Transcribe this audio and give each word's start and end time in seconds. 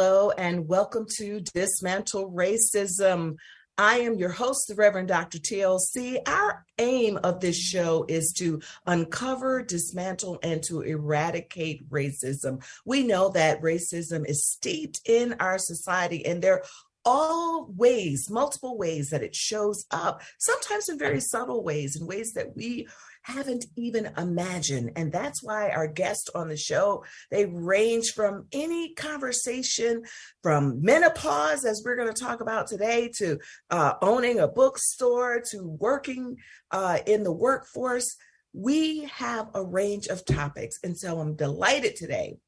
Hello, 0.00 0.30
and 0.38 0.68
welcome 0.68 1.06
to 1.16 1.40
Dismantle 1.40 2.30
Racism. 2.30 3.34
I 3.76 3.98
am 3.98 4.14
your 4.14 4.30
host, 4.30 4.68
the 4.68 4.76
Reverend 4.76 5.08
Dr. 5.08 5.38
TLC. 5.38 6.20
Our 6.24 6.64
aim 6.78 7.18
of 7.24 7.40
this 7.40 7.58
show 7.58 8.04
is 8.06 8.32
to 8.38 8.60
uncover, 8.86 9.60
dismantle, 9.60 10.38
and 10.44 10.62
to 10.68 10.82
eradicate 10.82 11.90
racism. 11.90 12.64
We 12.84 13.02
know 13.02 13.30
that 13.30 13.60
racism 13.60 14.24
is 14.24 14.46
steeped 14.46 15.00
in 15.04 15.34
our 15.40 15.58
society, 15.58 16.24
and 16.24 16.40
there 16.40 16.58
are 16.58 16.64
all 17.04 17.68
ways, 17.76 18.28
multiple 18.30 18.78
ways 18.78 19.10
that 19.10 19.24
it 19.24 19.34
shows 19.34 19.84
up, 19.90 20.22
sometimes 20.38 20.88
in 20.88 20.96
very 20.96 21.20
subtle 21.20 21.64
ways, 21.64 22.00
in 22.00 22.06
ways 22.06 22.34
that 22.34 22.54
we 22.54 22.86
haven't 23.22 23.66
even 23.76 24.10
imagined. 24.16 24.92
And 24.96 25.12
that's 25.12 25.42
why 25.42 25.70
our 25.70 25.86
guests 25.86 26.28
on 26.34 26.48
the 26.48 26.56
show, 26.56 27.04
they 27.30 27.46
range 27.46 28.12
from 28.12 28.46
any 28.52 28.94
conversation 28.94 30.02
from 30.42 30.82
menopause, 30.82 31.64
as 31.64 31.82
we're 31.84 31.96
going 31.96 32.12
to 32.12 32.22
talk 32.22 32.40
about 32.40 32.66
today, 32.66 33.10
to 33.16 33.38
uh, 33.70 33.94
owning 34.00 34.40
a 34.40 34.48
bookstore, 34.48 35.42
to 35.50 35.76
working 35.80 36.36
uh, 36.70 36.98
in 37.06 37.22
the 37.22 37.32
workforce. 37.32 38.16
We 38.52 39.04
have 39.04 39.48
a 39.54 39.64
range 39.64 40.06
of 40.06 40.24
topics. 40.24 40.78
And 40.82 40.96
so 40.96 41.20
I'm 41.20 41.36
delighted 41.36 41.96
today 41.96 42.38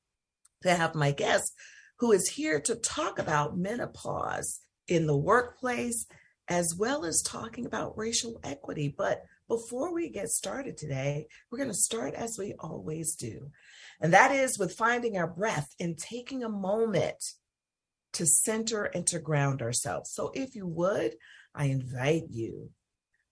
to 0.63 0.75
have 0.75 0.95
my 0.95 1.13
guest 1.13 1.55
who 1.99 2.13
is 2.13 2.29
here 2.29 2.61
to 2.61 2.75
talk 2.77 3.19
about 3.19 3.59
menopause 3.59 4.61
in 4.89 5.07
the 5.07 5.17
workplace, 5.17 6.07
as 6.49 6.75
well 6.75 7.05
as 7.05 7.23
talking 7.23 7.67
about 7.67 7.97
racial 7.97 8.41
equity. 8.43 8.93
But 8.97 9.23
before 9.51 9.93
we 9.93 10.09
get 10.09 10.29
started 10.29 10.77
today, 10.77 11.27
we're 11.51 11.59
going 11.59 11.69
to 11.71 11.75
start 11.75 12.15
as 12.15 12.39
we 12.39 12.55
always 12.61 13.17
do. 13.17 13.51
And 14.01 14.13
that 14.13 14.31
is 14.31 14.61
with 14.61 14.73
finding 14.73 15.19
our 15.19 15.27
breath 15.27 15.75
and 15.81 15.99
taking 15.99 16.45
a 16.45 16.49
moment 16.49 17.17
to 18.13 18.25
center 18.27 18.85
and 18.85 19.05
to 19.09 19.19
ground 19.19 19.61
ourselves. 19.61 20.13
So 20.13 20.31
if 20.35 20.55
you 20.55 20.69
would, 20.69 21.17
I 21.53 21.65
invite 21.65 22.27
you 22.31 22.71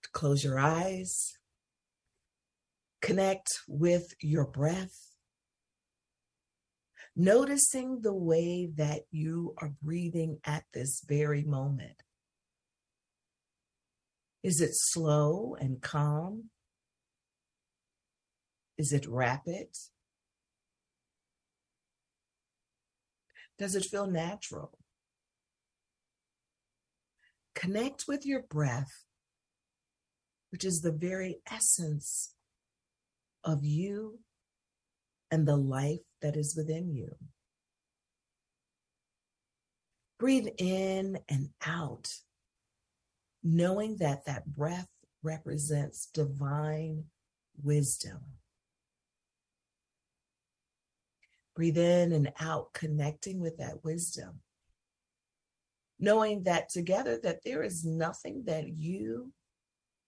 to 0.03 0.09
close 0.11 0.43
your 0.43 0.59
eyes, 0.59 1.37
connect 3.01 3.61
with 3.69 4.13
your 4.19 4.45
breath, 4.45 5.13
noticing 7.15 8.01
the 8.01 8.13
way 8.13 8.69
that 8.75 9.03
you 9.09 9.55
are 9.59 9.71
breathing 9.81 10.39
at 10.43 10.65
this 10.73 11.01
very 11.07 11.45
moment. 11.45 12.03
Is 14.43 14.61
it 14.61 14.71
slow 14.73 15.55
and 15.59 15.81
calm? 15.81 16.49
Is 18.77 18.93
it 18.93 19.05
rapid? 19.07 19.67
Does 23.57 23.75
it 23.75 23.83
feel 23.83 24.07
natural? 24.07 24.77
Connect 27.53 28.05
with 28.07 28.25
your 28.25 28.43
breath, 28.43 29.03
which 30.49 30.63
is 30.63 30.79
the 30.79 30.93
very 30.93 31.41
essence 31.51 32.33
of 33.43 33.65
you 33.65 34.19
and 35.29 35.45
the 35.45 35.57
life 35.57 35.99
that 36.21 36.37
is 36.37 36.55
within 36.55 36.93
you. 36.93 37.15
Breathe 40.17 40.47
in 40.57 41.19
and 41.27 41.49
out 41.65 42.09
knowing 43.43 43.97
that 43.97 44.25
that 44.25 44.45
breath 44.55 44.89
represents 45.23 46.07
divine 46.13 47.05
wisdom. 47.63 48.19
Breathe 51.55 51.77
in 51.77 52.13
and 52.13 52.31
out, 52.39 52.73
connecting 52.73 53.39
with 53.39 53.57
that 53.57 53.83
wisdom. 53.83 54.39
Knowing 55.99 56.43
that 56.43 56.69
together 56.69 57.19
that 57.21 57.43
there 57.43 57.61
is 57.61 57.83
nothing 57.83 58.43
that 58.45 58.69
you 58.69 59.33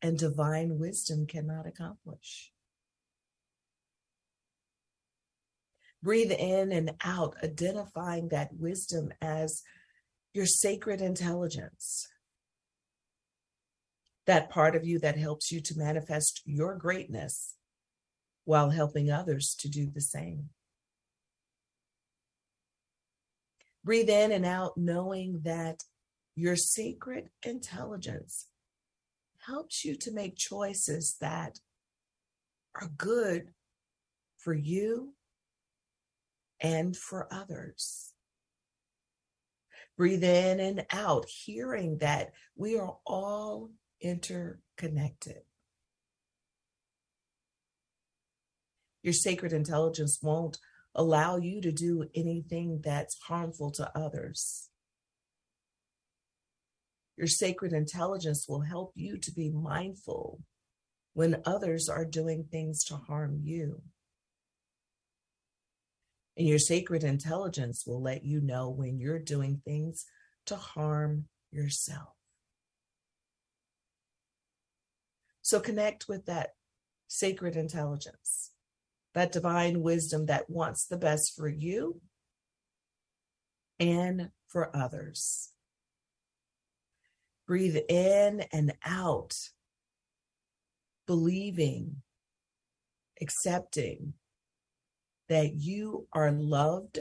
and 0.02 0.18
divine 0.18 0.80
wisdom 0.80 1.28
cannot 1.28 1.68
accomplish. 1.68 2.52
Breathe 6.02 6.32
in 6.32 6.72
and 6.72 6.94
out, 7.04 7.36
identifying 7.44 8.30
that 8.30 8.50
wisdom 8.54 9.12
as 9.22 9.62
your 10.34 10.46
sacred 10.46 11.02
intelligence, 11.02 12.08
that 14.28 14.50
part 14.50 14.76
of 14.76 14.86
you 14.86 15.00
that 15.00 15.18
helps 15.18 15.52
you 15.52 15.60
to 15.62 15.78
manifest 15.78 16.42
your 16.46 16.76
greatness 16.76 17.56
while 18.46 18.70
helping 18.70 19.12
others 19.12 19.56
to 19.60 19.70
do 19.70 19.90
the 19.90 20.02
same. 20.02 20.50
Breathe 23.84 24.10
in 24.10 24.32
and 24.32 24.46
out, 24.46 24.78
knowing 24.78 25.42
that 25.44 25.84
your 26.36 26.56
secret 26.56 27.30
intelligence 27.44 28.48
helps 29.48 29.84
you 29.84 29.96
to 29.96 30.12
make 30.12 30.38
choices 30.38 31.18
that 31.20 31.60
are 32.80 32.92
good 32.98 33.54
for 34.38 34.54
you 34.54 35.14
and 36.62 36.96
for 36.96 37.28
others. 37.32 38.14
Breathe 39.98 40.24
in 40.24 40.60
and 40.60 40.86
out, 40.92 41.26
hearing 41.28 41.98
that 41.98 42.32
we 42.56 42.78
are 42.78 42.98
all 43.06 43.72
interconnected. 44.02 45.44
Your 49.04 49.14
sacred 49.14 49.54
intelligence 49.54 50.20
won't 50.22 50.58
allow 50.94 51.38
you 51.38 51.62
to 51.62 51.72
do 51.72 52.08
anything 52.14 52.82
that's 52.84 53.18
harmful 53.28 53.72
to 53.72 53.92
others. 53.98 54.70
Your 57.18 57.28
sacred 57.28 57.74
intelligence 57.74 58.46
will 58.48 58.62
help 58.62 58.94
you 58.96 59.18
to 59.18 59.32
be 59.32 59.50
mindful 59.50 60.42
when 61.14 61.42
others 61.46 61.90
are 61.90 62.06
doing 62.06 62.46
things 62.52 62.84
to 62.86 62.96
harm 62.96 63.40
you. 63.44 63.82
And 66.38 66.48
your 66.48 66.60
sacred 66.60 67.04
intelligence 67.04 67.84
will 67.86 68.02
let 68.02 68.24
you 68.24 68.42
know 68.42 68.70
when 68.70 69.00
you're 69.00 69.20
doing 69.20 69.62
things 69.64 70.06
to 70.46 70.56
harm 70.56 71.26
yourself. 71.52 72.16
So 75.52 75.60
connect 75.60 76.08
with 76.08 76.28
that 76.28 76.52
sacred 77.10 77.58
intelligence, 77.58 78.52
that 79.14 79.34
divine 79.34 79.82
wisdom 79.82 80.28
that 80.28 80.50
wants 80.50 80.86
the 80.86 80.96
best 80.96 81.36
for 81.36 81.50
you 81.50 82.00
and 83.78 84.30
for 84.48 84.74
others. 84.74 85.52
Breathe 87.48 87.76
in 87.90 88.46
and 88.54 88.72
out, 88.86 89.36
believing, 91.06 91.98
accepting 93.20 94.14
that 95.28 95.56
you 95.56 96.08
are 96.14 96.32
loved 96.32 96.98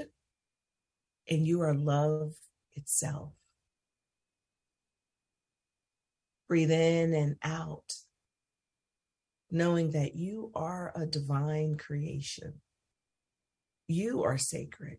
and 1.28 1.47
you 1.47 1.60
are 1.60 1.74
love 1.74 2.33
itself. 2.72 3.30
Breathe 6.48 6.72
in 6.72 7.15
and 7.15 7.36
out 7.45 7.95
knowing 9.50 9.91
that 9.91 10.14
you 10.14 10.50
are 10.54 10.92
a 10.94 11.06
divine 11.06 11.76
creation. 11.76 12.54
You 13.88 14.22
are 14.22 14.38
sacred 14.38 14.98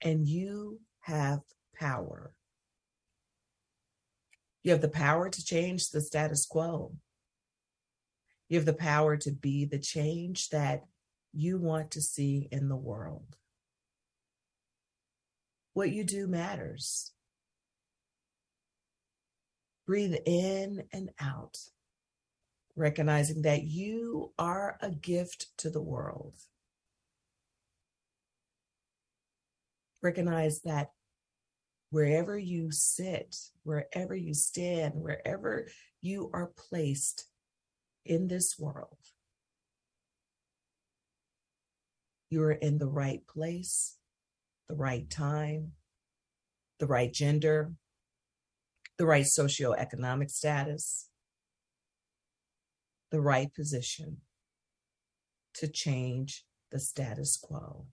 and 0.00 0.28
you 0.28 0.80
have 1.00 1.40
power. 1.78 2.32
You 4.62 4.72
have 4.72 4.80
the 4.80 4.88
power 4.88 5.28
to 5.28 5.44
change 5.44 5.90
the 5.90 6.00
status 6.00 6.46
quo. 6.46 6.92
You 8.48 8.58
have 8.58 8.66
the 8.66 8.72
power 8.72 9.16
to 9.16 9.30
be 9.30 9.64
the 9.64 9.78
change 9.78 10.50
that 10.50 10.84
you 11.32 11.58
want 11.58 11.90
to 11.92 12.00
see 12.00 12.48
in 12.50 12.68
the 12.68 12.76
world. 12.76 13.36
What 15.74 15.90
you 15.90 16.04
do 16.04 16.26
matters. 16.26 17.12
Breathe 19.86 20.16
in 20.26 20.84
and 20.92 21.10
out 21.20 21.58
recognizing 22.78 23.42
that 23.42 23.64
you 23.64 24.32
are 24.38 24.78
a 24.80 24.90
gift 24.90 25.48
to 25.58 25.68
the 25.68 25.82
world. 25.82 26.34
Recognize 30.02 30.60
that 30.62 30.92
wherever 31.90 32.38
you 32.38 32.70
sit, 32.70 33.34
wherever 33.64 34.14
you 34.14 34.32
stand, 34.32 34.94
wherever 34.94 35.68
you 36.00 36.30
are 36.32 36.52
placed 36.56 37.26
in 38.06 38.28
this 38.28 38.54
world, 38.58 38.96
you 42.30 42.42
are 42.42 42.52
in 42.52 42.78
the 42.78 42.88
right 42.88 43.26
place, 43.26 43.96
the 44.68 44.76
right 44.76 45.10
time, 45.10 45.72
the 46.78 46.86
right 46.86 47.12
gender, 47.12 47.72
the 48.98 49.06
right 49.06 49.26
socioeconomic 49.26 50.30
status, 50.30 51.07
the 53.10 53.20
right 53.20 53.52
position 53.54 54.18
to 55.54 55.68
change 55.68 56.44
the 56.70 56.78
status 56.78 57.36
quo. 57.36 57.86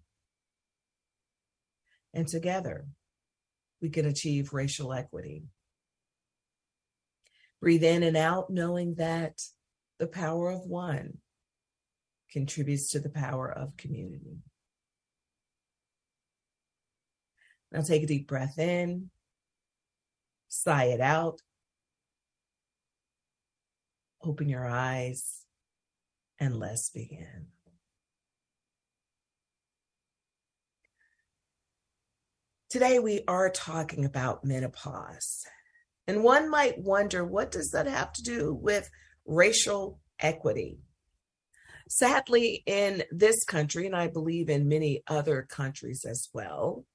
And 2.14 2.28
together, 2.28 2.86
we 3.82 3.90
can 3.90 4.06
achieve 4.06 4.54
racial 4.54 4.94
equity. 4.94 5.44
Breathe 7.62 7.84
in 7.84 8.04
and 8.04 8.18
out, 8.18 8.50
knowing 8.50 8.96
that 8.96 9.42
the 10.00 10.08
power 10.08 10.52
of 10.52 10.62
one 10.62 11.18
contributes 12.32 12.90
to 12.92 13.00
the 13.00 13.10
power 13.10 13.52
of 13.52 13.78
community. 13.78 14.38
Now 17.72 17.82
take 17.82 18.04
a 18.04 18.08
deep 18.08 18.28
breath 18.28 18.60
in, 18.60 19.10
sigh 20.48 20.86
it 20.86 21.02
out, 21.02 21.42
open 24.26 24.50
your 24.50 24.68
eyes, 24.68 25.44
and 26.40 26.58
let's 26.58 26.90
begin. 26.90 27.48
Today, 32.70 33.00
we 33.00 33.22
are 33.28 33.50
talking 33.50 34.04
about 34.04 34.44
menopause. 34.44 35.46
And 36.08 36.24
one 36.24 36.50
might 36.50 36.78
wonder 36.78 37.24
what 37.24 37.52
does 37.52 37.72
that 37.72 37.88
have 37.88 38.12
to 38.14 38.24
do 38.24 38.54
with 38.54 38.90
racial 39.26 40.00
equity? 40.20 40.80
Sadly, 41.88 42.64
in 42.66 43.04
this 43.12 43.44
country, 43.46 43.86
and 43.86 43.96
I 43.96 44.08
believe 44.08 44.50
in 44.50 44.68
many 44.68 45.04
other 45.08 45.44
countries 45.44 46.04
as 46.08 46.28
well, 46.34 46.86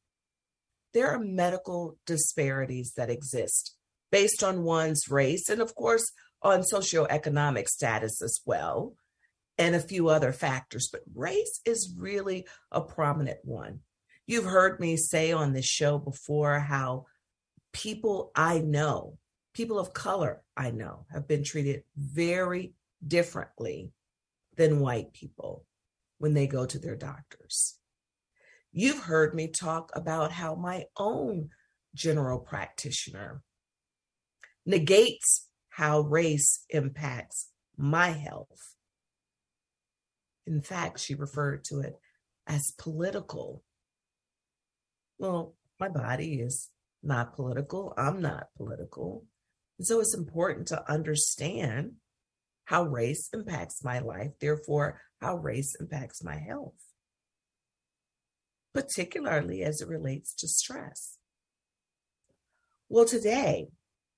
there 0.93 1.09
are 1.09 1.21
medical 1.21 1.97
disparities 2.07 2.93
that 2.97 3.11
exist 3.11 3.77
based 4.11 4.43
on 4.43 4.65
one's 4.65 5.09
race 5.09 5.49
and, 5.49 5.61
of 5.63 5.75
course, 5.75 6.13
on 6.43 6.61
socioeconomic 6.61 7.69
status 7.69 8.23
as 8.23 8.41
well, 8.45 8.95
and 9.59 9.75
a 9.75 9.81
few 9.81 10.09
other 10.09 10.33
factors. 10.33 10.89
But 10.91 11.03
race 11.15 11.61
is 11.65 11.95
really 11.99 12.47
a 12.71 12.81
prominent 12.81 13.39
one. 13.45 13.81
You've 14.27 14.45
heard 14.45 14.81
me 14.81 14.97
say 14.97 15.33
on 15.33 15.53
this 15.53 15.67
show 15.67 15.99
before 15.99 16.59
how 16.59 17.07
people 17.73 18.31
I 18.35 18.61
know, 18.61 19.19
people 19.55 19.79
of 19.79 19.93
color 19.93 20.43
I 20.57 20.71
know, 20.71 21.07
have 21.13 21.27
been 21.29 21.45
treated 21.45 21.83
very 21.97 22.75
differently 23.07 23.93
than 24.57 24.81
white 24.81 25.13
people 25.13 25.65
when 26.19 26.35
they 26.35 26.47
go 26.47 26.67
to 26.67 26.79
their 26.79 26.97
doctors. 26.97 27.77
You've 28.73 29.01
heard 29.01 29.35
me 29.35 29.49
talk 29.49 29.91
about 29.95 30.33
how 30.33 30.55
my 30.55 30.85
own 30.97 31.51
general 31.95 32.39
practitioner 32.39 33.43
negates 34.65 35.49
how 35.71 36.01
race 36.01 36.65
impacts 36.71 37.51
my 37.77 38.09
health. 38.09 38.75
In 40.47 40.61
fact, 40.61 41.01
she 41.01 41.15
referred 41.15 41.65
to 41.65 41.81
it 41.81 41.95
as 42.47 42.75
political 42.79 43.63
well, 45.21 45.55
my 45.79 45.89
body 45.89 46.41
is 46.41 46.71
not 47.03 47.37
political. 47.37 47.93
I'm 47.97 48.23
not 48.23 48.49
political. 48.57 49.27
And 49.79 49.87
so 49.87 50.01
it's 50.01 50.15
important 50.15 50.69
to 50.69 50.91
understand 50.91 51.93
how 52.65 52.85
race 52.85 53.29
impacts 53.35 53.85
my 53.85 53.99
life, 53.99 54.31
therefore, 54.41 54.99
how 55.21 55.37
race 55.37 55.77
impacts 55.79 56.25
my 56.25 56.37
health, 56.37 56.81
particularly 58.73 59.63
as 59.63 59.83
it 59.83 59.89
relates 59.89 60.35
to 60.37 60.49
stress. 60.49 61.19
Well, 62.89 63.05
today, 63.05 63.69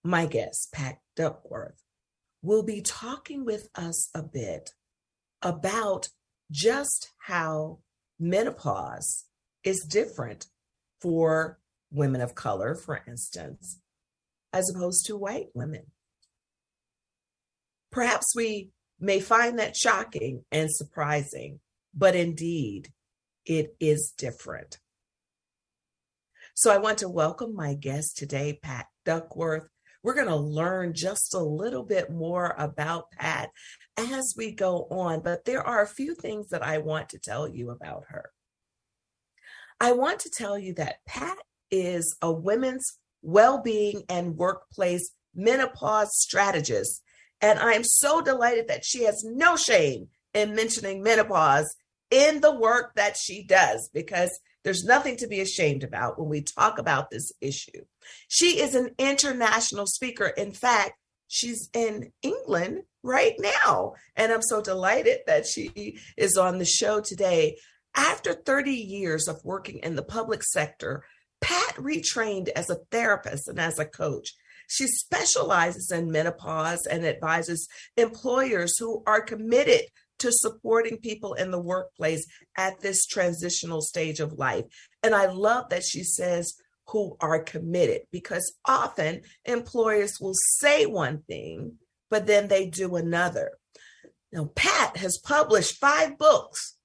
my 0.04 0.26
guest, 0.26 0.72
Pat 0.72 0.98
Duckworth, 1.16 1.82
will 2.42 2.62
be 2.62 2.80
talking 2.80 3.44
with 3.44 3.68
us 3.74 4.10
a 4.14 4.22
bit 4.22 4.72
about 5.42 6.08
just 6.50 7.10
how 7.18 7.78
menopause 8.18 9.24
is 9.64 9.86
different 9.88 10.46
for 11.00 11.58
women 11.90 12.20
of 12.20 12.34
color, 12.34 12.74
for 12.74 13.02
instance, 13.06 13.80
as 14.52 14.70
opposed 14.70 15.06
to 15.06 15.16
white 15.16 15.48
women. 15.54 15.86
Perhaps 17.90 18.34
we 18.34 18.70
may 18.98 19.20
find 19.20 19.58
that 19.58 19.76
shocking 19.76 20.44
and 20.50 20.72
surprising, 20.72 21.60
but 21.94 22.14
indeed, 22.14 22.92
it 23.44 23.74
is 23.80 24.14
different. 24.16 24.78
So 26.54 26.72
I 26.72 26.78
want 26.78 26.98
to 26.98 27.08
welcome 27.08 27.54
my 27.54 27.74
guest 27.74 28.16
today, 28.16 28.58
Pat 28.62 28.86
Duckworth. 29.04 29.68
We're 30.02 30.14
going 30.14 30.28
to 30.28 30.36
learn 30.36 30.94
just 30.94 31.34
a 31.34 31.38
little 31.38 31.84
bit 31.84 32.10
more 32.10 32.54
about 32.58 33.10
Pat 33.12 33.50
as 33.96 34.34
we 34.36 34.52
go 34.52 34.86
on, 34.90 35.20
but 35.20 35.44
there 35.44 35.62
are 35.62 35.82
a 35.82 35.88
few 35.88 36.14
things 36.14 36.48
that 36.48 36.62
I 36.62 36.78
want 36.78 37.10
to 37.10 37.18
tell 37.18 37.46
you 37.46 37.70
about 37.70 38.04
her. 38.08 38.30
I 39.80 39.92
want 39.92 40.20
to 40.20 40.30
tell 40.30 40.58
you 40.58 40.74
that 40.74 41.04
Pat 41.06 41.38
is 41.70 42.16
a 42.22 42.32
women's 42.32 42.98
well 43.22 43.62
being 43.62 44.02
and 44.08 44.36
workplace 44.36 45.12
menopause 45.34 46.10
strategist. 46.18 47.02
And 47.40 47.58
I 47.58 47.72
am 47.72 47.84
so 47.84 48.20
delighted 48.20 48.68
that 48.68 48.84
she 48.84 49.04
has 49.04 49.24
no 49.24 49.56
shame 49.56 50.08
in 50.34 50.54
mentioning 50.54 51.02
menopause 51.02 51.74
in 52.10 52.40
the 52.40 52.54
work 52.54 52.94
that 52.94 53.16
she 53.16 53.42
does 53.42 53.90
because 53.92 54.38
there's 54.64 54.84
nothing 54.84 55.16
to 55.18 55.26
be 55.26 55.40
ashamed 55.40 55.82
about 55.84 56.18
when 56.18 56.28
we 56.28 56.42
talk 56.42 56.78
about 56.78 57.10
this 57.10 57.32
issue. 57.40 57.84
She 58.28 58.60
is 58.60 58.74
an 58.74 58.90
international 58.98 59.86
speaker. 59.86 60.26
In 60.26 60.52
fact, 60.52 60.92
she's 61.28 61.68
in 61.72 62.12
England 62.22 62.82
right 63.02 63.34
now. 63.38 63.94
And 64.16 64.30
I'm 64.30 64.42
so 64.42 64.60
delighted 64.60 65.20
that 65.26 65.46
she 65.46 65.98
is 66.16 66.36
on 66.36 66.58
the 66.58 66.64
show 66.64 67.00
today. 67.00 67.58
After 67.94 68.32
30 68.32 68.72
years 68.72 69.28
of 69.28 69.44
working 69.44 69.78
in 69.78 69.96
the 69.96 70.02
public 70.02 70.42
sector, 70.42 71.04
Pat 71.40 71.74
retrained 71.76 72.48
as 72.50 72.70
a 72.70 72.78
therapist 72.90 73.48
and 73.48 73.60
as 73.60 73.78
a 73.78 73.84
coach. 73.84 74.34
She 74.68 74.86
specializes 74.86 75.90
in 75.90 76.10
menopause 76.10 76.86
and 76.86 77.04
advises 77.04 77.68
employers 77.96 78.78
who 78.78 79.02
are 79.06 79.20
committed 79.20 79.82
to 80.22 80.32
supporting 80.32 80.96
people 80.98 81.34
in 81.34 81.50
the 81.50 81.60
workplace 81.60 82.26
at 82.56 82.80
this 82.80 83.06
transitional 83.06 83.80
stage 83.80 84.18
of 84.20 84.32
life. 84.32 84.64
And 85.02 85.14
I 85.14 85.26
love 85.26 85.68
that 85.70 85.84
she 85.84 86.02
says, 86.02 86.54
who 86.88 87.16
are 87.20 87.42
committed, 87.42 88.02
because 88.10 88.54
often 88.66 89.22
employers 89.44 90.18
will 90.20 90.34
say 90.34 90.84
one 90.84 91.22
thing, 91.28 91.76
but 92.10 92.26
then 92.26 92.48
they 92.48 92.66
do 92.66 92.96
another. 92.96 93.52
Now, 94.32 94.50
Pat 94.54 94.96
has 94.96 95.18
published 95.18 95.78
five 95.78 96.18
books 96.18 96.76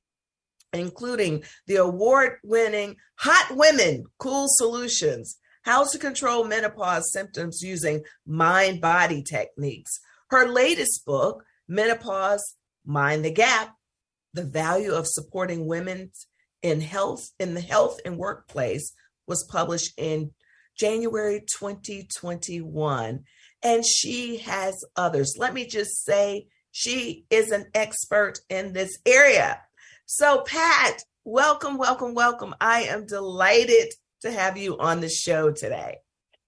including 0.73 1.43
the 1.65 1.75
award 1.75 2.37
winning 2.43 2.95
Hot 3.19 3.55
Women 3.55 4.05
Cool 4.17 4.47
Solutions 4.49 5.37
How 5.63 5.85
to 5.85 5.97
Control 5.97 6.43
Menopause 6.43 7.11
Symptoms 7.11 7.61
Using 7.61 8.03
Mind 8.25 8.81
Body 8.81 9.23
Techniques. 9.23 9.99
Her 10.29 10.47
latest 10.47 11.05
book, 11.05 11.43
Menopause 11.67 12.55
Mind 12.87 13.25
the 13.25 13.31
Gap 13.31 13.75
The 14.33 14.43
Value 14.43 14.93
of 14.93 15.07
Supporting 15.07 15.67
Women 15.67 16.11
in 16.63 16.79
Health 16.79 17.31
in 17.37 17.53
the 17.53 17.61
Health 17.61 17.99
and 18.05 18.17
Workplace, 18.17 18.93
was 19.27 19.43
published 19.43 19.93
in 19.97 20.31
January 20.77 21.41
2021. 21.41 23.25
And 23.61 23.85
she 23.85 24.37
has 24.37 24.85
others. 24.95 25.35
Let 25.37 25.53
me 25.53 25.65
just 25.65 26.05
say, 26.05 26.47
she 26.71 27.25
is 27.29 27.51
an 27.51 27.65
expert 27.73 28.39
in 28.49 28.71
this 28.71 28.97
area. 29.05 29.59
So, 30.05 30.43
Pat, 30.43 31.03
welcome, 31.25 31.77
welcome, 31.77 32.13
welcome. 32.13 32.55
I 32.61 32.83
am 32.83 33.05
delighted 33.05 33.91
to 34.21 34.31
have 34.31 34.57
you 34.57 34.77
on 34.77 35.01
the 35.01 35.09
show 35.09 35.51
today. 35.51 35.97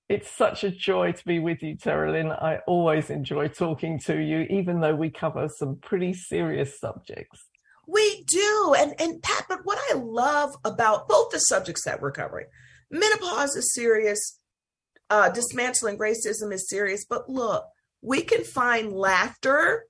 It's 0.09 0.29
such 0.29 0.63
a 0.63 0.71
joy 0.71 1.11
to 1.11 1.25
be 1.25 1.37
with 1.37 1.61
you, 1.61 1.77
Terilyn. 1.77 2.31
I 2.31 2.61
always 2.65 3.11
enjoy 3.11 3.47
talking 3.47 3.99
to 4.07 4.19
you, 4.19 4.47
even 4.49 4.79
though 4.79 4.95
we 4.95 5.11
cover 5.11 5.47
some 5.47 5.75
pretty 5.75 6.13
serious 6.13 6.79
subjects. 6.79 7.45
We 7.87 8.23
do. 8.23 8.75
And, 8.75 8.99
and 8.99 9.21
Pat, 9.21 9.45
but 9.47 9.59
what 9.65 9.77
I 9.91 9.97
love 9.97 10.55
about 10.65 11.07
both 11.07 11.29
the 11.29 11.37
subjects 11.37 11.85
that 11.85 12.01
we're 12.01 12.11
covering, 12.11 12.47
menopause 12.89 13.55
is 13.55 13.73
serious, 13.75 14.39
uh, 15.11 15.29
dismantling 15.29 15.99
racism 15.99 16.51
is 16.51 16.67
serious, 16.67 17.05
but 17.07 17.29
look, 17.29 17.65
we 18.01 18.21
can 18.21 18.43
find 18.43 18.91
laughter 18.91 19.85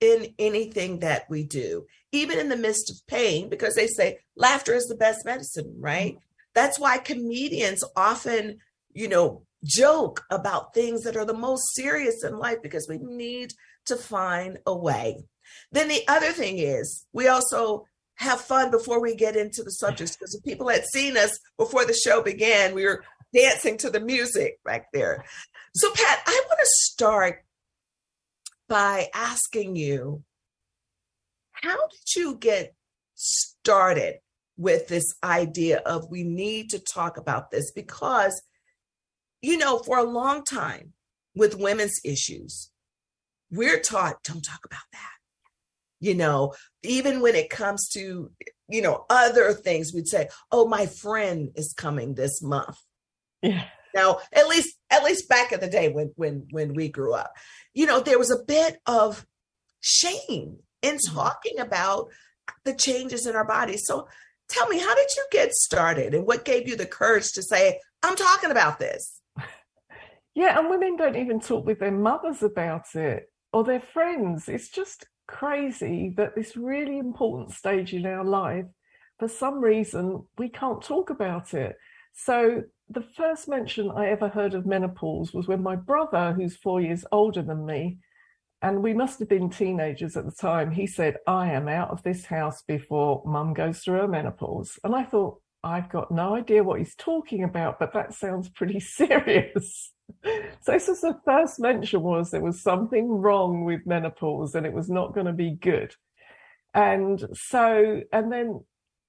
in 0.00 0.34
anything 0.38 0.98
that 0.98 1.24
we 1.30 1.44
do, 1.44 1.86
even 2.10 2.38
in 2.38 2.50
the 2.50 2.56
midst 2.56 2.90
of 2.90 3.06
pain, 3.06 3.48
because 3.48 3.74
they 3.74 3.86
say 3.86 4.18
laughter 4.36 4.74
is 4.74 4.86
the 4.86 4.96
best 4.96 5.24
medicine, 5.24 5.76
right? 5.78 6.18
That's 6.54 6.78
why 6.78 6.98
comedians 6.98 7.82
often, 7.96 8.58
you 8.92 9.08
know, 9.08 9.44
joke 9.64 10.24
about 10.30 10.74
things 10.74 11.02
that 11.02 11.16
are 11.16 11.24
the 11.24 11.34
most 11.34 11.74
serious 11.74 12.24
in 12.24 12.38
life 12.38 12.62
because 12.62 12.86
we 12.88 12.98
need 12.98 13.52
to 13.86 13.96
find 13.96 14.58
a 14.66 14.76
way. 14.76 15.24
Then 15.70 15.88
the 15.88 16.02
other 16.08 16.32
thing 16.32 16.58
is, 16.58 17.06
we 17.12 17.28
also 17.28 17.86
have 18.16 18.40
fun 18.40 18.70
before 18.70 19.00
we 19.00 19.14
get 19.14 19.36
into 19.36 19.62
the 19.62 19.70
subjects 19.70 20.16
because 20.16 20.34
if 20.34 20.44
people 20.44 20.68
had 20.68 20.84
seen 20.86 21.16
us 21.16 21.38
before 21.58 21.84
the 21.84 21.94
show 21.94 22.22
began, 22.22 22.74
we 22.74 22.84
were 22.84 23.04
dancing 23.34 23.76
to 23.78 23.90
the 23.90 24.00
music 24.00 24.58
back 24.64 24.86
there. 24.92 25.24
So, 25.74 25.90
Pat, 25.92 26.22
I 26.26 26.42
want 26.46 26.60
to 26.60 26.66
start 26.66 27.44
by 28.68 29.08
asking 29.14 29.76
you, 29.76 30.22
how 31.52 31.76
did 31.88 32.14
you 32.16 32.36
get 32.36 32.74
started 33.14 34.16
with 34.56 34.88
this 34.88 35.14
idea 35.24 35.78
of 35.78 36.10
we 36.10 36.24
need 36.24 36.70
to 36.70 36.78
talk 36.78 37.16
about 37.16 37.50
this 37.50 37.72
because, 37.72 38.40
you 39.42 39.58
know, 39.58 39.78
for 39.78 39.98
a 39.98 40.04
long 40.04 40.44
time 40.44 40.92
with 41.34 41.58
women's 41.58 42.00
issues, 42.04 42.70
we're 43.50 43.80
taught 43.80 44.22
don't 44.22 44.42
talk 44.42 44.64
about 44.64 44.80
that. 44.92 45.10
You 46.00 46.14
know, 46.14 46.54
even 46.82 47.20
when 47.20 47.34
it 47.34 47.50
comes 47.50 47.88
to, 47.90 48.30
you 48.68 48.82
know, 48.82 49.04
other 49.08 49.52
things, 49.52 49.92
we'd 49.94 50.08
say, 50.08 50.28
oh, 50.50 50.66
my 50.66 50.86
friend 50.86 51.50
is 51.54 51.74
coming 51.76 52.14
this 52.14 52.42
month. 52.42 52.76
Yeah. 53.40 53.64
Now, 53.94 54.18
at 54.32 54.48
least, 54.48 54.76
at 54.90 55.04
least 55.04 55.28
back 55.28 55.52
in 55.52 55.60
the 55.60 55.68
day 55.68 55.90
when 55.90 56.12
when 56.16 56.46
when 56.50 56.74
we 56.74 56.88
grew 56.88 57.14
up, 57.14 57.32
you 57.74 57.86
know, 57.86 58.00
there 58.00 58.18
was 58.18 58.30
a 58.30 58.42
bit 58.44 58.78
of 58.86 59.26
shame 59.80 60.56
in 60.80 60.96
mm-hmm. 60.96 61.14
talking 61.14 61.58
about 61.58 62.08
the 62.64 62.74
changes 62.74 63.26
in 63.26 63.36
our 63.36 63.46
bodies. 63.46 63.82
So 63.84 64.08
tell 64.48 64.68
me, 64.68 64.78
how 64.78 64.94
did 64.94 65.14
you 65.16 65.24
get 65.30 65.52
started 65.52 66.14
and 66.14 66.26
what 66.26 66.44
gave 66.44 66.68
you 66.68 66.76
the 66.76 66.86
courage 66.86 67.32
to 67.32 67.42
say, 67.42 67.80
I'm 68.02 68.16
talking 68.16 68.50
about 68.50 68.78
this? 68.78 69.20
Yeah, 70.34 70.58
and 70.58 70.70
women 70.70 70.96
don't 70.96 71.16
even 71.16 71.40
talk 71.40 71.66
with 71.66 71.78
their 71.78 71.92
mothers 71.92 72.42
about 72.42 72.94
it 72.94 73.30
or 73.52 73.64
their 73.64 73.80
friends. 73.80 74.48
It's 74.48 74.70
just 74.70 75.06
crazy 75.26 76.14
that 76.16 76.34
this 76.34 76.56
really 76.56 76.98
important 76.98 77.52
stage 77.52 77.92
in 77.92 78.06
our 78.06 78.24
life, 78.24 78.66
for 79.18 79.28
some 79.28 79.60
reason, 79.60 80.26
we 80.38 80.48
can't 80.48 80.82
talk 80.82 81.10
about 81.10 81.54
it. 81.54 81.76
So 82.14 82.62
the 82.88 83.04
first 83.16 83.48
mention 83.48 83.90
I 83.90 84.08
ever 84.08 84.28
heard 84.28 84.54
of 84.54 84.66
menopause 84.66 85.32
was 85.32 85.48
when 85.48 85.62
my 85.62 85.76
brother, 85.76 86.32
who's 86.32 86.56
four 86.56 86.80
years 86.80 87.04
older 87.12 87.42
than 87.42 87.64
me, 87.66 87.98
and 88.60 88.82
we 88.82 88.94
must 88.94 89.18
have 89.18 89.28
been 89.28 89.50
teenagers 89.50 90.16
at 90.16 90.24
the 90.24 90.32
time, 90.32 90.70
he 90.70 90.86
said, 90.86 91.16
I 91.26 91.52
am 91.52 91.68
out 91.68 91.90
of 91.90 92.02
this 92.02 92.26
house 92.26 92.62
before 92.62 93.22
mum 93.26 93.54
goes 93.54 93.80
through 93.80 94.00
her 94.00 94.08
menopause. 94.08 94.78
And 94.84 94.94
I 94.94 95.04
thought, 95.04 95.40
I've 95.64 95.88
got 95.88 96.10
no 96.10 96.36
idea 96.36 96.62
what 96.62 96.78
he's 96.78 96.94
talking 96.94 97.44
about, 97.44 97.78
but 97.78 97.92
that 97.94 98.14
sounds 98.14 98.48
pretty 98.48 98.80
serious. 98.80 99.91
so 100.24 100.72
this 100.72 100.88
was 100.88 101.00
the 101.00 101.18
first 101.24 101.60
mention 101.60 102.02
was 102.02 102.30
there 102.30 102.40
was 102.40 102.60
something 102.60 103.08
wrong 103.08 103.64
with 103.64 103.86
menopause 103.86 104.54
and 104.54 104.66
it 104.66 104.72
was 104.72 104.90
not 104.90 105.14
going 105.14 105.26
to 105.26 105.32
be 105.32 105.50
good. 105.52 105.94
And 106.74 107.22
so, 107.34 108.02
and 108.12 108.32
then 108.32 108.64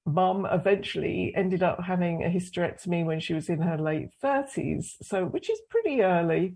mum 0.06 0.46
eventually 0.52 1.34
ended 1.36 1.64
up 1.64 1.82
having 1.82 2.24
a 2.24 2.28
hysterectomy 2.28 3.06
when 3.06 3.20
she 3.20 3.34
was 3.34 3.48
in 3.50 3.62
her 3.62 3.78
late 3.78 4.10
30s, 4.22 4.96
so 5.02 5.26
which 5.26 5.50
is 5.50 5.62
pretty 5.70 6.02
early. 6.02 6.56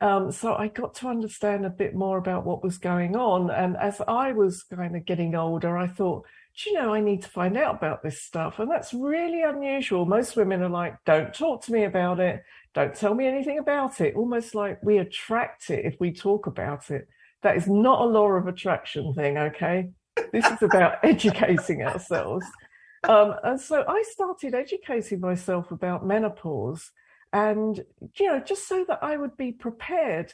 Um, 0.00 0.30
so 0.30 0.54
I 0.54 0.68
got 0.68 0.94
to 0.96 1.08
understand 1.08 1.64
a 1.64 1.70
bit 1.70 1.94
more 1.94 2.18
about 2.18 2.44
what 2.44 2.62
was 2.62 2.78
going 2.78 3.16
on. 3.16 3.50
And 3.50 3.76
as 3.76 4.00
I 4.06 4.32
was 4.32 4.62
kind 4.64 4.96
of 4.96 5.06
getting 5.06 5.34
older, 5.34 5.78
I 5.78 5.86
thought, 5.86 6.26
do 6.56 6.70
you 6.70 6.76
know, 6.76 6.94
I 6.94 7.00
need 7.00 7.22
to 7.22 7.28
find 7.28 7.56
out 7.56 7.76
about 7.76 8.02
this 8.02 8.20
stuff. 8.20 8.58
And 8.58 8.70
that's 8.70 8.92
really 8.92 9.42
unusual. 9.42 10.04
Most 10.04 10.36
women 10.36 10.62
are 10.62 10.68
like, 10.68 10.96
don't 11.04 11.32
talk 11.34 11.64
to 11.64 11.72
me 11.72 11.84
about 11.84 12.20
it. 12.20 12.42
Don't 12.74 12.94
tell 12.94 13.14
me 13.14 13.26
anything 13.26 13.58
about 13.58 14.00
it. 14.00 14.16
Almost 14.16 14.54
like 14.54 14.82
we 14.82 14.98
attract 14.98 15.70
it 15.70 15.84
if 15.84 15.94
we 16.00 16.12
talk 16.12 16.46
about 16.46 16.90
it. 16.90 17.08
That 17.42 17.56
is 17.56 17.68
not 17.68 18.00
a 18.00 18.04
law 18.04 18.28
of 18.32 18.48
attraction 18.48 19.14
thing, 19.14 19.38
okay? 19.38 19.90
This 20.32 20.46
is 20.46 20.62
about 20.62 20.98
educating 21.04 21.82
ourselves. 21.82 22.44
Um, 23.08 23.34
and 23.44 23.60
so 23.60 23.84
I 23.86 24.02
started 24.10 24.54
educating 24.54 25.20
myself 25.20 25.70
about 25.70 26.06
menopause 26.06 26.90
and, 27.32 27.80
you 28.16 28.26
know, 28.26 28.40
just 28.40 28.66
so 28.66 28.84
that 28.88 29.00
I 29.02 29.16
would 29.16 29.36
be 29.36 29.52
prepared. 29.52 30.32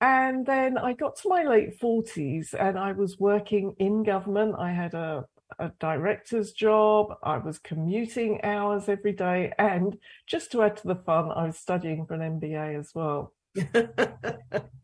And 0.00 0.44
then 0.44 0.76
I 0.76 0.94
got 0.94 1.16
to 1.18 1.28
my 1.28 1.44
late 1.44 1.80
40s 1.80 2.54
and 2.58 2.78
I 2.78 2.92
was 2.92 3.18
working 3.18 3.74
in 3.78 4.02
government. 4.02 4.56
I 4.58 4.72
had 4.72 4.94
a, 4.94 5.24
a 5.58 5.70
director's 5.80 6.52
job. 6.52 7.14
I 7.22 7.38
was 7.38 7.58
commuting 7.58 8.42
hours 8.44 8.88
every 8.88 9.12
day. 9.12 9.52
And 9.58 9.98
just 10.26 10.52
to 10.52 10.62
add 10.62 10.76
to 10.78 10.88
the 10.88 10.96
fun, 10.96 11.30
I 11.30 11.46
was 11.46 11.58
studying 11.58 12.06
for 12.06 12.14
an 12.14 12.40
MBA 12.40 12.78
as 12.78 12.92
well. 12.94 13.32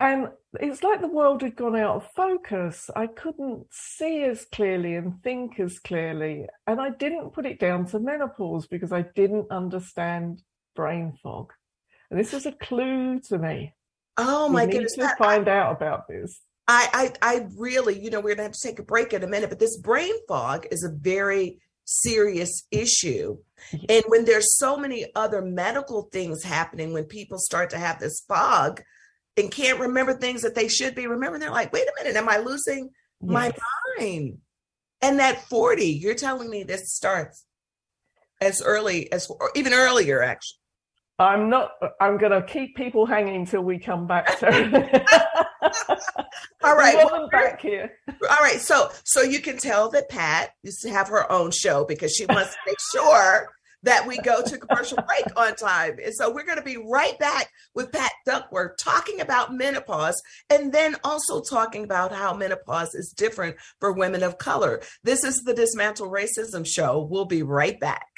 and 0.00 0.28
it's 0.60 0.82
like 0.82 1.00
the 1.00 1.08
world 1.08 1.42
had 1.42 1.56
gone 1.56 1.76
out 1.76 1.96
of 1.96 2.10
focus. 2.12 2.90
I 2.94 3.06
couldn't 3.06 3.66
see 3.70 4.22
as 4.24 4.44
clearly 4.52 4.96
and 4.96 5.22
think 5.22 5.58
as 5.58 5.78
clearly. 5.78 6.46
And 6.66 6.80
I 6.80 6.90
didn't 6.90 7.32
put 7.32 7.46
it 7.46 7.58
down 7.58 7.86
to 7.86 7.98
menopause 7.98 8.66
because 8.66 8.92
I 8.92 9.02
didn't 9.02 9.50
understand 9.50 10.42
brain 10.76 11.14
fog. 11.22 11.52
And 12.10 12.18
this 12.18 12.32
was 12.32 12.46
a 12.46 12.52
clue 12.52 13.20
to 13.28 13.38
me. 13.38 13.74
Oh 14.16 14.48
my 14.48 14.66
goodness. 14.66 14.94
To 14.94 15.14
find 15.16 15.48
I, 15.48 15.58
out 15.58 15.76
about 15.76 16.08
this. 16.08 16.40
I, 16.70 17.12
I 17.22 17.36
I 17.36 17.46
really, 17.56 17.98
you 17.98 18.10
know, 18.10 18.20
we're 18.20 18.34
gonna 18.34 18.44
have 18.44 18.52
to 18.52 18.68
take 18.68 18.78
a 18.78 18.82
break 18.82 19.14
in 19.14 19.24
a 19.24 19.26
minute, 19.26 19.48
but 19.48 19.58
this 19.58 19.78
brain 19.78 20.14
fog 20.28 20.66
is 20.70 20.84
a 20.84 20.90
very 20.90 21.58
serious 21.88 22.64
issue. 22.70 23.38
And 23.88 24.04
when 24.08 24.26
there's 24.26 24.58
so 24.58 24.76
many 24.76 25.06
other 25.14 25.40
medical 25.40 26.02
things 26.12 26.44
happening, 26.44 26.92
when 26.92 27.04
people 27.04 27.38
start 27.38 27.70
to 27.70 27.78
have 27.78 27.98
this 27.98 28.22
fog 28.28 28.82
and 29.38 29.50
can't 29.50 29.80
remember 29.80 30.12
things 30.12 30.42
that 30.42 30.54
they 30.54 30.68
should 30.68 30.94
be 30.94 31.06
remembering, 31.06 31.40
they're 31.40 31.50
like, 31.50 31.72
wait 31.72 31.88
a 31.88 32.04
minute, 32.04 32.18
am 32.18 32.28
I 32.28 32.38
losing 32.38 32.90
yes. 33.20 33.32
my 33.32 33.52
mind? 33.98 34.38
And 35.00 35.18
that 35.18 35.48
40, 35.48 35.84
you're 35.86 36.14
telling 36.14 36.50
me 36.50 36.62
this 36.62 36.92
starts 36.92 37.46
as 38.40 38.60
early 38.62 39.10
as, 39.10 39.28
or 39.28 39.50
even 39.54 39.72
earlier, 39.72 40.22
actually. 40.22 40.58
I'm 41.18 41.48
not, 41.48 41.72
I'm 42.00 42.18
going 42.18 42.32
to 42.32 42.42
keep 42.42 42.76
people 42.76 43.06
hanging 43.06 43.36
until 43.36 43.62
we 43.62 43.78
come 43.78 44.06
back 44.06 44.38
to 44.40 45.04
All 46.68 46.76
right. 46.76 46.96
Well, 46.96 47.28
back 47.30 47.60
here. 47.60 47.92
All 48.08 48.36
right. 48.40 48.60
So, 48.60 48.90
so 49.04 49.22
you 49.22 49.40
can 49.40 49.56
tell 49.56 49.90
that 49.90 50.08
Pat 50.08 50.50
used 50.62 50.82
to 50.82 50.90
have 50.90 51.08
her 51.08 51.30
own 51.30 51.50
show 51.50 51.84
because 51.84 52.12
she 52.14 52.26
wants 52.26 52.52
to 52.52 52.58
make 52.66 52.78
sure 52.94 53.50
that 53.84 54.06
we 54.06 54.18
go 54.18 54.42
to 54.42 54.58
commercial 54.58 54.98
break 55.06 55.24
on 55.36 55.54
time. 55.54 55.98
And 56.04 56.12
so 56.14 56.32
we're 56.32 56.44
going 56.44 56.58
to 56.58 56.64
be 56.64 56.76
right 56.76 57.18
back 57.18 57.50
with 57.74 57.92
Pat 57.92 58.10
Duckworth 58.26 58.76
talking 58.78 59.20
about 59.20 59.54
menopause 59.54 60.20
and 60.50 60.72
then 60.72 60.96
also 61.04 61.40
talking 61.40 61.84
about 61.84 62.12
how 62.12 62.34
menopause 62.34 62.94
is 62.94 63.14
different 63.16 63.56
for 63.78 63.92
women 63.92 64.22
of 64.22 64.38
color. 64.38 64.82
This 65.04 65.24
is 65.24 65.42
the 65.44 65.54
Dismantle 65.54 66.10
Racism 66.10 66.66
Show. 66.66 67.06
We'll 67.08 67.24
be 67.24 67.42
right 67.42 67.78
back. 67.78 68.17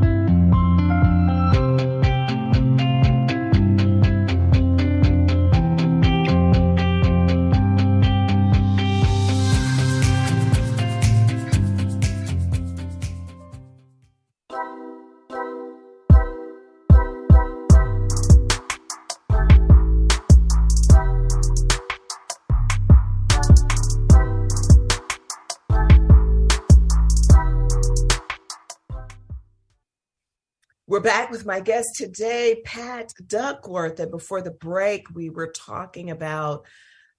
Back 31.01 31.31
with 31.31 31.45
my 31.45 31.59
guest 31.59 31.89
today, 31.95 32.61
Pat 32.63 33.13
Duckworth. 33.25 33.99
And 33.99 34.11
before 34.11 34.41
the 34.41 34.51
break, 34.51 35.13
we 35.13 35.29
were 35.29 35.51
talking 35.51 36.11
about 36.11 36.65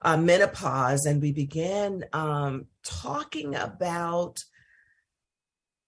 uh, 0.00 0.16
menopause 0.16 1.04
and 1.06 1.20
we 1.22 1.32
began 1.32 2.04
um, 2.12 2.66
talking 2.82 3.54
about 3.54 4.42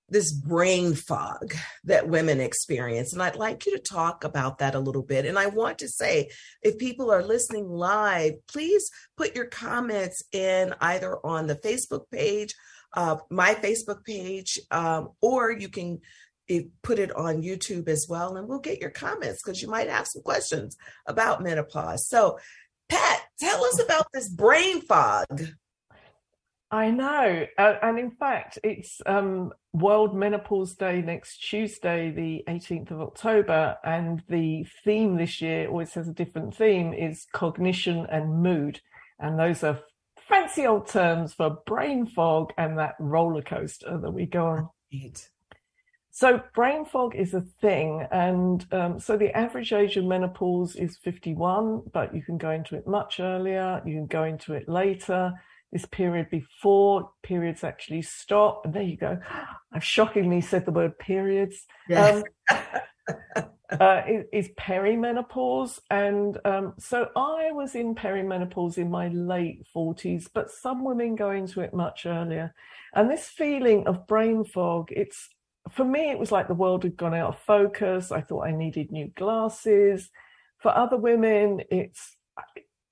this 0.08 0.32
brain 0.32 0.94
fog 0.94 1.54
that 1.84 2.08
women 2.08 2.40
experience. 2.40 3.12
And 3.12 3.22
I'd 3.22 3.36
like 3.36 3.66
you 3.66 3.76
to 3.76 3.82
talk 3.82 4.22
about 4.22 4.58
that 4.58 4.74
a 4.74 4.80
little 4.80 5.02
bit. 5.02 5.24
And 5.24 5.38
I 5.38 5.46
want 5.46 5.78
to 5.78 5.88
say, 5.88 6.30
if 6.62 6.78
people 6.78 7.10
are 7.10 7.22
listening 7.22 7.68
live, 7.68 8.34
please 8.46 8.90
put 9.16 9.34
your 9.34 9.46
comments 9.46 10.22
in 10.32 10.74
either 10.80 11.18
on 11.24 11.46
the 11.46 11.56
Facebook 11.56 12.10
page, 12.10 12.54
uh, 12.92 13.16
my 13.30 13.54
Facebook 13.54 14.04
page, 14.04 14.60
um, 14.70 15.10
or 15.20 15.50
you 15.50 15.68
can 15.68 16.00
put 16.82 16.98
it 16.98 17.14
on 17.16 17.42
YouTube 17.42 17.88
as 17.88 18.06
well, 18.08 18.36
and 18.36 18.48
we'll 18.48 18.58
get 18.58 18.80
your 18.80 18.90
comments 18.90 19.42
because 19.42 19.62
you 19.62 19.68
might 19.68 19.88
have 19.88 20.06
some 20.06 20.22
questions 20.22 20.76
about 21.06 21.42
menopause. 21.42 22.08
So, 22.08 22.38
Pat, 22.88 23.22
tell 23.38 23.64
us 23.64 23.80
about 23.80 24.06
this 24.12 24.28
brain 24.28 24.80
fog. 24.82 25.42
I 26.70 26.90
know, 26.90 27.46
and 27.56 27.98
in 27.98 28.10
fact, 28.10 28.58
it's 28.64 29.00
um, 29.06 29.52
World 29.72 30.16
Menopause 30.16 30.74
Day 30.74 31.02
next 31.02 31.38
Tuesday, 31.38 32.10
the 32.10 32.42
18th 32.48 32.90
of 32.90 33.00
October, 33.00 33.76
and 33.84 34.22
the 34.28 34.66
theme 34.84 35.16
this 35.16 35.40
year 35.40 35.68
always 35.68 35.94
has 35.94 36.08
a 36.08 36.12
different 36.12 36.56
theme: 36.56 36.92
is 36.92 37.26
cognition 37.32 38.06
and 38.10 38.42
mood, 38.42 38.80
and 39.20 39.38
those 39.38 39.62
are 39.62 39.80
fancy 40.28 40.66
old 40.66 40.88
terms 40.88 41.32
for 41.34 41.58
brain 41.66 42.06
fog 42.06 42.52
and 42.58 42.78
that 42.78 42.94
roller 42.98 43.42
coaster 43.42 43.98
that 43.98 44.10
we 44.10 44.26
go 44.26 44.46
on. 44.46 44.68
Right. 44.92 45.28
So 46.16 46.40
brain 46.54 46.84
fog 46.84 47.16
is 47.16 47.34
a 47.34 47.40
thing, 47.40 48.06
and 48.12 48.64
um, 48.70 49.00
so 49.00 49.16
the 49.16 49.36
average 49.36 49.72
age 49.72 49.96
of 49.96 50.04
menopause 50.04 50.76
is 50.76 50.96
51, 51.02 51.82
but 51.92 52.14
you 52.14 52.22
can 52.22 52.38
go 52.38 52.52
into 52.52 52.76
it 52.76 52.86
much 52.86 53.18
earlier. 53.18 53.82
You 53.84 53.94
can 53.94 54.06
go 54.06 54.22
into 54.22 54.54
it 54.54 54.68
later. 54.68 55.32
This 55.72 55.86
period 55.86 56.30
before 56.30 57.10
periods 57.24 57.64
actually 57.64 58.02
stop, 58.02 58.64
and 58.64 58.72
there 58.72 58.84
you 58.84 58.96
go. 58.96 59.18
I've 59.72 59.82
shockingly 59.82 60.40
said 60.40 60.66
the 60.66 60.70
word 60.70 60.96
periods. 61.00 61.66
Yeah. 61.88 62.22
Um, 62.48 62.58
uh, 63.80 64.02
is, 64.08 64.24
is, 64.32 64.48
perimenopause, 64.56 65.80
and 65.90 66.38
um, 66.44 66.74
so 66.78 67.08
I 67.16 67.50
was 67.50 67.74
in 67.74 67.96
perimenopause 67.96 68.78
in 68.78 68.88
my 68.88 69.08
late 69.08 69.66
40s, 69.74 70.28
but 70.32 70.52
some 70.52 70.84
women 70.84 71.16
go 71.16 71.32
into 71.32 71.60
it 71.60 71.74
much 71.74 72.06
earlier. 72.06 72.54
And 72.94 73.10
this 73.10 73.26
feeling 73.26 73.88
of 73.88 74.06
brain 74.06 74.44
fog, 74.44 74.90
it's 74.92 75.28
for 75.70 75.84
me, 75.84 76.10
it 76.10 76.18
was 76.18 76.30
like 76.30 76.48
the 76.48 76.54
world 76.54 76.84
had 76.84 76.96
gone 76.96 77.14
out 77.14 77.30
of 77.30 77.38
focus. 77.40 78.12
I 78.12 78.20
thought 78.20 78.46
I 78.46 78.52
needed 78.52 78.90
new 78.90 79.08
glasses. 79.08 80.10
For 80.58 80.76
other 80.76 80.96
women, 80.96 81.62
it's, 81.70 82.16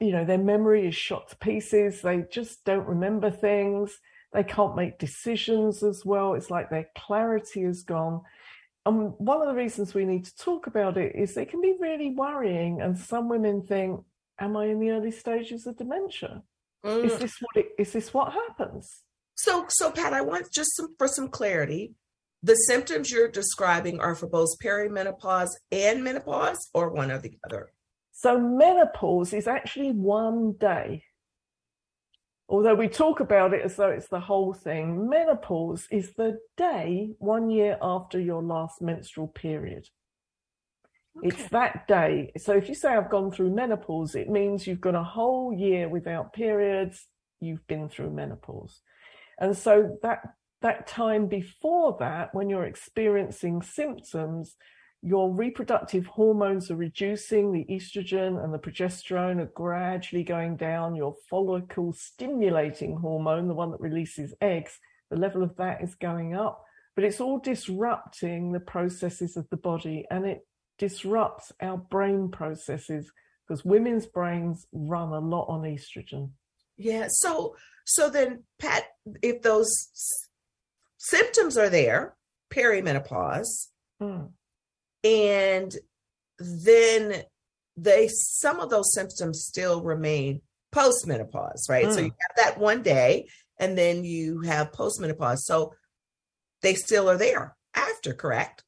you 0.00 0.12
know, 0.12 0.24
their 0.24 0.38
memory 0.38 0.86
is 0.86 0.94
shot 0.94 1.28
to 1.30 1.36
pieces. 1.36 2.00
They 2.00 2.24
just 2.30 2.64
don't 2.64 2.86
remember 2.86 3.30
things. 3.30 3.98
They 4.32 4.42
can't 4.42 4.76
make 4.76 4.98
decisions 4.98 5.82
as 5.82 6.04
well. 6.04 6.34
It's 6.34 6.50
like 6.50 6.70
their 6.70 6.88
clarity 6.96 7.62
is 7.64 7.82
gone. 7.82 8.22
And 8.86 9.12
one 9.18 9.42
of 9.42 9.48
the 9.48 9.54
reasons 9.54 9.94
we 9.94 10.06
need 10.06 10.24
to 10.24 10.36
talk 10.36 10.66
about 10.66 10.96
it 10.96 11.14
is 11.14 11.36
it 11.36 11.50
can 11.50 11.60
be 11.60 11.76
really 11.78 12.10
worrying. 12.10 12.80
And 12.80 12.98
some 12.98 13.28
women 13.28 13.62
think, 13.62 14.00
Am 14.40 14.56
I 14.56 14.66
in 14.66 14.80
the 14.80 14.90
early 14.90 15.12
stages 15.12 15.66
of 15.66 15.76
dementia? 15.76 16.42
Mm. 16.84 17.04
Is 17.04 17.18
this 17.18 17.36
what 17.40 17.64
it, 17.64 17.72
is 17.78 17.92
this 17.92 18.12
what 18.12 18.32
happens? 18.32 19.02
So, 19.34 19.66
so 19.68 19.90
Pat, 19.90 20.12
I 20.12 20.22
want 20.22 20.50
just 20.50 20.74
some 20.74 20.96
for 20.98 21.06
some 21.06 21.28
clarity 21.28 21.94
the 22.42 22.54
symptoms 22.54 23.10
you're 23.10 23.28
describing 23.28 24.00
are 24.00 24.14
for 24.14 24.26
both 24.26 24.58
perimenopause 24.62 25.50
and 25.70 26.02
menopause 26.02 26.68
or 26.74 26.90
one 26.90 27.10
or 27.10 27.18
the 27.18 27.38
other? 27.44 27.72
So, 28.12 28.38
menopause 28.38 29.32
is 29.32 29.46
actually 29.46 29.92
one 29.92 30.54
day. 30.58 31.04
Although 32.48 32.74
we 32.74 32.88
talk 32.88 33.20
about 33.20 33.54
it 33.54 33.62
as 33.62 33.76
though 33.76 33.90
it's 33.90 34.08
the 34.08 34.20
whole 34.20 34.52
thing, 34.52 35.08
menopause 35.08 35.86
is 35.90 36.12
the 36.14 36.38
day 36.56 37.10
one 37.18 37.48
year 37.48 37.78
after 37.80 38.20
your 38.20 38.42
last 38.42 38.82
menstrual 38.82 39.28
period. 39.28 39.88
Okay. 41.18 41.28
It's 41.28 41.48
that 41.50 41.86
day. 41.86 42.32
So, 42.38 42.52
if 42.52 42.68
you 42.68 42.74
say 42.74 42.90
I've 42.90 43.10
gone 43.10 43.30
through 43.30 43.54
menopause, 43.54 44.14
it 44.14 44.28
means 44.28 44.66
you've 44.66 44.80
gone 44.80 44.94
a 44.94 45.04
whole 45.04 45.52
year 45.52 45.88
without 45.88 46.32
periods, 46.32 47.06
you've 47.40 47.66
been 47.66 47.88
through 47.88 48.10
menopause. 48.10 48.80
And 49.38 49.56
so 49.56 49.98
that 50.02 50.20
that 50.62 50.86
time 50.86 51.26
before 51.26 51.96
that, 52.00 52.34
when 52.34 52.48
you're 52.48 52.64
experiencing 52.64 53.62
symptoms, 53.62 54.56
your 55.02 55.32
reproductive 55.32 56.06
hormones 56.06 56.70
are 56.70 56.76
reducing, 56.76 57.52
the 57.52 57.66
estrogen 57.68 58.42
and 58.42 58.54
the 58.54 58.58
progesterone 58.58 59.40
are 59.40 59.50
gradually 59.54 60.22
going 60.22 60.56
down, 60.56 60.94
your 60.94 61.16
follicle 61.28 61.92
stimulating 61.92 62.96
hormone, 62.96 63.48
the 63.48 63.54
one 63.54 63.72
that 63.72 63.80
releases 63.80 64.32
eggs, 64.40 64.78
the 65.10 65.16
level 65.16 65.42
of 65.42 65.56
that 65.56 65.82
is 65.82 65.96
going 65.96 66.36
up, 66.36 66.64
but 66.94 67.04
it's 67.04 67.20
all 67.20 67.38
disrupting 67.38 68.52
the 68.52 68.60
processes 68.60 69.36
of 69.36 69.48
the 69.50 69.56
body 69.56 70.06
and 70.10 70.24
it 70.24 70.46
disrupts 70.78 71.52
our 71.60 71.76
brain 71.76 72.28
processes 72.30 73.10
because 73.46 73.64
women's 73.64 74.06
brains 74.06 74.66
run 74.72 75.08
a 75.08 75.18
lot 75.18 75.46
on 75.46 75.62
estrogen. 75.62 76.30
Yeah. 76.76 77.08
So 77.08 77.56
so 77.84 78.08
then 78.08 78.44
Pat, 78.58 78.84
if 79.22 79.42
those 79.42 79.70
symptoms 81.02 81.58
are 81.58 81.68
there, 81.68 82.14
perimenopause, 82.50 83.68
mm. 84.00 84.28
and 85.02 85.76
then 86.38 87.22
they 87.76 88.08
some 88.08 88.60
of 88.60 88.70
those 88.70 88.94
symptoms 88.94 89.44
still 89.44 89.82
remain 89.82 90.40
postmenopause, 90.74 91.68
right? 91.68 91.86
Mm. 91.86 91.94
So 91.94 92.00
you 92.00 92.12
have 92.20 92.36
that 92.36 92.58
one 92.58 92.82
day, 92.82 93.26
and 93.58 93.76
then 93.76 94.04
you 94.04 94.42
have 94.42 94.72
postmenopause. 94.72 95.38
So 95.38 95.74
they 96.62 96.74
still 96.74 97.10
are 97.10 97.18
there 97.18 97.56
after, 97.74 98.14
correct? 98.14 98.62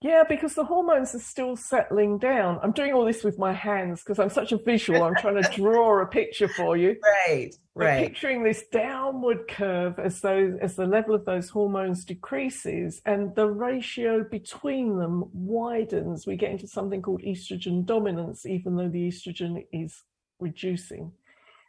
Yeah, 0.00 0.22
because 0.28 0.54
the 0.54 0.64
hormones 0.64 1.12
are 1.16 1.20
still 1.20 1.56
settling 1.56 2.18
down. 2.18 2.60
I'm 2.62 2.70
doing 2.70 2.92
all 2.92 3.04
this 3.04 3.24
with 3.24 3.36
my 3.36 3.52
hands 3.52 4.00
because 4.00 4.20
I'm 4.20 4.30
such 4.30 4.52
a 4.52 4.56
visual. 4.56 5.02
I'm 5.02 5.16
trying 5.16 5.42
to 5.42 5.50
draw 5.56 6.00
a 6.00 6.06
picture 6.06 6.48
for 6.48 6.76
you. 6.76 6.96
Right, 7.28 7.54
right. 7.74 8.06
picturing 8.06 8.42
this 8.42 8.64
downward 8.72 9.48
curve 9.48 9.98
as 9.98 10.20
though 10.20 10.56
as 10.62 10.76
the 10.76 10.86
level 10.86 11.14
of 11.14 11.24
those 11.24 11.50
hormones 11.50 12.04
decreases 12.04 13.02
and 13.04 13.34
the 13.34 13.46
ratio 13.46 14.24
between 14.24 14.98
them 14.98 15.24
widens. 15.32 16.26
We 16.26 16.36
get 16.36 16.52
into 16.52 16.66
something 16.66 17.02
called 17.02 17.22
estrogen 17.22 17.84
dominance, 17.84 18.46
even 18.46 18.76
though 18.76 18.88
the 18.88 19.08
estrogen 19.08 19.66
is 19.72 20.04
reducing. 20.40 21.12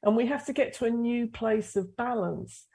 And 0.03 0.15
we 0.15 0.27
have 0.27 0.45
to 0.45 0.53
get 0.53 0.73
to 0.75 0.85
a 0.85 0.89
new 0.89 1.27
place 1.27 1.75
of 1.75 1.97
balance. 1.97 2.67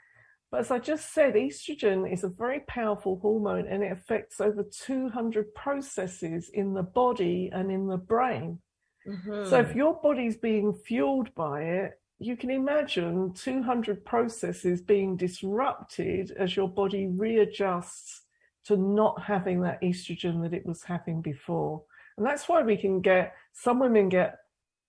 But 0.54 0.60
as 0.60 0.70
I 0.70 0.78
just 0.78 1.12
said, 1.12 1.34
estrogen 1.34 2.08
is 2.08 2.22
a 2.22 2.28
very 2.28 2.60
powerful 2.60 3.18
hormone 3.20 3.66
and 3.66 3.82
it 3.82 3.90
affects 3.90 4.40
over 4.40 4.62
200 4.62 5.52
processes 5.52 6.48
in 6.54 6.74
the 6.74 6.84
body 6.84 7.50
and 7.52 7.72
in 7.72 7.88
the 7.88 7.96
brain. 7.96 8.60
Mm-hmm. 9.04 9.50
So 9.50 9.58
if 9.58 9.74
your 9.74 9.94
body's 10.00 10.36
being 10.36 10.72
fueled 10.72 11.34
by 11.34 11.62
it, 11.62 12.00
you 12.20 12.36
can 12.36 12.50
imagine 12.50 13.32
200 13.34 14.04
processes 14.04 14.80
being 14.80 15.16
disrupted 15.16 16.30
as 16.38 16.54
your 16.54 16.68
body 16.68 17.08
readjusts 17.08 18.22
to 18.66 18.76
not 18.76 19.24
having 19.24 19.60
that 19.62 19.82
estrogen 19.82 20.40
that 20.42 20.54
it 20.54 20.64
was 20.64 20.84
having 20.84 21.20
before. 21.20 21.82
And 22.16 22.24
that's 22.24 22.48
why 22.48 22.62
we 22.62 22.76
can 22.76 23.00
get 23.00 23.34
some 23.54 23.80
women 23.80 24.08
get 24.08 24.36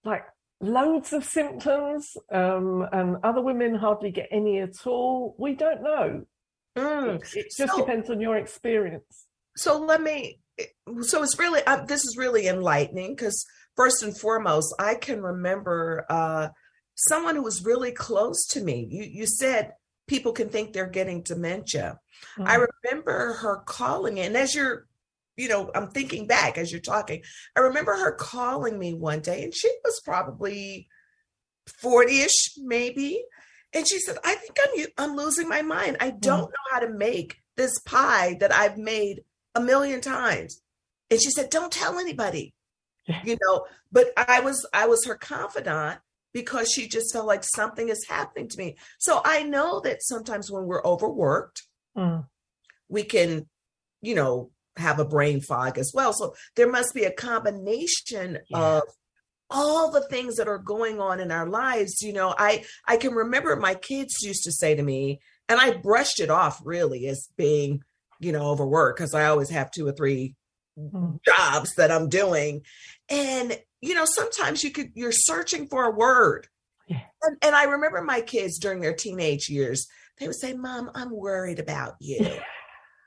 like 0.03 0.25
loads 0.65 1.13
of 1.13 1.23
symptoms, 1.23 2.17
um, 2.31 2.87
and 2.91 3.17
other 3.23 3.41
women 3.41 3.75
hardly 3.75 4.11
get 4.11 4.27
any 4.31 4.59
at 4.59 4.85
all. 4.85 5.35
We 5.37 5.53
don't 5.53 5.81
know. 5.81 6.25
Mm. 6.77 7.35
It, 7.35 7.51
just 7.55 7.71
so, 7.71 7.77
depends 7.77 8.09
on 8.09 8.19
your 8.19 8.37
experience. 8.37 9.27
So 9.55 9.79
let 9.79 10.01
me. 10.01 10.39
So 11.01 11.23
it's 11.23 11.37
really 11.37 11.61
uh, 11.65 11.85
this 11.85 12.03
is 12.03 12.15
really 12.17 12.47
enlightening 12.47 13.15
because 13.15 13.45
first 13.75 14.03
and 14.03 14.17
foremost, 14.17 14.73
I 14.79 14.95
can 14.95 15.21
remember 15.21 16.05
uh, 16.09 16.49
someone 16.95 17.35
who 17.35 17.43
was 17.43 17.65
really 17.65 17.91
close 17.91 18.45
to 18.47 18.63
me. 18.63 18.87
You 18.89 19.03
you 19.03 19.25
said 19.25 19.73
people 20.07 20.31
can 20.31 20.49
think 20.49 20.73
they're 20.73 20.87
getting 20.87 21.21
dementia. 21.21 21.99
Mm. 22.37 22.47
I 22.47 22.65
remember 22.83 23.33
her 23.33 23.63
calling, 23.65 24.19
and 24.19 24.35
as 24.35 24.55
you're 24.55 24.87
you 25.37 25.47
know, 25.47 25.71
I'm 25.75 25.87
thinking 25.87 26.27
back 26.27 26.57
as 26.57 26.71
you're 26.71 26.81
talking. 26.81 27.23
I 27.55 27.61
remember 27.61 27.95
her 27.95 28.13
calling 28.13 28.79
me 28.79 28.93
one 28.93 29.21
day, 29.21 29.43
and 29.43 29.53
she 29.53 29.69
was 29.83 30.01
probably 30.03 30.87
40 31.67 32.21
ish, 32.21 32.57
maybe. 32.57 33.23
And 33.73 33.87
she 33.87 33.99
said, 33.99 34.17
I 34.23 34.35
think 34.35 34.57
I'm, 34.63 35.09
I'm 35.09 35.17
losing 35.17 35.49
my 35.49 35.61
mind. 35.61 35.97
I 35.99 36.11
don't 36.11 36.47
mm. 36.47 36.49
know 36.49 36.71
how 36.71 36.79
to 36.79 36.89
make 36.89 37.37
this 37.57 37.77
pie 37.79 38.37
that 38.39 38.53
I've 38.53 38.77
made 38.77 39.23
a 39.53 39.61
million 39.61 40.01
times. 40.01 40.61
And 41.09 41.21
she 41.21 41.29
said, 41.29 41.49
Don't 41.49 41.71
tell 41.71 41.99
anybody. 41.99 42.53
you 43.23 43.37
know, 43.41 43.65
but 43.91 44.07
I 44.17 44.39
was 44.39 44.65
I 44.73 44.87
was 44.87 45.05
her 45.05 45.15
confidant 45.15 45.99
because 46.33 46.71
she 46.71 46.87
just 46.87 47.13
felt 47.13 47.27
like 47.27 47.43
something 47.43 47.89
is 47.89 48.05
happening 48.09 48.47
to 48.49 48.57
me. 48.57 48.75
So 48.97 49.21
I 49.23 49.43
know 49.43 49.79
that 49.81 50.03
sometimes 50.03 50.51
when 50.51 50.65
we're 50.65 50.83
overworked, 50.83 51.63
mm. 51.97 52.25
we 52.89 53.03
can, 53.03 53.47
you 54.01 54.15
know, 54.15 54.51
have 54.77 54.99
a 54.99 55.05
brain 55.05 55.41
fog 55.41 55.77
as 55.77 55.91
well. 55.93 56.13
So 56.13 56.35
there 56.55 56.69
must 56.69 56.93
be 56.93 57.03
a 57.03 57.11
combination 57.11 58.39
Yeah. 58.49 58.77
of 58.77 58.83
all 59.49 59.91
the 59.91 60.01
things 60.09 60.35
that 60.37 60.47
are 60.47 60.57
going 60.57 60.99
on 60.99 61.19
in 61.19 61.31
our 61.31 61.47
lives. 61.47 62.01
You 62.01 62.13
know, 62.13 62.33
I 62.37 62.65
I 62.87 62.97
can 62.97 63.13
remember 63.13 63.55
my 63.55 63.75
kids 63.75 64.15
used 64.21 64.43
to 64.43 64.51
say 64.51 64.75
to 64.75 64.81
me, 64.83 65.19
and 65.47 65.59
I 65.59 65.71
brushed 65.77 66.19
it 66.19 66.29
off 66.29 66.59
really 66.63 67.07
as 67.07 67.29
being, 67.37 67.83
you 68.19 68.31
know, 68.31 68.47
overwork 68.49 68.97
because 68.97 69.13
I 69.13 69.25
always 69.27 69.49
have 69.49 69.71
two 69.71 69.87
or 69.87 69.91
three 69.91 70.35
Mm. 70.77 71.19
jobs 71.23 71.73
that 71.75 71.89
I'm 71.89 72.09
doing. 72.09 72.61
And 73.07 73.57
you 73.81 73.93
know, 73.93 74.03
sometimes 74.05 74.61
you 74.63 74.71
could 74.71 74.91
you're 74.95 75.11
searching 75.13 75.67
for 75.67 75.85
a 75.85 75.91
word. 75.91 76.47
Yeah. 76.87 76.99
And, 77.23 77.37
and 77.41 77.55
I 77.55 77.63
remember 77.63 78.01
my 78.01 78.19
kids 78.21 78.59
during 78.59 78.81
their 78.81 78.93
teenage 78.93 79.47
years, 79.47 79.87
they 80.19 80.27
would 80.27 80.35
say, 80.35 80.53
Mom, 80.53 80.91
I'm 80.93 81.11
worried 81.11 81.59
about 81.59 81.95
you. 81.99 82.27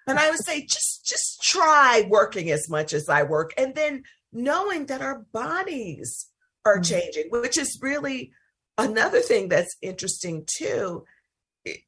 And 0.08 0.18
I 0.18 0.30
would 0.30 0.44
say, 0.44 0.62
just 0.62 1.04
just 1.06 1.42
try 1.42 2.04
working 2.08 2.50
as 2.50 2.68
much 2.68 2.92
as 2.92 3.08
I 3.08 3.22
work. 3.22 3.52
And 3.56 3.74
then 3.74 4.02
knowing 4.32 4.86
that 4.86 5.00
our 5.02 5.20
bodies 5.32 6.26
are 6.64 6.78
Mm. 6.78 6.88
changing, 6.88 7.26
which 7.30 7.56
is 7.56 7.78
really 7.80 8.32
another 8.76 9.20
thing 9.20 9.48
that's 9.48 9.76
interesting 9.82 10.44
too. 10.46 11.04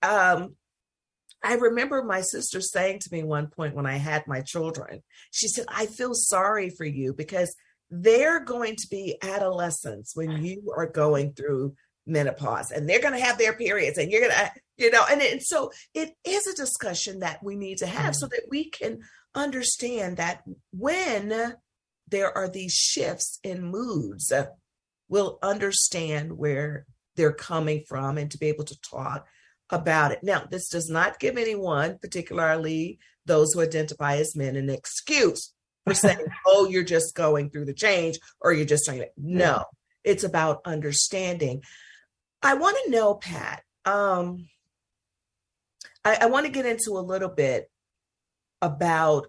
Um, 0.02 0.56
I 1.42 1.54
remember 1.54 2.02
my 2.02 2.20
sister 2.20 2.61
saying 2.61 2.98
to 3.00 3.09
me 3.12 3.22
one 3.22 3.46
point 3.48 3.74
when 3.74 3.87
I 3.87 3.96
had 3.96 4.26
my 4.26 4.42
children, 4.42 5.02
she 5.30 5.48
said, 5.48 5.64
I 5.68 5.87
feel 5.87 6.12
sorry 6.14 6.70
for 6.70 6.85
you 6.85 7.14
because 7.14 7.54
they're 7.90 8.40
going 8.40 8.76
to 8.76 8.88
be 8.90 9.16
adolescents 9.22 10.14
when 10.14 10.30
you 10.44 10.72
are 10.76 10.87
going 10.87 11.33
through 11.33 11.74
menopause 12.06 12.70
and 12.70 12.88
they're 12.88 13.00
going 13.00 13.14
to 13.14 13.24
have 13.24 13.38
their 13.38 13.52
periods 13.52 13.98
and 13.98 14.10
you're 14.10 14.22
going 14.22 14.32
to, 14.32 14.50
you 14.76 14.90
know, 14.90 15.04
and, 15.10 15.20
and 15.22 15.42
so 15.42 15.70
it 15.94 16.12
is 16.24 16.46
a 16.46 16.56
discussion 16.56 17.20
that 17.20 17.42
we 17.42 17.56
need 17.56 17.78
to 17.78 17.86
have 17.86 18.14
so 18.16 18.26
that 18.26 18.42
we 18.50 18.70
can 18.70 19.00
understand 19.34 20.16
that 20.16 20.42
when 20.72 21.54
there 22.08 22.36
are 22.36 22.48
these 22.48 22.74
shifts 22.74 23.38
in 23.44 23.62
moods, 23.62 24.32
uh, 24.32 24.46
we'll 25.08 25.38
understand 25.42 26.36
where 26.36 26.86
they're 27.16 27.32
coming 27.32 27.84
from 27.86 28.18
and 28.18 28.30
to 28.30 28.38
be 28.38 28.46
able 28.46 28.64
to 28.64 28.80
talk 28.80 29.26
about 29.70 30.12
it. 30.12 30.20
Now, 30.22 30.44
this 30.50 30.68
does 30.68 30.88
not 30.88 31.20
give 31.20 31.36
anyone, 31.36 31.98
particularly 32.00 32.98
those 33.26 33.52
who 33.52 33.60
identify 33.60 34.16
as 34.16 34.34
men, 34.34 34.56
an 34.56 34.70
excuse 34.70 35.52
for 35.86 35.94
saying, 35.94 36.26
oh, 36.46 36.68
you're 36.68 36.82
just 36.82 37.14
going 37.14 37.50
through 37.50 37.66
the 37.66 37.74
change 37.74 38.18
or 38.40 38.52
you're 38.52 38.64
just 38.64 38.86
saying, 38.86 39.04
no, 39.16 39.64
it's 40.04 40.24
about 40.24 40.62
understanding. 40.64 41.62
I 42.42 42.55
want 42.55 42.76
to 42.85 42.90
know, 42.90 43.14
Pat, 43.14 43.62
um, 43.85 44.48
I, 46.05 46.18
I 46.22 46.26
want 46.26 46.46
to 46.46 46.53
get 46.53 46.66
into 46.66 46.92
a 46.92 47.00
little 47.00 47.29
bit 47.29 47.70
about 48.62 49.26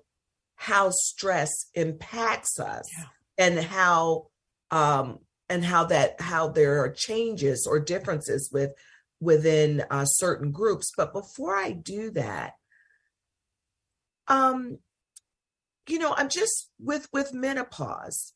how 0.55 0.89
stress 0.91 1.49
impacts 1.73 2.59
us 2.59 2.85
Yeah. 2.97 3.05
and 3.37 3.59
how 3.59 4.27
um 4.69 5.19
and 5.49 5.65
how 5.65 5.85
that 5.85 6.21
how 6.21 6.47
there 6.49 6.83
are 6.83 6.89
changes 6.91 7.65
or 7.69 7.79
differences 7.79 8.49
with 8.53 8.71
within 9.19 9.83
uh, 9.89 10.05
certain 10.05 10.51
groups 10.51 10.91
but 10.95 11.13
before 11.13 11.55
i 11.55 11.71
do 11.71 12.11
that 12.11 12.53
um 14.27 14.77
you 15.87 15.97
know 15.97 16.13
i'm 16.17 16.29
just 16.29 16.69
with 16.79 17.07
with 17.11 17.33
menopause 17.33 18.33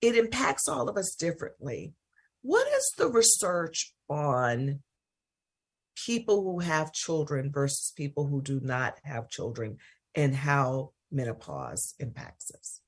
it 0.00 0.16
impacts 0.16 0.68
all 0.68 0.88
of 0.88 0.96
us 0.96 1.14
differently 1.18 1.92
what 2.46 2.68
is 2.68 2.92
the 2.96 3.08
research 3.08 3.92
on 4.08 4.78
people 6.06 6.44
who 6.44 6.60
have 6.60 6.92
children 6.92 7.50
versus 7.52 7.92
people 7.96 8.24
who 8.24 8.40
do 8.40 8.60
not 8.62 8.94
have 9.02 9.28
children 9.28 9.78
and 10.14 10.32
how 10.32 10.92
menopause 11.10 11.94
impacts 11.98 12.52
us? 12.54 12.80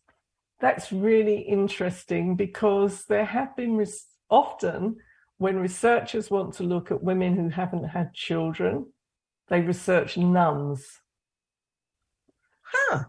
That's 0.61 0.93
really 0.93 1.41
interesting 1.41 2.37
because 2.37 3.05
there 3.07 3.25
have 3.25 3.57
been 3.57 3.77
res- 3.77 4.07
often 4.31 4.99
when 5.39 5.57
researchers 5.57 6.31
want 6.31 6.55
to 6.55 6.63
look 6.63 6.93
at 6.93 7.03
women 7.03 7.35
who 7.35 7.49
haven't 7.49 7.89
had 7.89 8.15
children, 8.15 8.87
they 9.49 9.61
research 9.61 10.17
nuns. 10.17 10.87
Huh 12.63 13.07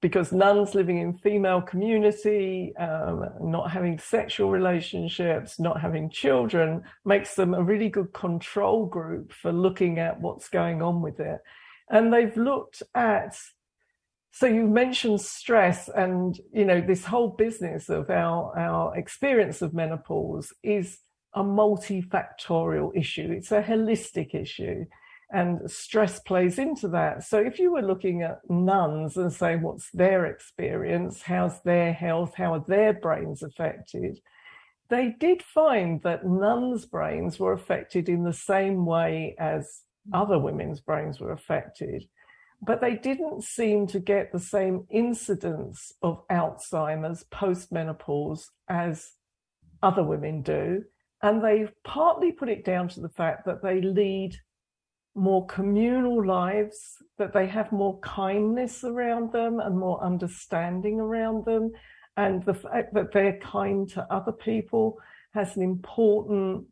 because 0.00 0.32
nuns 0.32 0.74
living 0.74 0.98
in 0.98 1.12
female 1.12 1.60
community, 1.60 2.74
um, 2.76 3.28
not 3.40 3.70
having 3.70 3.98
sexual 3.98 4.50
relationships, 4.50 5.60
not 5.60 5.80
having 5.80 6.08
children, 6.08 6.82
makes 7.04 7.34
them 7.34 7.52
a 7.52 7.62
really 7.62 7.90
good 7.90 8.12
control 8.12 8.86
group 8.86 9.32
for 9.32 9.52
looking 9.52 9.98
at 9.98 10.20
what's 10.20 10.48
going 10.48 10.80
on 10.80 11.02
with 11.02 11.20
it. 11.20 11.40
And 11.90 12.12
they've 12.12 12.36
looked 12.36 12.82
at, 12.94 13.36
so 14.30 14.46
you 14.46 14.66
mentioned 14.66 15.20
stress, 15.20 15.88
and 15.88 16.38
you 16.52 16.64
know 16.64 16.80
this 16.80 17.04
whole 17.04 17.28
business 17.28 17.88
of 17.88 18.08
our 18.10 18.56
our 18.58 18.96
experience 18.96 19.60
of 19.60 19.74
menopause 19.74 20.52
is 20.62 20.98
a 21.34 21.42
multifactorial 21.42 22.96
issue. 22.96 23.32
It's 23.32 23.52
a 23.52 23.62
holistic 23.62 24.34
issue 24.34 24.86
and 25.32 25.70
stress 25.70 26.18
plays 26.20 26.58
into 26.58 26.88
that. 26.88 27.22
So 27.24 27.38
if 27.38 27.58
you 27.58 27.72
were 27.72 27.82
looking 27.82 28.22
at 28.22 28.40
nuns 28.48 29.16
and 29.16 29.32
saying 29.32 29.62
what's 29.62 29.90
their 29.92 30.26
experience, 30.26 31.22
how's 31.22 31.62
their 31.62 31.92
health, 31.92 32.34
how 32.36 32.54
are 32.54 32.64
their 32.66 32.92
brains 32.92 33.42
affected, 33.42 34.18
they 34.88 35.14
did 35.20 35.42
find 35.42 36.02
that 36.02 36.26
nuns' 36.26 36.84
brains 36.84 37.38
were 37.38 37.52
affected 37.52 38.08
in 38.08 38.24
the 38.24 38.32
same 38.32 38.84
way 38.84 39.36
as 39.38 39.82
other 40.12 40.38
women's 40.38 40.80
brains 40.80 41.20
were 41.20 41.32
affected. 41.32 42.04
But 42.60 42.80
they 42.80 42.96
didn't 42.96 43.44
seem 43.44 43.86
to 43.88 44.00
get 44.00 44.32
the 44.32 44.40
same 44.40 44.86
incidence 44.90 45.92
of 46.02 46.26
Alzheimer's 46.28 47.24
post-menopause 47.30 48.50
as 48.68 49.12
other 49.82 50.02
women 50.02 50.42
do. 50.42 50.84
And 51.22 51.42
they 51.42 51.68
partly 51.84 52.32
put 52.32 52.48
it 52.48 52.64
down 52.64 52.88
to 52.88 53.00
the 53.00 53.08
fact 53.08 53.46
that 53.46 53.62
they 53.62 53.80
lead 53.80 54.36
more 55.14 55.46
communal 55.46 56.24
lives, 56.24 56.96
that 57.18 57.32
they 57.32 57.46
have 57.46 57.72
more 57.72 57.98
kindness 58.00 58.84
around 58.84 59.32
them 59.32 59.60
and 59.60 59.78
more 59.78 60.02
understanding 60.02 61.00
around 61.00 61.44
them. 61.44 61.72
And 62.16 62.44
the 62.44 62.54
fact 62.54 62.94
that 62.94 63.12
they're 63.12 63.38
kind 63.38 63.88
to 63.90 64.06
other 64.12 64.32
people 64.32 64.98
has 65.34 65.56
an 65.56 65.62
important 65.62 66.66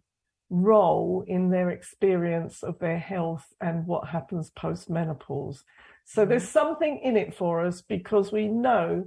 role 0.50 1.24
in 1.26 1.50
their 1.50 1.70
experience 1.70 2.62
of 2.62 2.78
their 2.78 2.98
health 2.98 3.46
and 3.60 3.86
what 3.86 4.08
happens 4.08 4.50
post 4.50 4.88
menopause. 4.88 5.64
So 6.04 6.24
there's 6.24 6.42
mm-hmm. 6.44 6.52
something 6.52 7.00
in 7.02 7.16
it 7.16 7.34
for 7.34 7.64
us 7.64 7.82
because 7.82 8.32
we 8.32 8.48
know 8.48 9.04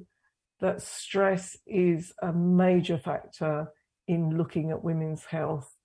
that 0.59 0.81
stress 0.81 1.57
is 1.65 2.13
a 2.21 2.31
major 2.31 2.97
factor 2.97 3.71
in 4.07 4.37
looking 4.37 4.69
at 4.69 4.83
women's 4.83 5.25
health 5.25 5.75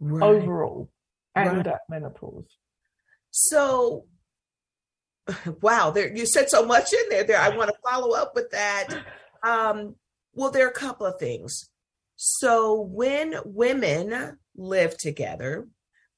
right 0.00 0.22
overall 0.22 0.90
and 1.36 1.56
Right. 1.58 1.66
at 1.66 1.80
menopause. 1.88 2.46
So, 3.30 4.06
wow, 5.60 5.90
there 5.90 6.14
you 6.14 6.26
said 6.26 6.48
so 6.48 6.64
much 6.64 6.92
in 6.92 7.08
there. 7.10 7.24
There, 7.24 7.38
I 7.38 7.50
want 7.56 7.70
to 7.70 7.76
follow 7.88 8.14
up 8.16 8.34
with 8.34 8.50
that. 8.50 8.88
Um, 9.42 9.96
well, 10.32 10.50
there 10.50 10.66
are 10.66 10.70
a 10.70 10.74
couple 10.74 11.06
of 11.06 11.18
things. 11.20 11.68
So, 12.16 12.80
when 12.80 13.34
women 13.44 14.38
live 14.56 14.96
together, 14.96 15.68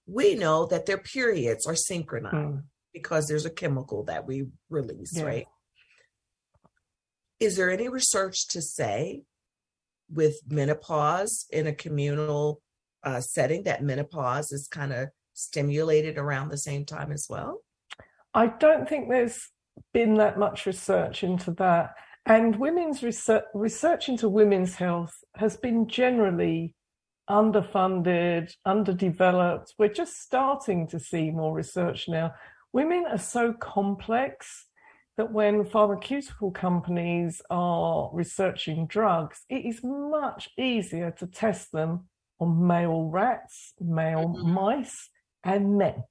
we 0.07 0.35
know 0.37 0.66
that 0.66 0.87
their 0.87 0.98
periods 0.98 1.66
are 1.66 1.74
synchronized 1.74 2.35
Mm. 2.37 2.64
because 2.92 3.26
there's 3.26 3.44
a 3.44 3.50
chemical 3.50 4.04
that 4.04 4.26
we 4.26 4.46
release, 4.70 5.16
Yeah. 5.16 5.24
right? 5.24 5.46
Is 7.40 7.57
there 7.57 7.70
any 7.70 7.88
research 7.88 8.48
to 8.48 8.62
say 8.62 9.24
with 10.09 10.40
menopause 10.46 11.46
in 11.50 11.66
a 11.66 11.74
communal 11.74 12.62
uh, 13.05 13.21
setting 13.21 13.65
that 13.65 13.83
menopause 13.83 14.53
is 14.53 14.69
kind 14.69 14.93
of 14.93 15.09
stimulated 15.35 16.19
around 16.19 16.49
the 16.49 16.59
same 16.59 16.85
time 16.85 17.13
as 17.13 17.27
well? 17.29 17.63
I 18.35 18.49
don't 18.49 18.89
think 18.89 19.09
there's 19.09 19.49
been 19.93 20.15
that 20.15 20.39
much 20.39 20.67
research 20.67 21.23
into 21.23 21.53
that. 21.53 21.95
And 22.27 22.57
women's 22.57 23.03
research, 23.03 23.45
research 23.55 24.09
into 24.09 24.29
women's 24.29 24.75
health 24.75 25.15
has 25.37 25.57
been 25.57 25.89
generally 25.89 26.75
underfunded, 27.29 28.53
underdeveloped. 28.67 29.75
We're 29.79 29.89
just 29.93 30.21
starting 30.21 30.89
to 30.89 30.99
see 30.99 31.31
more 31.31 31.55
research 31.55 32.09
now. 32.09 32.35
Women 32.73 33.07
are 33.09 33.19
so 33.19 33.53
complex 33.53 34.67
that 35.17 35.33
when 35.33 35.65
pharmaceutical 35.65 36.51
companies 36.51 37.43
are 37.51 38.11
researching 38.13 38.87
drugs, 38.87 39.41
it 39.49 39.65
is 39.65 39.81
much 39.83 40.51
easier 40.57 41.11
to 41.19 41.27
test 41.27 41.73
them 41.73 42.09
on 42.40 42.66
male 42.66 43.05
rats, 43.05 43.74
male 43.81 44.29
Mhm. 44.29 44.44
mice, 44.55 45.11
and 45.44 45.77
men. 45.79 46.05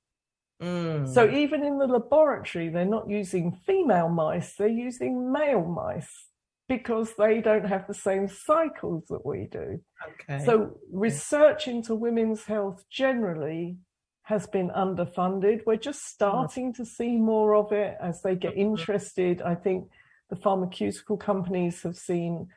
Mm. 0.61 1.07
So 1.07 1.29
even 1.29 1.63
in 1.63 1.77
the 1.77 1.87
laboratory, 1.87 2.69
they're 2.69 2.85
not 2.85 3.09
using 3.09 3.51
female 3.51 4.09
mice, 4.09 4.55
they're 4.55 4.67
using 4.67 5.31
male 5.31 5.63
mice 5.63 6.29
because 6.67 7.15
they 7.15 7.39
don't 7.41 7.65
have 7.65 7.87
the 7.87 7.93
same 7.93 8.27
cycles 8.27 9.05
that 9.09 9.25
we 9.25 9.45
do. 9.45 9.79
okay. 10.07 10.39
So 10.45 10.79
research 10.91 11.67
into 11.67 11.95
women's 11.95 12.43
health 12.45 12.83
generally 12.89 13.77
has 14.23 14.45
been 14.47 14.69
underfunded. 14.71 15.65
We're 15.65 15.77
just 15.77 16.03
starting 16.05 16.73
to 16.73 16.83
see 16.85 17.15
more 17.17 17.55
of 17.55 17.71
it 17.71 17.95
as 18.01 18.21
they 18.21 18.35
get 18.35 18.57
interested. 18.57 19.41
I 19.41 19.55
think 19.55 19.89
the 20.29 20.35
pharmaceutical 20.35 21.15
companies 21.17 21.83
have 21.83 21.95
seen 21.95 22.49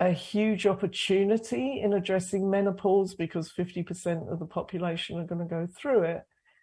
a 0.00 0.10
huge 0.10 0.66
opportunity 0.66 1.80
in 1.82 1.92
addressing 1.92 2.48
menopause 2.48 3.14
because 3.14 3.52
50% 3.52 4.30
of 4.32 4.38
the 4.38 4.46
population 4.46 5.18
are 5.18 5.26
going 5.26 5.40
to 5.40 5.44
go 5.44 5.66
through 5.66 6.02
it. 6.02 6.22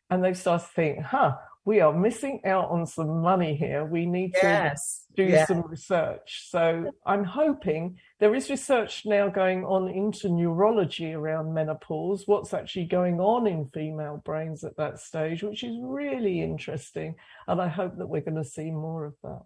And 0.10 0.24
they 0.24 0.34
start 0.34 0.62
to 0.62 0.68
think, 0.68 1.02
huh, 1.02 1.36
we 1.66 1.82
are 1.82 1.92
missing 1.92 2.42
out 2.46 2.70
on 2.70 2.86
some 2.86 3.22
money 3.22 3.56
here. 3.56 3.84
We 3.84 4.06
need 4.06 4.36
yes. 4.42 5.06
to 5.16 5.24
do 5.24 5.30
yes. 5.32 5.48
some 5.48 5.64
research. 5.68 6.48
So 6.48 6.92
I'm 7.08 7.24
hoping 7.24 7.98
there 8.20 8.36
is 8.36 8.52
research 8.52 9.04
now 9.06 9.30
going 9.30 9.66
on 9.66 9.90
into 9.90 10.30
neurology 10.30 11.14
around 11.14 11.54
menopause, 11.54 12.24
what's 12.28 12.54
actually 12.54 12.86
going 12.86 13.20
on 13.20 13.48
in 13.48 13.68
female 13.74 14.22
brains 14.24 14.64
at 14.64 14.78
that 14.78 15.00
stage, 15.00 15.42
which 15.42 15.64
is 15.64 15.76
really 15.82 16.42
interesting. 16.42 17.16
And 17.48 17.60
I 17.60 17.68
hope 17.68 17.98
that 17.98 18.08
we're 18.08 18.22
going 18.22 18.42
to 18.42 18.50
see 18.50 18.70
more 18.70 19.06
of 19.06 19.16
that. 19.24 19.42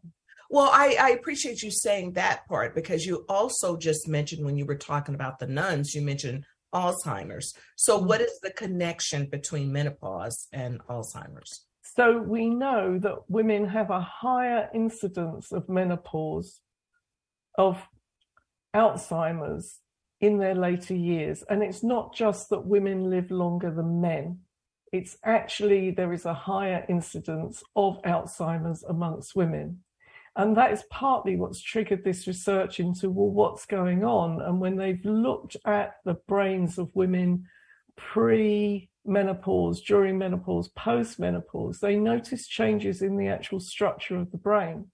Well, 0.50 0.70
I, 0.74 0.98
I, 1.00 1.10
appreciate 1.12 1.62
you 1.62 1.70
saying 1.70 2.14
that 2.14 2.48
part 2.48 2.74
because 2.74 3.06
you 3.06 3.24
also 3.30 3.78
just 3.78 4.08
mentioned 4.08 4.44
when 4.44 4.58
you 4.58 4.66
were 4.66 4.76
talking 4.76 5.14
about 5.14 5.38
the 5.38 5.46
nuns, 5.46 5.94
you 5.94 6.02
mentioned 6.02 6.44
Alzheimer's. 6.74 7.54
So, 7.76 7.98
mm-hmm. 7.98 8.08
what 8.08 8.22
is 8.22 8.40
the 8.42 8.52
connection 8.52 9.28
between 9.28 9.72
menopause 9.72 10.48
and 10.52 10.80
Alzheimer's? 10.88 11.66
So, 11.84 12.18
we 12.18 12.50
know 12.50 12.98
that 12.98 13.30
women 13.30 13.68
have 13.68 13.92
a 13.92 14.02
higher 14.02 14.70
incidence 14.74 15.52
of 15.52 15.70
menopause, 15.70 16.62
of 17.56 17.88
Alzheimer's 18.76 19.80
in 20.20 20.40
their 20.40 20.56
later 20.56 20.96
years. 20.96 21.44
And 21.50 21.64
it's 21.64 21.84
not 21.84 22.16
just 22.16 22.50
that 22.50 22.66
women 22.66 23.10
live 23.10 23.32
longer 23.32 23.72
than 23.72 24.02
men, 24.02 24.40
it's 24.92 25.18
actually 25.24 25.92
there 25.92 26.14
is 26.14 26.26
a 26.26 26.34
higher 26.34 26.86
incidence 26.90 27.64
of 27.76 28.02
Alzheimer's 28.02 28.84
amongst 28.84 29.36
women. 29.36 29.84
And 30.40 30.56
that 30.56 30.72
is 30.72 30.84
partly 30.90 31.36
what's 31.36 31.62
triggered 31.62 32.06
this 32.06 32.26
research 32.26 32.80
into, 32.80 33.10
well, 33.10 33.30
what's 33.30 33.66
going 33.66 34.06
on? 34.06 34.42
And 34.42 34.62
when 34.62 34.78
they've 34.78 35.04
looked 35.04 35.58
at 35.66 35.96
the 36.06 36.14
brains 36.14 36.78
of 36.78 36.96
women 36.96 37.46
pre 37.98 38.90
menopause, 39.06 39.82
during 39.82 40.18
menopause, 40.18 40.70
post 40.70 41.20
menopause, 41.20 41.82
they 41.82 41.98
notice 41.98 42.48
changes 42.48 43.02
in 43.02 43.18
the 43.18 43.28
actual 43.28 43.60
structure 43.60 44.16
of 44.16 44.32
the 44.32 44.38
brain. 44.38 44.86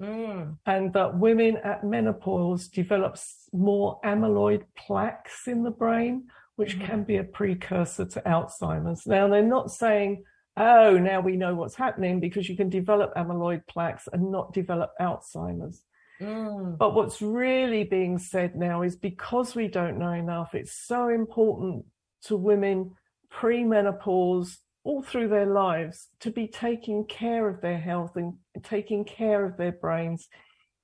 Mm. 0.00 0.58
And 0.66 0.92
that 0.92 1.18
women 1.18 1.56
at 1.64 1.82
menopause 1.82 2.68
develop 2.68 3.18
more 3.52 3.98
amyloid 4.04 4.62
plaques 4.78 5.48
in 5.48 5.64
the 5.64 5.72
brain, 5.72 6.28
which 6.54 6.78
mm. 6.78 6.86
can 6.86 7.02
be 7.02 7.16
a 7.16 7.24
precursor 7.24 8.04
to 8.04 8.20
Alzheimer's. 8.20 9.04
Now, 9.04 9.26
they're 9.26 9.42
not 9.42 9.72
saying 9.72 10.22
oh, 10.56 10.98
now 10.98 11.20
we 11.20 11.36
know 11.36 11.54
what's 11.54 11.74
happening 11.74 12.20
because 12.20 12.48
you 12.48 12.56
can 12.56 12.68
develop 12.68 13.14
amyloid 13.14 13.66
plaques 13.66 14.08
and 14.12 14.30
not 14.30 14.52
develop 14.52 14.92
Alzheimer's. 15.00 15.82
Mm. 16.20 16.78
But 16.78 16.94
what's 16.94 17.22
really 17.22 17.84
being 17.84 18.18
said 18.18 18.54
now 18.54 18.82
is 18.82 18.96
because 18.96 19.54
we 19.54 19.68
don't 19.68 19.98
know 19.98 20.12
enough, 20.12 20.54
it's 20.54 20.72
so 20.72 21.08
important 21.08 21.84
to 22.24 22.36
women 22.36 22.92
pre-menopause 23.30 24.58
all 24.84 25.02
through 25.02 25.28
their 25.28 25.46
lives 25.46 26.08
to 26.20 26.30
be 26.30 26.46
taking 26.46 27.04
care 27.04 27.48
of 27.48 27.60
their 27.60 27.78
health 27.78 28.16
and 28.16 28.34
taking 28.62 29.04
care 29.04 29.44
of 29.44 29.56
their 29.56 29.72
brains, 29.72 30.28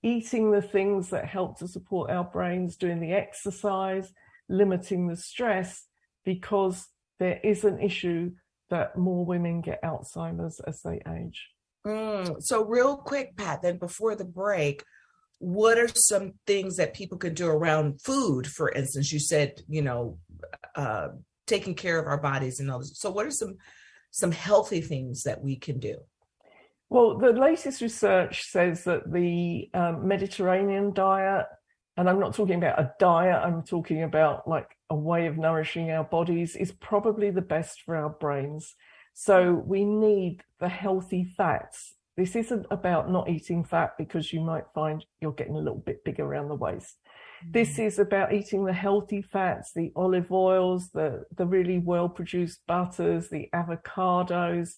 eating 0.02 0.50
the 0.50 0.62
things 0.62 1.10
that 1.10 1.26
help 1.26 1.58
to 1.58 1.68
support 1.68 2.10
our 2.10 2.24
brains, 2.24 2.76
doing 2.76 3.00
the 3.00 3.12
exercise, 3.12 4.12
limiting 4.48 5.08
the 5.08 5.16
stress, 5.16 5.84
because 6.24 6.86
there 7.18 7.40
is 7.42 7.64
an 7.64 7.80
issue 7.80 8.30
that 8.70 8.96
more 8.96 9.24
women 9.24 9.60
get 9.60 9.82
Alzheimer's 9.82 10.60
as 10.60 10.82
they 10.82 11.00
age. 11.08 11.48
Mm. 11.86 12.42
So, 12.42 12.64
real 12.64 12.96
quick, 12.96 13.36
Pat, 13.36 13.62
then 13.62 13.78
before 13.78 14.14
the 14.14 14.24
break, 14.24 14.84
what 15.38 15.78
are 15.78 15.88
some 15.88 16.34
things 16.46 16.76
that 16.76 16.94
people 16.94 17.18
can 17.18 17.34
do 17.34 17.46
around 17.46 18.00
food? 18.02 18.46
For 18.46 18.70
instance, 18.70 19.12
you 19.12 19.20
said, 19.20 19.62
you 19.68 19.82
know, 19.82 20.18
uh, 20.74 21.08
taking 21.46 21.74
care 21.74 21.98
of 21.98 22.06
our 22.06 22.18
bodies 22.18 22.60
and 22.60 22.70
all 22.70 22.80
this. 22.80 22.92
So, 22.96 23.10
what 23.10 23.26
are 23.26 23.30
some 23.30 23.56
some 24.10 24.32
healthy 24.32 24.80
things 24.80 25.22
that 25.22 25.42
we 25.42 25.56
can 25.56 25.78
do? 25.78 25.98
Well, 26.90 27.18
the 27.18 27.32
latest 27.32 27.82
research 27.82 28.44
says 28.44 28.84
that 28.84 29.12
the 29.12 29.68
um, 29.74 30.08
Mediterranean 30.08 30.94
diet, 30.94 31.46
and 31.96 32.08
I'm 32.08 32.18
not 32.18 32.34
talking 32.34 32.56
about 32.56 32.80
a 32.80 32.92
diet, 32.98 33.42
I'm 33.44 33.62
talking 33.62 34.02
about 34.02 34.48
like 34.48 34.68
a 34.90 34.96
way 34.96 35.26
of 35.26 35.36
nourishing 35.36 35.90
our 35.90 36.04
bodies 36.04 36.56
is 36.56 36.72
probably 36.72 37.30
the 37.30 37.42
best 37.42 37.82
for 37.82 37.96
our 37.96 38.10
brains. 38.10 38.74
So 39.14 39.52
we 39.52 39.84
need 39.84 40.42
the 40.60 40.68
healthy 40.68 41.24
fats. 41.24 41.94
This 42.16 42.34
isn't 42.34 42.66
about 42.70 43.10
not 43.10 43.28
eating 43.28 43.64
fat 43.64 43.92
because 43.98 44.32
you 44.32 44.40
might 44.40 44.64
find 44.74 45.04
you're 45.20 45.32
getting 45.32 45.56
a 45.56 45.60
little 45.60 45.82
bit 45.84 46.04
bigger 46.04 46.24
around 46.24 46.48
the 46.48 46.54
waist. 46.54 46.96
Mm-hmm. 47.04 47.52
This 47.52 47.78
is 47.78 47.98
about 47.98 48.32
eating 48.32 48.64
the 48.64 48.72
healthy 48.72 49.22
fats, 49.22 49.72
the 49.74 49.92
olive 49.94 50.32
oils, 50.32 50.90
the, 50.90 51.24
the 51.36 51.46
really 51.46 51.78
well 51.78 52.08
produced 52.08 52.60
butters, 52.66 53.28
the 53.28 53.48
avocados, 53.54 54.70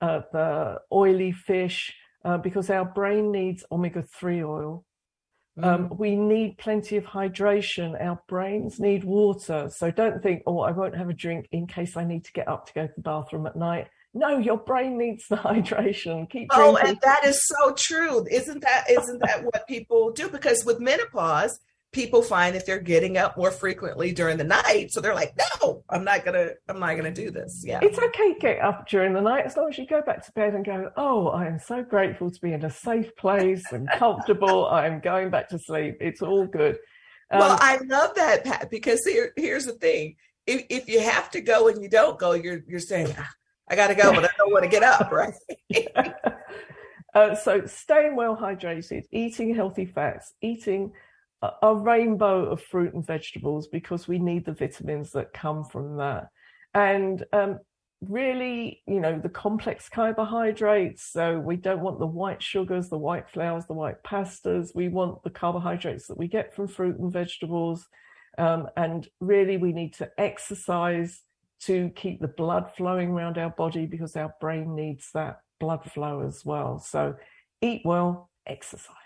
uh, 0.00 0.20
the 0.32 0.78
oily 0.92 1.32
fish, 1.32 1.94
uh, 2.24 2.38
because 2.38 2.70
our 2.70 2.84
brain 2.84 3.32
needs 3.32 3.64
omega 3.72 4.02
3 4.02 4.42
oil. 4.44 4.84
Um, 5.62 5.88
mm. 5.88 5.98
we 5.98 6.16
need 6.16 6.58
plenty 6.58 6.96
of 6.96 7.04
hydration. 7.04 8.00
Our 8.00 8.20
brains 8.28 8.80
need 8.80 9.04
water. 9.04 9.68
So 9.74 9.90
don't 9.90 10.22
think, 10.22 10.42
oh, 10.46 10.60
I 10.60 10.72
won't 10.72 10.96
have 10.96 11.08
a 11.08 11.14
drink 11.14 11.48
in 11.52 11.66
case 11.66 11.96
I 11.96 12.04
need 12.04 12.24
to 12.24 12.32
get 12.32 12.48
up 12.48 12.66
to 12.66 12.72
go 12.74 12.86
to 12.86 12.92
the 12.94 13.02
bathroom 13.02 13.46
at 13.46 13.56
night. 13.56 13.88
No, 14.14 14.38
your 14.38 14.58
brain 14.58 14.96
needs 14.98 15.24
the 15.28 15.36
hydration. 15.36 16.28
Keep 16.30 16.48
oh, 16.52 16.56
drinking. 16.56 16.86
Oh, 16.86 16.88
and 16.88 16.98
that 17.02 17.24
is 17.24 17.40
so 17.46 17.74
true. 17.76 18.26
Isn't 18.30 18.60
that 18.62 18.84
isn't 18.90 19.20
that 19.20 19.44
what 19.44 19.66
people 19.68 20.12
do? 20.12 20.28
Because 20.28 20.64
with 20.64 20.80
menopause, 20.80 21.58
people 21.94 22.22
find 22.22 22.54
that 22.56 22.66
they're 22.66 22.80
getting 22.80 23.16
up 23.16 23.36
more 23.36 23.52
frequently 23.52 24.12
during 24.12 24.36
the 24.36 24.44
night. 24.44 24.90
So 24.90 25.00
they're 25.00 25.14
like 25.14 25.34
no 25.62 25.82
i'm 25.88 26.04
not 26.04 26.24
gonna 26.24 26.50
i'm 26.68 26.80
not 26.80 26.96
gonna 26.96 27.14
do 27.14 27.30
this. 27.30 27.62
Yeah. 27.64 27.78
It's 27.80 27.98
okay 27.98 28.34
to 28.34 28.38
get 28.38 28.60
up 28.60 28.88
during 28.88 29.14
the 29.14 29.20
night 29.20 29.46
as 29.46 29.56
long 29.56 29.68
as 29.70 29.78
you 29.78 29.86
go 29.86 30.02
back 30.02 30.26
to 30.26 30.32
bed 30.32 30.54
and 30.54 30.64
go 30.64 30.90
oh 30.96 31.28
i 31.28 31.46
am 31.46 31.58
so 31.58 31.82
grateful 31.82 32.30
to 32.30 32.40
be 32.40 32.52
in 32.52 32.64
a 32.64 32.70
safe 32.70 33.14
place 33.16 33.64
and 33.72 33.88
comfortable. 33.96 34.66
I'm 34.70 35.00
going 35.00 35.30
back 35.30 35.48
to 35.50 35.58
sleep. 35.58 35.96
It's 36.00 36.20
all 36.20 36.46
good. 36.46 36.78
Um, 37.30 37.38
well 37.38 37.58
i 37.60 37.78
love 37.86 38.14
that 38.16 38.44
pat 38.44 38.70
because 38.70 39.04
here, 39.06 39.32
here's 39.36 39.64
the 39.64 39.72
thing. 39.72 40.16
If, 40.46 40.64
if 40.68 40.88
you 40.88 41.00
have 41.00 41.30
to 41.30 41.40
go 41.40 41.68
and 41.68 41.80
you 41.82 41.88
don't 41.88 42.18
go 42.18 42.32
you're 42.32 42.60
you're 42.66 42.80
saying 42.80 43.14
ah, 43.16 43.30
i 43.68 43.76
gotta 43.76 43.94
go 43.94 44.12
but 44.12 44.24
i 44.24 44.30
don't 44.36 44.52
want 44.52 44.64
to 44.64 44.70
get 44.70 44.82
up 44.82 45.10
right? 45.12 45.32
Yeah. 45.68 46.12
uh, 47.14 47.34
so 47.36 47.64
staying 47.66 48.16
well 48.16 48.36
hydrated 48.36 49.04
eating 49.12 49.54
healthy 49.54 49.86
fats 49.86 50.34
eating 50.42 50.92
a 51.62 51.74
rainbow 51.74 52.50
of 52.50 52.62
fruit 52.62 52.94
and 52.94 53.06
vegetables 53.06 53.68
because 53.68 54.08
we 54.08 54.18
need 54.18 54.44
the 54.44 54.52
vitamins 54.52 55.12
that 55.12 55.32
come 55.32 55.64
from 55.64 55.96
that. 55.96 56.28
And 56.74 57.24
um, 57.32 57.58
really, 58.08 58.82
you 58.86 59.00
know, 59.00 59.18
the 59.18 59.28
complex 59.28 59.88
carbohydrates. 59.88 61.02
So 61.12 61.38
we 61.38 61.56
don't 61.56 61.80
want 61.80 61.98
the 61.98 62.06
white 62.06 62.42
sugars, 62.42 62.88
the 62.88 62.98
white 62.98 63.28
flours, 63.28 63.66
the 63.66 63.74
white 63.74 64.02
pastas. 64.02 64.74
We 64.74 64.88
want 64.88 65.22
the 65.22 65.30
carbohydrates 65.30 66.06
that 66.08 66.18
we 66.18 66.28
get 66.28 66.54
from 66.54 66.68
fruit 66.68 66.98
and 66.98 67.12
vegetables. 67.12 67.86
Um, 68.36 68.68
and 68.76 69.08
really, 69.20 69.56
we 69.56 69.72
need 69.72 69.94
to 69.94 70.10
exercise 70.18 71.22
to 71.62 71.90
keep 71.94 72.20
the 72.20 72.28
blood 72.28 72.72
flowing 72.76 73.10
around 73.10 73.38
our 73.38 73.50
body 73.50 73.86
because 73.86 74.16
our 74.16 74.34
brain 74.40 74.74
needs 74.74 75.10
that 75.14 75.38
blood 75.60 75.84
flow 75.84 76.20
as 76.26 76.44
well. 76.44 76.78
So 76.78 77.14
eat 77.62 77.82
well, 77.84 78.28
exercise. 78.46 79.03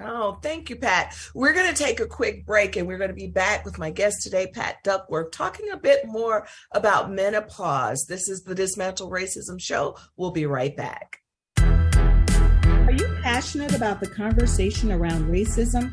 Oh, 0.00 0.38
thank 0.42 0.70
you, 0.70 0.76
Pat. 0.76 1.16
We're 1.34 1.52
going 1.52 1.74
to 1.74 1.82
take 1.82 1.98
a 1.98 2.06
quick 2.06 2.46
break 2.46 2.76
and 2.76 2.86
we're 2.86 2.98
going 2.98 3.10
to 3.10 3.14
be 3.14 3.26
back 3.26 3.64
with 3.64 3.78
my 3.78 3.90
guest 3.90 4.22
today, 4.22 4.46
Pat 4.46 4.76
Duckworth, 4.84 5.32
talking 5.32 5.70
a 5.70 5.76
bit 5.76 6.06
more 6.06 6.46
about 6.70 7.10
menopause. 7.10 8.06
This 8.08 8.28
is 8.28 8.44
the 8.44 8.54
Dismantle 8.54 9.10
Racism 9.10 9.60
Show. 9.60 9.96
We'll 10.16 10.30
be 10.30 10.46
right 10.46 10.76
back. 10.76 11.18
Are 11.58 12.92
you 12.92 13.18
passionate 13.22 13.74
about 13.74 13.98
the 13.98 14.08
conversation 14.08 14.92
around 14.92 15.26
racism? 15.26 15.92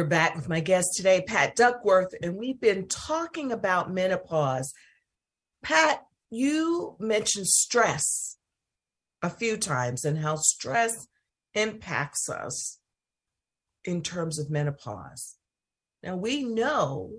We're 0.00 0.06
back 0.06 0.34
with 0.34 0.48
my 0.48 0.60
guest 0.60 0.94
today, 0.96 1.20
Pat 1.20 1.56
Duckworth, 1.56 2.14
and 2.22 2.36
we've 2.36 2.58
been 2.58 2.88
talking 2.88 3.52
about 3.52 3.92
menopause. 3.92 4.72
Pat, 5.62 6.06
you 6.30 6.96
mentioned 6.98 7.46
stress 7.46 8.38
a 9.20 9.28
few 9.28 9.58
times 9.58 10.06
and 10.06 10.16
how 10.16 10.36
stress 10.36 11.06
impacts 11.52 12.30
us 12.30 12.78
in 13.84 14.00
terms 14.00 14.38
of 14.38 14.48
menopause. 14.48 15.36
Now, 16.02 16.16
we 16.16 16.44
know 16.44 17.10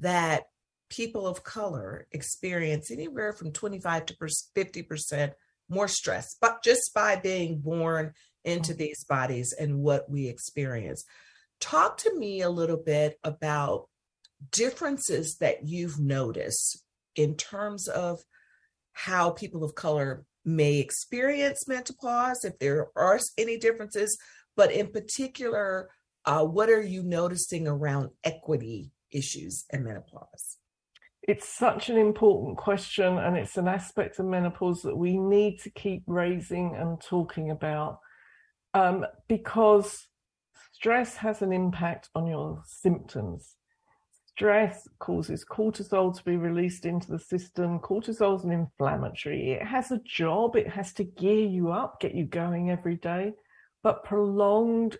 that 0.00 0.42
people 0.90 1.26
of 1.26 1.42
color 1.42 2.06
experience 2.12 2.90
anywhere 2.90 3.32
from 3.32 3.50
25 3.50 4.04
to 4.04 4.14
50% 4.14 5.32
more 5.70 5.88
stress, 5.88 6.36
but 6.38 6.62
just 6.62 6.92
by 6.94 7.16
being 7.16 7.60
born 7.60 8.12
into 8.44 8.74
these 8.74 9.04
bodies 9.04 9.54
and 9.58 9.78
what 9.78 10.10
we 10.10 10.28
experience. 10.28 11.02
Talk 11.60 11.98
to 11.98 12.16
me 12.16 12.42
a 12.42 12.50
little 12.50 12.76
bit 12.76 13.18
about 13.24 13.88
differences 14.50 15.38
that 15.38 15.66
you've 15.66 15.98
noticed 15.98 16.82
in 17.14 17.36
terms 17.36 17.88
of 17.88 18.20
how 18.92 19.30
people 19.30 19.64
of 19.64 19.74
color 19.74 20.24
may 20.44 20.78
experience 20.78 21.66
menopause, 21.66 22.44
if 22.44 22.58
there 22.58 22.88
are 22.96 23.18
any 23.36 23.58
differences, 23.58 24.16
but 24.56 24.70
in 24.70 24.88
particular, 24.88 25.90
uh, 26.24 26.44
what 26.44 26.68
are 26.68 26.82
you 26.82 27.02
noticing 27.02 27.66
around 27.66 28.10
equity 28.24 28.92
issues 29.10 29.64
and 29.70 29.84
menopause? 29.84 30.58
It's 31.22 31.48
such 31.48 31.88
an 31.88 31.96
important 31.96 32.56
question, 32.56 33.18
and 33.18 33.36
it's 33.36 33.56
an 33.56 33.66
aspect 33.66 34.18
of 34.18 34.26
menopause 34.26 34.82
that 34.82 34.96
we 34.96 35.18
need 35.18 35.60
to 35.62 35.70
keep 35.70 36.04
raising 36.06 36.76
and 36.76 37.00
talking 37.00 37.50
about 37.50 37.98
um, 38.74 39.04
because 39.26 40.06
Stress 40.76 41.16
has 41.16 41.40
an 41.40 41.54
impact 41.54 42.10
on 42.14 42.26
your 42.26 42.60
symptoms. 42.66 43.56
Stress 44.26 44.86
causes 44.98 45.42
cortisol 45.42 46.14
to 46.14 46.22
be 46.22 46.36
released 46.36 46.84
into 46.84 47.10
the 47.10 47.18
system. 47.18 47.78
Cortisol 47.78 48.36
is 48.36 48.44
an 48.44 48.52
inflammatory. 48.52 49.52
It 49.52 49.62
has 49.62 49.90
a 49.90 50.02
job, 50.04 50.54
it 50.54 50.68
has 50.68 50.92
to 50.94 51.04
gear 51.04 51.46
you 51.46 51.70
up, 51.70 51.98
get 51.98 52.14
you 52.14 52.26
going 52.26 52.70
every 52.70 52.96
day. 52.96 53.32
But 53.82 54.04
prolonged 54.04 54.98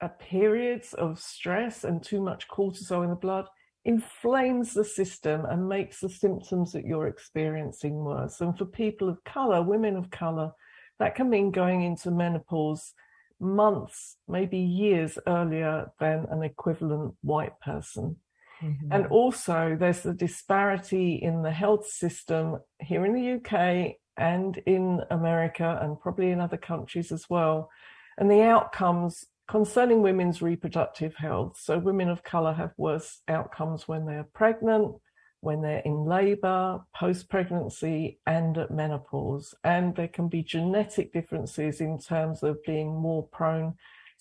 uh, 0.00 0.06
periods 0.20 0.94
of 0.94 1.18
stress 1.18 1.82
and 1.82 2.00
too 2.00 2.20
much 2.20 2.46
cortisol 2.46 3.02
in 3.02 3.10
the 3.10 3.16
blood 3.16 3.48
inflames 3.84 4.72
the 4.72 4.84
system 4.84 5.46
and 5.46 5.68
makes 5.68 5.98
the 5.98 6.08
symptoms 6.08 6.70
that 6.74 6.86
you're 6.86 7.08
experiencing 7.08 8.04
worse. 8.04 8.40
And 8.40 8.56
for 8.56 8.66
people 8.66 9.08
of 9.08 9.24
color, 9.24 9.64
women 9.64 9.96
of 9.96 10.12
color, 10.12 10.52
that 11.00 11.16
can 11.16 11.28
mean 11.28 11.50
going 11.50 11.82
into 11.82 12.12
menopause 12.12 12.94
months, 13.42 14.16
maybe 14.28 14.58
years 14.58 15.18
earlier 15.26 15.90
than 16.00 16.26
an 16.30 16.42
equivalent 16.42 17.14
white 17.22 17.58
person. 17.60 18.16
Mm-hmm. 18.62 18.92
And 18.92 19.06
also, 19.06 19.76
there's 19.78 20.02
the 20.02 20.14
disparity 20.14 21.16
in 21.16 21.42
the 21.42 21.50
health 21.50 21.86
system 21.86 22.58
here 22.80 23.04
in 23.04 23.12
the 23.12 23.32
UK 23.34 23.96
and 24.16 24.56
in 24.66 25.00
America, 25.10 25.78
and 25.82 26.00
probably 26.00 26.30
in 26.30 26.40
other 26.40 26.56
countries 26.56 27.10
as 27.10 27.28
well. 27.28 27.70
And 28.18 28.30
the 28.30 28.42
outcomes 28.42 29.24
concerning 29.48 30.02
women's 30.02 30.40
reproductive 30.40 31.14
health. 31.16 31.58
So, 31.60 31.78
women 31.78 32.08
of 32.08 32.22
colour 32.22 32.52
have 32.52 32.72
worse 32.76 33.20
outcomes 33.26 33.88
when 33.88 34.06
they're 34.06 34.28
pregnant, 34.32 34.94
when 35.42 35.60
they're 35.60 35.82
in 35.84 36.04
labor, 36.04 36.80
post 36.94 37.28
pregnancy, 37.28 38.18
and 38.26 38.56
at 38.56 38.70
menopause. 38.70 39.54
And 39.64 39.94
there 39.94 40.08
can 40.08 40.28
be 40.28 40.42
genetic 40.42 41.12
differences 41.12 41.80
in 41.80 41.98
terms 41.98 42.44
of 42.44 42.62
being 42.64 42.94
more 42.94 43.26
prone 43.26 43.74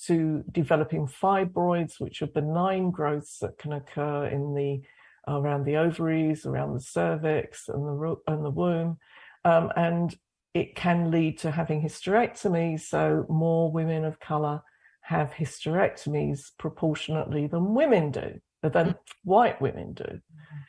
to 0.07 0.43
developing 0.51 1.05
fibroids, 1.05 1.99
which 1.99 2.23
are 2.23 2.27
benign 2.27 2.89
growths 2.89 3.37
that 3.37 3.59
can 3.59 3.73
occur 3.73 4.25
in 4.25 4.55
the 4.55 4.81
around 5.27 5.65
the 5.65 5.77
ovaries, 5.77 6.47
around 6.47 6.73
the 6.73 6.81
cervix, 6.81 7.69
and 7.69 7.83
the 7.85 8.15
and 8.27 8.43
the 8.43 8.49
womb, 8.49 8.97
um, 9.45 9.71
and 9.75 10.17
it 10.55 10.75
can 10.75 11.11
lead 11.11 11.37
to 11.37 11.51
having 11.51 11.83
hysterectomies. 11.83 12.81
So 12.81 13.27
more 13.29 13.71
women 13.71 14.05
of 14.05 14.19
color 14.19 14.63
have 15.01 15.31
hysterectomies 15.33 16.51
proportionately 16.57 17.45
than 17.45 17.75
women 17.75 18.09
do, 18.09 18.39
than 18.69 18.95
white 19.23 19.61
women 19.61 19.93
do. 19.93 20.21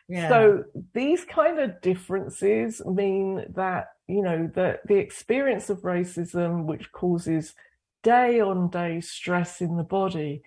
Yeah. 0.08 0.28
So 0.28 0.64
these 0.94 1.24
kind 1.24 1.58
of 1.58 1.80
differences 1.80 2.84
mean 2.84 3.44
that, 3.54 3.86
you 4.08 4.22
know, 4.22 4.50
the, 4.52 4.78
the 4.86 4.96
experience 4.96 5.70
of 5.70 5.82
racism, 5.82 6.64
which 6.64 6.92
causes 6.92 7.54
day 8.02 8.40
on 8.40 8.68
day 8.70 9.00
stress 9.00 9.60
in 9.60 9.76
the 9.76 9.84
body, 9.84 10.42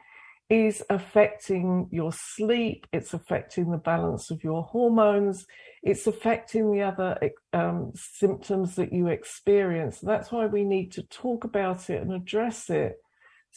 is 0.49 0.83
affecting 0.91 1.87
your 1.91 2.11
sleep, 2.13 2.85
it's 2.93 3.13
affecting 3.13 3.71
the 3.71 3.77
balance 3.77 4.29
of 4.29 4.43
your 4.43 4.63
hormones, 4.63 5.47
it's 5.81 6.05
affecting 6.05 6.71
the 6.71 6.83
other 6.83 7.17
um, 7.53 7.91
symptoms 7.95 8.75
that 8.75 8.93
you 8.93 9.07
experience. 9.07 9.99
That's 9.99 10.31
why 10.31 10.45
we 10.45 10.63
need 10.63 10.91
to 10.93 11.03
talk 11.03 11.43
about 11.43 11.89
it 11.89 12.01
and 12.01 12.13
address 12.13 12.69
it 12.69 12.97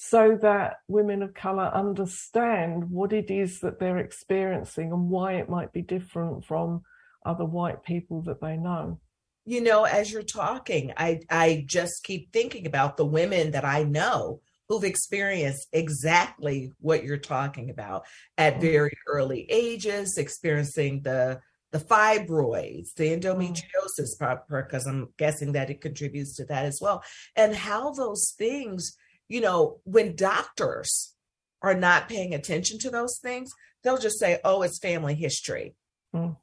so 0.01 0.38
that 0.40 0.76
women 0.86 1.24
of 1.24 1.34
color 1.34 1.72
understand 1.74 2.88
what 2.88 3.12
it 3.12 3.32
is 3.32 3.59
that 3.59 3.80
they're 3.80 3.99
experiencing 3.99 4.92
and 4.92 5.11
why 5.11 5.32
it 5.32 5.49
might 5.49 5.72
be 5.72 5.82
different 5.82 6.44
from 6.44 6.82
other 7.26 7.44
white 7.44 7.82
people 7.82 8.22
that 8.22 8.40
they 8.40 8.57
know 8.57 9.01
you 9.44 9.61
know 9.61 9.82
as 9.82 10.12
you're 10.12 10.22
talking 10.22 10.92
i 10.96 11.18
i 11.30 11.64
just 11.66 12.05
keep 12.05 12.32
thinking 12.32 12.64
about 12.64 12.96
the 12.96 13.05
women 13.05 13.51
that 13.51 13.64
i 13.64 13.82
know 13.82 14.40
who've 14.68 14.84
experienced 14.84 15.66
exactly 15.72 16.70
what 16.78 17.03
you're 17.03 17.16
talking 17.18 17.68
about 17.68 18.05
at 18.36 18.59
mm. 18.59 18.61
very 18.61 18.96
early 19.09 19.46
ages 19.51 20.16
experiencing 20.16 21.03
the 21.03 21.40
the 21.72 21.78
fibroids 21.78 22.94
the 22.94 23.09
mm. 23.09 23.20
endometriosis 23.20 24.46
because 24.49 24.86
i'm 24.86 25.09
guessing 25.18 25.51
that 25.51 25.70
it 25.70 25.80
contributes 25.80 26.36
to 26.36 26.44
that 26.44 26.66
as 26.66 26.78
well 26.80 27.03
and 27.34 27.53
how 27.53 27.90
those 27.90 28.32
things 28.38 28.96
you 29.29 29.41
know, 29.41 29.81
when 29.85 30.16
doctors 30.16 31.14
are 31.62 31.74
not 31.74 32.09
paying 32.09 32.35
attention 32.35 32.79
to 32.81 32.91
those 32.91 33.18
things, 33.20 33.51
they'll 33.83 33.99
just 33.99 34.18
say, 34.18 34.41
"Oh, 34.45 34.62
it's 34.62 34.79
family 34.79 35.14
history," 35.14 35.74
mm. 36.14 36.37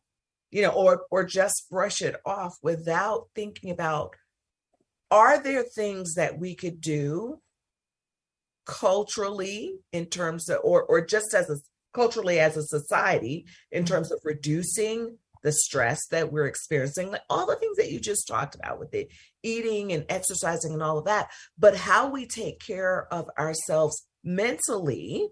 you 0.51 0.61
know, 0.61 0.71
or 0.71 1.05
or 1.11 1.23
just 1.23 1.67
brush 1.69 2.01
it 2.01 2.15
off 2.25 2.55
without 2.61 3.27
thinking 3.35 3.71
about 3.71 4.15
are 5.11 5.41
there 5.41 5.63
things 5.63 6.15
that 6.15 6.39
we 6.39 6.55
could 6.55 6.81
do 6.81 7.39
culturally 8.65 9.75
in 9.91 10.07
terms 10.07 10.49
of 10.49 10.59
or 10.63 10.83
or 10.83 11.05
just 11.05 11.33
as 11.33 11.49
a 11.49 11.57
culturally 11.93 12.39
as 12.39 12.57
a 12.57 12.63
society 12.63 13.45
in 13.71 13.85
terms 13.85 14.11
of 14.11 14.19
reducing 14.23 15.17
the 15.45 15.51
stress 15.51 16.07
that 16.07 16.31
we're 16.31 16.47
experiencing, 16.47 17.11
like 17.11 17.21
all 17.29 17.45
the 17.45 17.55
things 17.55 17.77
that 17.77 17.91
you 17.91 17.99
just 17.99 18.27
talked 18.27 18.55
about 18.55 18.79
with 18.79 18.89
the 18.89 19.07
eating 19.43 19.93
and 19.93 20.03
exercising 20.09 20.73
and 20.73 20.81
all 20.81 20.97
of 20.97 21.05
that, 21.05 21.29
but 21.55 21.75
how 21.77 22.09
we 22.09 22.25
take 22.25 22.59
care 22.59 23.07
of 23.13 23.29
ourselves 23.37 24.07
mentally 24.23 25.29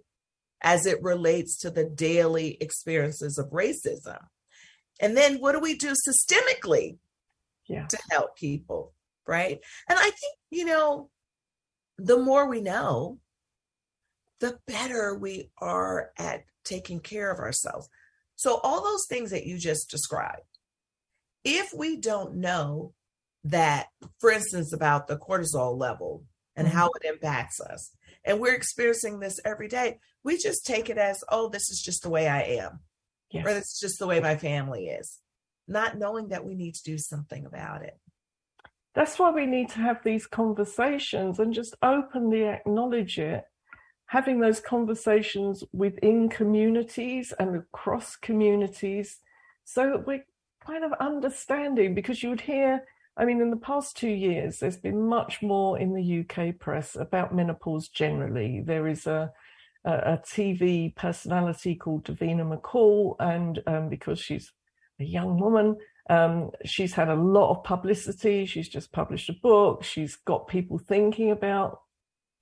as 0.62 0.86
it 0.86 1.02
relates 1.02 1.58
to 1.58 1.72
the 1.72 1.84
daily 1.84 2.60
experiences 2.62 3.40
of 3.40 3.50
racism. 3.50 4.20
And 5.02 5.18
then 5.18 5.40
what 5.40 5.54
do 5.54 5.60
we 5.60 5.76
do 5.76 5.94
systemically 5.94 7.00
yeah. 7.68 7.88
to 7.88 7.98
help 8.12 8.38
people? 8.38 8.94
Right. 9.26 9.62
And 9.90 9.98
I 9.98 10.04
think, 10.04 10.38
you 10.52 10.66
know, 10.66 11.10
the 11.98 12.20
more 12.20 12.48
we 12.48 12.62
know, 12.62 13.18
the 14.42 14.60
better 14.68 15.16
we 15.16 15.50
are 15.58 16.12
at 16.20 16.44
taking 16.64 17.00
care 17.00 17.32
of 17.32 17.40
ourselves. 17.40 17.90
So, 18.36 18.60
all 18.64 18.84
those 18.84 19.06
things 19.08 19.32
that 19.32 19.46
you 19.46 19.58
just 19.58 19.90
described, 19.90 20.42
if 21.44 21.74
we 21.76 21.98
don't 21.98 22.36
know 22.36 22.94
that, 23.44 23.88
for 24.20 24.32
instance, 24.32 24.74
about 24.74 25.08
the 25.08 25.18
cortisol 25.18 25.78
level 25.78 26.24
and 26.56 26.68
mm-hmm. 26.68 26.78
how 26.78 26.90
it 27.02 27.08
impacts 27.08 27.60
us, 27.60 27.96
and 28.24 28.40
we're 28.40 28.56
experiencing 28.56 29.20
this 29.20 29.40
every 29.46 29.68
day, 29.68 30.00
we 30.24 30.38
just 30.38 30.66
take 30.66 30.90
it 30.90 30.98
as, 30.98 31.24
oh, 31.30 31.50
this 31.50 31.70
is 31.70 31.82
just 31.82 32.04
the 32.04 32.10
way 32.10 32.28
I 32.28 32.42
am, 32.42 32.80
yes. 33.32 33.46
or 33.46 33.54
this 33.54 33.74
is 33.74 33.80
just 33.82 34.00
the 34.00 34.08
way 34.08 34.20
my 34.20 34.38
family 34.38 34.88
is, 34.88 35.20
not 35.68 35.98
knowing 35.98 36.30
that 36.30 36.46
we 36.46 36.56
need 36.56 36.76
to 36.76 36.84
do 36.84 36.98
something 36.98 37.46
about 37.46 37.84
it. 37.84 37.98
That's 38.96 39.18
why 39.18 39.32
we 39.32 39.46
need 39.46 39.70
to 39.70 39.80
have 39.80 40.04
these 40.04 40.28
conversations 40.28 41.40
and 41.40 41.54
just 41.54 41.76
openly 41.82 42.44
acknowledge 42.44 43.18
it 43.18 43.44
having 44.14 44.40
those 44.40 44.60
conversations 44.60 45.64
within 45.74 46.30
communities 46.30 47.34
and 47.40 47.56
across 47.56 48.16
communities 48.16 49.18
so 49.66 49.90
that 49.90 50.06
we're 50.06 50.24
kind 50.64 50.84
of 50.84 50.94
understanding 51.00 51.96
because 51.96 52.22
you 52.22 52.30
would 52.30 52.42
hear 52.42 52.84
I 53.16 53.26
mean, 53.26 53.42
in 53.42 53.52
the 53.52 53.58
past 53.58 53.96
two 53.96 54.10
years, 54.10 54.58
there's 54.58 54.78
been 54.78 55.08
much 55.08 55.44
more 55.44 55.78
in 55.78 55.94
the 55.94 56.22
UK 56.22 56.58
press 56.58 56.96
about 56.96 57.36
menopause 57.36 57.88
generally. 57.88 58.64
There 58.66 58.88
is 58.88 59.06
a, 59.06 59.32
a, 59.86 59.92
a 59.92 60.22
TV 60.26 60.96
personality 60.96 61.76
called 61.76 62.06
Davina 62.06 62.44
McCall, 62.44 63.16
and 63.20 63.62
um, 63.68 63.88
because 63.88 64.18
she's 64.18 64.52
a 65.00 65.04
young 65.04 65.40
woman, 65.40 65.78
um, 66.10 66.50
she's 66.66 66.94
had 66.94 67.10
a 67.10 67.14
lot 67.16 67.52
of 67.52 67.64
publicity. 67.64 68.48
She's 68.48 68.68
just 68.68 68.92
published 68.92 69.30
a 69.30 69.34
book. 69.34 69.84
She's 69.84 70.16
got 70.16 70.48
people 70.48 70.80
thinking 70.80 71.30
about 71.30 71.83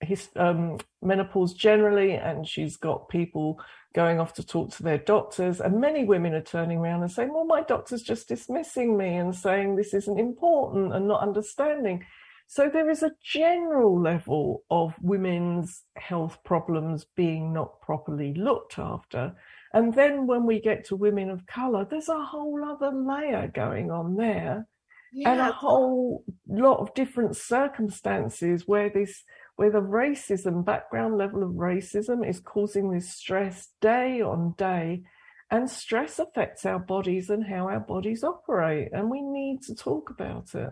his 0.02 0.30
um, 0.36 0.80
menopause 1.02 1.54
generally, 1.54 2.14
and 2.14 2.48
she's 2.48 2.78
got 2.78 3.10
people 3.10 3.60
going 3.94 4.20
off 4.20 4.34
to 4.36 4.46
talk 4.46 4.72
to 4.72 4.84
their 4.84 4.98
doctors. 4.98 5.60
And 5.60 5.82
many 5.82 6.06
women 6.06 6.34
are 6.34 6.42
turning 6.42 6.80
around 6.80 7.02
and 7.02 7.12
saying, 7.12 7.34
Well, 7.34 7.46
my 7.46 7.62
doctor's 7.62 8.04
just 8.04 8.28
dismissing 8.28 8.98
me 8.98 9.16
and 9.16 9.36
saying 9.36 9.76
this 9.76 9.94
isn't 9.94 10.20
important 10.20 10.94
and 10.94 11.08
not 11.08 11.22
understanding. 11.22 12.06
So 12.48 12.70
there 12.70 12.90
is 12.90 13.02
a 13.02 13.14
general 13.24 13.98
level 13.98 14.64
of 14.70 14.94
women's 15.02 15.84
health 15.96 16.38
problems 16.44 17.06
being 17.16 17.54
not 17.54 17.80
properly 17.80 18.34
looked 18.34 18.78
after. 18.78 19.34
And 19.74 19.94
then 19.94 20.28
when 20.28 20.46
we 20.46 20.60
get 20.60 20.84
to 20.88 20.98
women 20.98 21.30
of 21.30 21.46
colour, 21.46 21.88
there's 21.90 22.10
a 22.10 22.22
whole 22.22 22.62
other 22.66 22.92
layer 22.92 23.50
going 23.54 23.90
on 23.90 24.18
there. 24.18 24.68
Yeah. 25.14 25.32
And 25.32 25.42
a 25.42 25.52
whole 25.52 26.26
lot 26.48 26.80
of 26.80 26.94
different 26.94 27.38
circumstances 27.38 28.68
where 28.68 28.90
this 28.90 29.24
where 29.62 29.70
the 29.70 29.80
racism, 29.80 30.66
background 30.66 31.20
level 31.20 31.44
of 31.44 31.52
racism, 31.52 32.28
is 32.28 32.40
causing 32.40 32.90
this 32.90 33.12
stress 33.12 33.68
day 33.80 34.20
on 34.20 34.56
day. 34.58 35.04
And 35.52 35.70
stress 35.70 36.18
affects 36.18 36.66
our 36.66 36.80
bodies 36.80 37.30
and 37.30 37.46
how 37.46 37.68
our 37.68 37.80
bodies 37.80 38.24
operate. 38.24 38.90
And 38.92 39.12
we 39.12 39.22
need 39.22 39.62
to 39.68 39.76
talk 39.76 40.10
about 40.10 40.56
it. 40.56 40.72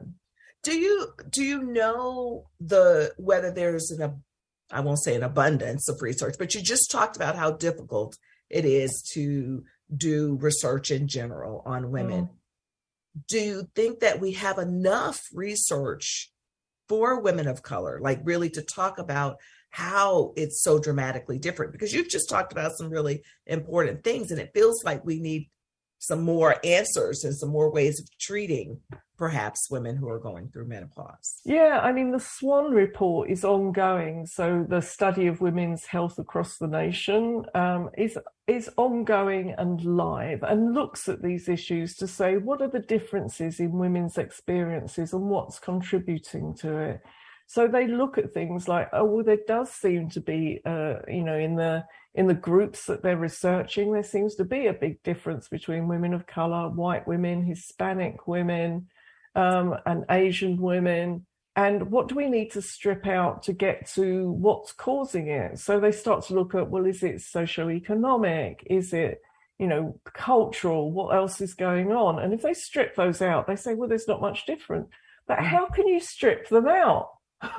Do 0.63 0.75
you 0.75 1.09
do 1.29 1.43
you 1.43 1.61
know 1.61 2.47
the 2.59 3.13
whether 3.17 3.51
there's 3.51 3.91
an 3.91 4.23
I 4.71 4.79
won't 4.79 5.03
say 5.03 5.13
an 5.13 5.21
abundance 5.21 5.87
of 5.87 6.01
research, 6.01 6.37
but 6.39 6.55
you 6.55 6.61
just 6.63 6.89
talked 6.89 7.15
about 7.15 7.35
how 7.35 7.51
difficult 7.51 8.17
it 8.49 8.65
is 8.65 9.07
to 9.13 9.65
do 9.95 10.35
research 10.41 10.89
in 10.89 11.07
general 11.07 11.61
on 11.63 11.91
women. 11.91 12.25
Mm. 12.25 12.29
Do 13.27 13.39
you 13.39 13.69
think 13.75 13.99
that 13.99 14.19
we 14.19 14.31
have 14.31 14.57
enough 14.57 15.21
research 15.31 16.31
for 16.89 17.21
women 17.21 17.47
of 17.47 17.63
color, 17.63 17.99
like 18.01 18.19
really 18.23 18.49
to 18.49 18.61
talk 18.61 18.97
about 18.97 19.37
how 19.69 20.33
it's 20.35 20.61
so 20.61 20.79
dramatically 20.79 21.37
different 21.37 21.71
because 21.71 21.93
you've 21.93 22.09
just 22.09 22.27
talked 22.27 22.51
about 22.51 22.75
some 22.75 22.89
really 22.89 23.21
important 23.45 24.03
things 24.03 24.31
and 24.31 24.41
it 24.41 24.51
feels 24.53 24.83
like 24.83 25.05
we 25.05 25.19
need 25.19 25.47
some 25.99 26.21
more 26.21 26.55
answers 26.63 27.23
and 27.23 27.35
some 27.35 27.49
more 27.49 27.71
ways 27.71 27.99
of 27.99 28.07
treating 28.17 28.79
perhaps 29.17 29.69
women 29.69 29.97
who 29.97 30.07
are 30.07 30.17
going 30.17 30.47
through 30.47 30.65
menopause. 30.65 31.41
Yeah, 31.43 31.81
I 31.83 31.91
mean, 31.91 32.11
the 32.11 32.21
SWAN 32.21 32.71
report 32.71 33.29
is 33.29 33.43
ongoing. 33.43 34.25
So 34.25 34.65
the 34.67 34.81
study 34.81 35.27
of 35.27 35.41
women's 35.41 35.85
health 35.85 36.17
across 36.17 36.57
the 36.57 36.67
nation 36.67 37.43
um, 37.53 37.89
is 37.97 38.17
is 38.47 38.69
ongoing 38.77 39.53
and 39.57 39.83
live, 39.83 40.41
and 40.41 40.73
looks 40.73 41.07
at 41.09 41.21
these 41.21 41.49
issues 41.49 41.95
to 41.97 42.07
say 42.07 42.37
what 42.37 42.61
are 42.61 42.69
the 42.69 42.79
differences 42.79 43.59
in 43.59 43.73
women's 43.73 44.17
experiences 44.17 45.13
and 45.13 45.29
what's 45.29 45.59
contributing 45.59 46.55
to 46.61 46.77
it. 46.77 47.01
So 47.45 47.67
they 47.67 47.87
look 47.87 48.17
at 48.17 48.33
things 48.33 48.67
like, 48.67 48.89
oh, 48.93 49.05
well, 49.05 49.23
there 49.23 49.39
does 49.47 49.71
seem 49.71 50.09
to 50.11 50.21
be, 50.21 50.61
uh, 50.65 50.97
you 51.07 51.23
know, 51.23 51.37
in 51.37 51.55
the 51.55 51.83
in 52.19 52.27
the 52.27 52.33
groups 52.33 52.85
that 52.87 53.01
they're 53.01 53.15
researching, 53.15 53.93
there 53.93 54.03
seems 54.03 54.35
to 54.35 54.43
be 54.43 54.67
a 54.67 54.73
big 54.73 55.01
difference 55.03 55.47
between 55.47 55.87
women 55.87 56.13
of 56.13 56.27
color, 56.27 56.67
white 56.67 57.07
women, 57.07 57.45
Hispanic 57.45 58.27
women, 58.27 58.87
um, 59.35 59.75
and 59.85 60.03
Asian 60.09 60.57
women. 60.57 61.25
And 61.55 61.89
what 61.91 62.09
do 62.09 62.15
we 62.15 62.29
need 62.29 62.51
to 62.51 62.61
strip 62.61 63.07
out 63.07 63.43
to 63.43 63.53
get 63.53 63.87
to 63.93 64.31
what's 64.31 64.73
causing 64.73 65.29
it? 65.29 65.59
So 65.59 65.79
they 65.79 65.93
start 65.93 66.25
to 66.25 66.33
look 66.33 66.53
at, 66.55 66.69
well, 66.69 66.85
is 66.85 67.03
it 67.03 67.19
socioeconomic? 67.19 68.63
Is 68.65 68.91
it, 68.91 69.21
you 69.57 69.67
know, 69.67 69.97
cultural? 70.03 70.91
What 70.91 71.15
else 71.15 71.39
is 71.39 71.53
going 71.53 71.93
on? 71.93 72.19
And 72.19 72.33
if 72.33 72.41
they 72.41 72.53
strip 72.53 72.97
those 72.97 73.21
out, 73.21 73.47
they 73.47 73.55
say, 73.55 73.75
well, 73.75 73.87
there's 73.87 74.09
not 74.09 74.19
much 74.19 74.45
different. 74.45 74.89
But 75.25 75.37
mm. 75.37 75.45
how 75.45 75.67
can 75.67 75.87
you 75.87 76.01
strip 76.01 76.49
them 76.49 76.67
out? 76.67 77.11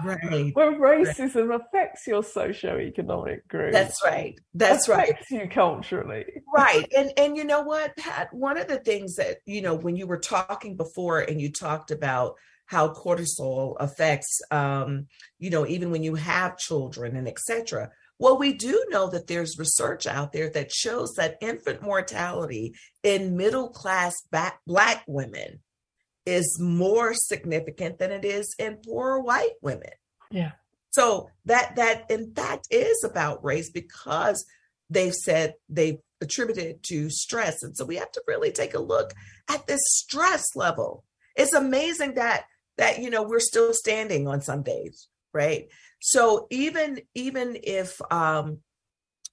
Right. 0.04 0.54
Where 0.54 0.72
racism 0.78 1.48
right. 1.48 1.60
affects 1.60 2.06
your 2.06 2.22
socioeconomic 2.22 3.48
group. 3.48 3.72
That's 3.72 4.02
right. 4.04 4.38
That's 4.52 4.88
affects 4.88 5.30
right. 5.30 5.42
you 5.42 5.48
culturally. 5.48 6.26
Right. 6.54 6.86
And 6.94 7.12
and 7.16 7.36
you 7.36 7.44
know 7.44 7.62
what, 7.62 7.96
Pat, 7.96 8.32
one 8.32 8.58
of 8.58 8.68
the 8.68 8.78
things 8.78 9.16
that, 9.16 9.38
you 9.46 9.62
know, 9.62 9.74
when 9.74 9.96
you 9.96 10.06
were 10.06 10.18
talking 10.18 10.76
before 10.76 11.20
and 11.20 11.40
you 11.40 11.50
talked 11.50 11.90
about 11.90 12.34
how 12.66 12.92
cortisol 12.92 13.76
affects 13.80 14.40
um, 14.50 15.06
you 15.38 15.50
know, 15.50 15.66
even 15.66 15.90
when 15.90 16.02
you 16.02 16.14
have 16.14 16.58
children 16.58 17.16
and 17.16 17.26
etc. 17.26 17.90
Well, 18.18 18.36
we 18.36 18.52
do 18.52 18.84
know 18.90 19.08
that 19.08 19.28
there's 19.28 19.58
research 19.58 20.06
out 20.06 20.32
there 20.32 20.50
that 20.50 20.70
shows 20.70 21.14
that 21.14 21.38
infant 21.40 21.80
mortality 21.80 22.74
in 23.02 23.34
middle 23.34 23.70
class 23.70 24.14
black 24.66 25.02
women 25.06 25.60
is 26.30 26.58
more 26.60 27.12
significant 27.12 27.98
than 27.98 28.12
it 28.12 28.24
is 28.24 28.54
in 28.58 28.78
poor 28.84 29.18
white 29.18 29.54
women. 29.60 29.90
Yeah. 30.30 30.52
So 30.90 31.28
that 31.44 31.76
that 31.76 32.10
in 32.10 32.32
fact 32.34 32.68
is 32.70 33.04
about 33.04 33.44
race 33.44 33.70
because 33.70 34.44
they've 34.88 35.14
said 35.14 35.54
they've 35.68 35.98
attributed 36.20 36.82
to 36.84 37.10
stress. 37.10 37.62
And 37.62 37.76
so 37.76 37.84
we 37.84 37.96
have 37.96 38.12
to 38.12 38.22
really 38.26 38.52
take 38.52 38.74
a 38.74 38.80
look 38.80 39.12
at 39.48 39.66
this 39.66 39.80
stress 39.84 40.44
level. 40.54 41.04
It's 41.36 41.52
amazing 41.52 42.14
that 42.14 42.44
that 42.78 43.00
you 43.00 43.10
know 43.10 43.22
we're 43.22 43.40
still 43.40 43.72
standing 43.72 44.28
on 44.28 44.40
some 44.40 44.62
days, 44.62 45.08
right? 45.32 45.68
So 46.00 46.46
even 46.50 47.00
even 47.14 47.58
if 47.62 48.00
um 48.12 48.58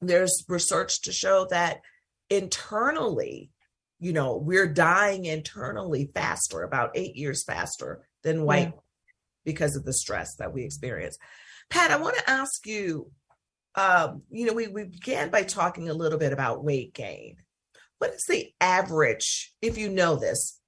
there's 0.01 0.45
research 0.47 1.01
to 1.03 1.11
show 1.11 1.47
that 1.49 1.81
internally 2.29 3.51
you 3.99 4.13
know, 4.13 4.37
we're 4.37 4.67
dying 4.67 5.25
internally 5.25 6.09
faster, 6.13 6.63
about 6.63 6.91
eight 6.95 7.15
years 7.15 7.43
faster 7.43 8.07
than 8.23 8.43
white 8.43 8.73
yeah. 8.73 8.81
because 9.45 9.75
of 9.75 9.85
the 9.85 9.93
stress 9.93 10.35
that 10.35 10.53
we 10.53 10.63
experience. 10.63 11.17
Pat, 11.69 11.91
I 11.91 11.97
want 11.97 12.17
to 12.17 12.29
ask 12.29 12.65
you, 12.65 13.11
um, 13.75 14.23
you 14.29 14.45
know, 14.45 14.53
we, 14.53 14.67
we 14.67 14.85
began 14.85 15.29
by 15.29 15.43
talking 15.43 15.89
a 15.89 15.93
little 15.93 16.19
bit 16.19 16.33
about 16.33 16.63
weight 16.63 16.93
gain. 16.93 17.37
What 17.99 18.13
is 18.13 18.25
the 18.25 18.49
average, 18.61 19.53
if 19.61 19.77
you 19.77 19.89
know 19.89 20.15
this, 20.15 20.59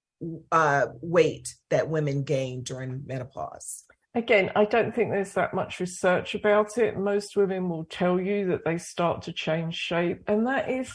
uh, 0.51 0.87
weight 1.01 1.55
that 1.69 1.89
women 1.89 2.23
gain 2.23 2.63
during 2.63 3.03
menopause? 3.05 3.85
Again, 4.15 4.51
I 4.55 4.65
don't 4.65 4.93
think 4.93 5.11
there's 5.11 5.33
that 5.33 5.53
much 5.53 5.79
research 5.79 6.33
about 6.33 6.77
it. 6.79 6.97
Most 6.97 7.37
women 7.37 7.69
will 7.69 7.85
tell 7.85 8.19
you 8.19 8.47
that 8.47 8.65
they 8.65 8.79
start 8.79 9.21
to 9.23 9.33
change 9.33 9.75
shape, 9.75 10.23
and 10.27 10.47
that 10.47 10.69
is 10.69 10.91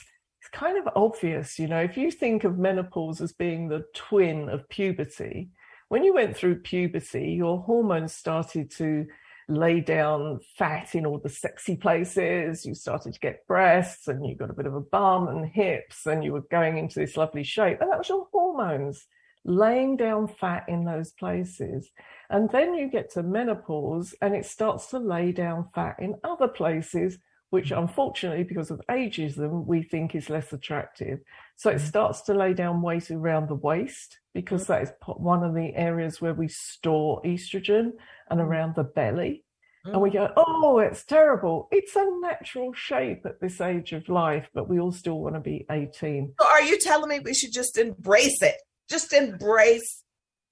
kind 0.55 0.79
of 0.79 0.89
obvious, 0.97 1.59
you 1.59 1.67
know, 1.67 1.81
if 1.81 1.97
you 1.97 2.11
think 2.11 2.45
of 2.45 2.59
menopause 2.59 3.21
as 3.21 3.33
being 3.33 3.69
the 3.69 3.85
twin 3.95 4.49
of 4.49 4.69
puberty, 4.69 5.51
when 5.89 6.05
you 6.05 6.15
went 6.15 6.37
through 6.37 6.61
puberty, 6.61 7.33
your 7.33 7.61
hormones 7.61 8.15
started 8.15 8.71
to 8.73 9.07
lay 9.49 9.81
down 9.81 10.41
fat 10.57 10.95
in 10.95 11.05
all 11.05 11.19
the 11.19 11.29
sexy 11.29 11.77
places. 11.77 12.65
You 12.65 12.75
started 12.75 13.13
to 13.13 13.21
get 13.21 13.47
breasts 13.47 14.09
and 14.09 14.27
you 14.27 14.37
got 14.37 14.51
a 14.51 14.55
bit 14.55 14.67
of 14.67 14.75
a 14.75 14.81
bum 14.81 15.29
and 15.29 15.45
hips 15.45 16.07
and 16.07 16.25
you 16.25 16.33
were 16.33 16.47
going 16.51 16.79
into 16.79 17.01
this 17.01 17.17
lovely 17.17 17.43
shape. 17.43 17.81
And 17.81 17.91
that 17.91 17.99
was 17.99 18.09
your 18.09 18.29
hormones 18.33 19.07
laying 19.45 19.97
down 19.97 20.29
fat 20.29 20.65
in 20.69 20.85
those 20.85 21.13
places. 21.13 21.91
And 22.31 22.49
then 22.51 22.75
you 22.75 22.89
get 22.89 23.11
to 23.13 23.23
menopause 23.23 24.15
and 24.23 24.35
it 24.35 24.47
starts 24.47 24.87
to 24.91 24.99
lay 24.99 25.33
down 25.33 25.69
fat 25.75 25.97
in 25.99 26.15
other 26.25 26.49
places, 26.49 27.19
which 27.55 27.71
unfortunately, 27.71 28.43
because 28.43 28.73
of 28.73 28.81
ageism, 28.91 29.65
we 29.65 29.81
think 29.81 30.17
is 30.17 30.29
less 30.29 30.53
attractive. 30.53 31.21
So 31.55 31.71
it 31.71 31.77
mm. 31.77 31.87
starts 31.87 32.23
to 32.23 32.35
lay 32.35 32.53
down 32.53 32.83
weight 32.83 33.13
around 33.13 33.49
the 33.49 33.55
waist 33.55 34.19
because 34.35 34.65
mm. 34.65 34.67
that 34.67 34.83
is 34.83 34.93
one 35.07 35.45
of 35.45 35.55
the 35.55 35.73
areas 35.77 36.21
where 36.21 36.35
we 36.35 36.49
store 36.49 37.23
estrogen 37.23 37.93
and 38.29 38.41
mm. 38.41 38.45
around 38.45 38.75
the 38.75 38.83
belly. 38.83 39.45
And 39.85 40.01
we 40.01 40.11
go, 40.11 40.33
oh, 40.37 40.81
it's 40.81 41.05
terrible. 41.05 41.69
It's 41.71 41.95
a 41.95 42.05
natural 42.23 42.73
shape 42.73 43.25
at 43.25 43.41
this 43.41 43.61
age 43.61 43.93
of 43.93 44.09
life, 44.09 44.49
but 44.53 44.69
we 44.69 44.81
all 44.81 44.91
still 44.91 45.21
want 45.21 45.37
to 45.37 45.41
be 45.41 45.65
18. 45.71 46.35
So 46.41 46.49
are 46.49 46.63
you 46.63 46.81
telling 46.81 47.09
me 47.09 47.21
we 47.21 47.35
should 47.35 47.53
just 47.53 47.79
embrace 47.79 48.43
it? 48.43 48.57
Just 48.91 49.13
embrace 49.13 50.03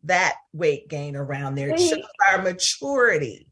that 0.04 0.36
weight 0.52 0.88
gain 0.88 1.16
around 1.16 1.56
there. 1.56 1.70
It 1.70 1.80
shows 1.80 2.04
our 2.30 2.42
maturity 2.42 3.48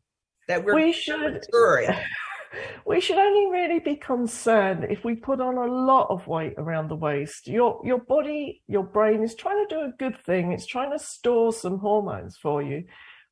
that 0.47 0.65
we're 0.65 0.77
we 0.77 0.93
should 0.93 1.33
maturing. 1.33 1.91
we 2.85 3.01
should 3.01 3.19
only 3.19 3.51
really 3.51 3.79
be 3.79 3.97
concerned 3.97 4.87
if 4.91 5.05
we 5.05 5.15
put 5.15 5.41
on 5.41 5.57
a 5.57 5.73
lot 5.73 6.09
of 6.11 6.27
weight 6.27 6.55
around 6.59 6.89
the 6.89 6.97
waist. 6.97 7.47
Your 7.47 7.81
your 7.85 7.99
body, 7.99 8.63
your 8.67 8.85
brain 8.85 9.23
is 9.23 9.35
trying 9.35 9.67
to 9.67 9.75
do 9.75 9.83
a 9.83 9.95
good 9.99 10.19
thing. 10.25 10.53
It's 10.53 10.67
trying 10.67 10.93
to 10.93 11.05
store 11.05 11.53
some 11.53 11.79
hormones 11.79 12.37
for 12.37 12.63
you. 12.63 12.85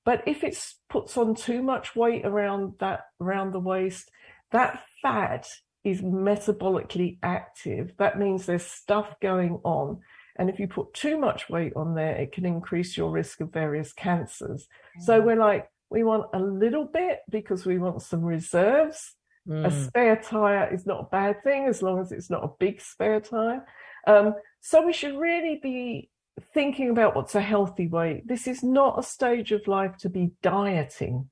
But 0.04 0.22
if 0.26 0.42
it 0.44 0.56
puts 0.88 1.16
on 1.16 1.34
too 1.34 1.62
much 1.62 1.94
weight 1.94 2.24
around 2.24 2.74
that 2.80 3.00
around 3.20 3.52
the 3.52 3.60
waist, 3.60 4.10
that 4.52 4.82
fat 5.02 5.48
is 5.84 6.02
metabolically 6.02 7.18
active. 7.22 7.92
That 7.98 8.18
means 8.18 8.46
there's 8.46 8.64
stuff 8.64 9.14
going 9.20 9.60
on. 9.64 10.00
And 10.36 10.48
if 10.48 10.60
you 10.60 10.68
put 10.68 10.94
too 10.94 11.18
much 11.18 11.50
weight 11.50 11.72
on 11.74 11.94
there, 11.94 12.14
it 12.14 12.32
can 12.32 12.46
increase 12.46 12.96
your 12.96 13.10
risk 13.10 13.40
of 13.40 13.52
various 13.52 13.92
cancers. 13.92 14.68
So 15.00 15.18
mm-hmm. 15.18 15.26
we're 15.26 15.36
like, 15.36 15.68
we 15.90 16.02
want 16.04 16.26
a 16.34 16.38
little 16.38 16.84
bit 16.84 17.20
because 17.30 17.64
we 17.64 17.78
want 17.78 18.02
some 18.02 18.22
reserves. 18.22 19.14
A 19.46 19.50
Mm. 19.50 19.86
spare 19.86 20.16
tire 20.16 20.68
is 20.74 20.84
not 20.84 21.00
a 21.00 21.08
bad 21.10 21.42
thing 21.42 21.66
as 21.66 21.80
long 21.80 22.00
as 22.00 22.12
it's 22.12 22.28
not 22.28 22.44
a 22.44 22.50
big 22.58 22.82
spare 22.82 23.18
tire. 23.20 23.66
Um, 24.06 24.34
so 24.60 24.84
we 24.84 24.92
should 24.92 25.16
really 25.18 25.58
be 25.62 26.10
thinking 26.52 26.90
about 26.90 27.16
what's 27.16 27.34
a 27.34 27.40
healthy 27.40 27.86
weight. 27.86 28.28
This 28.28 28.46
is 28.46 28.62
not 28.62 28.98
a 28.98 29.02
stage 29.02 29.50
of 29.52 29.66
life 29.66 29.96
to 29.98 30.10
be 30.10 30.32
dieting. 30.42 31.30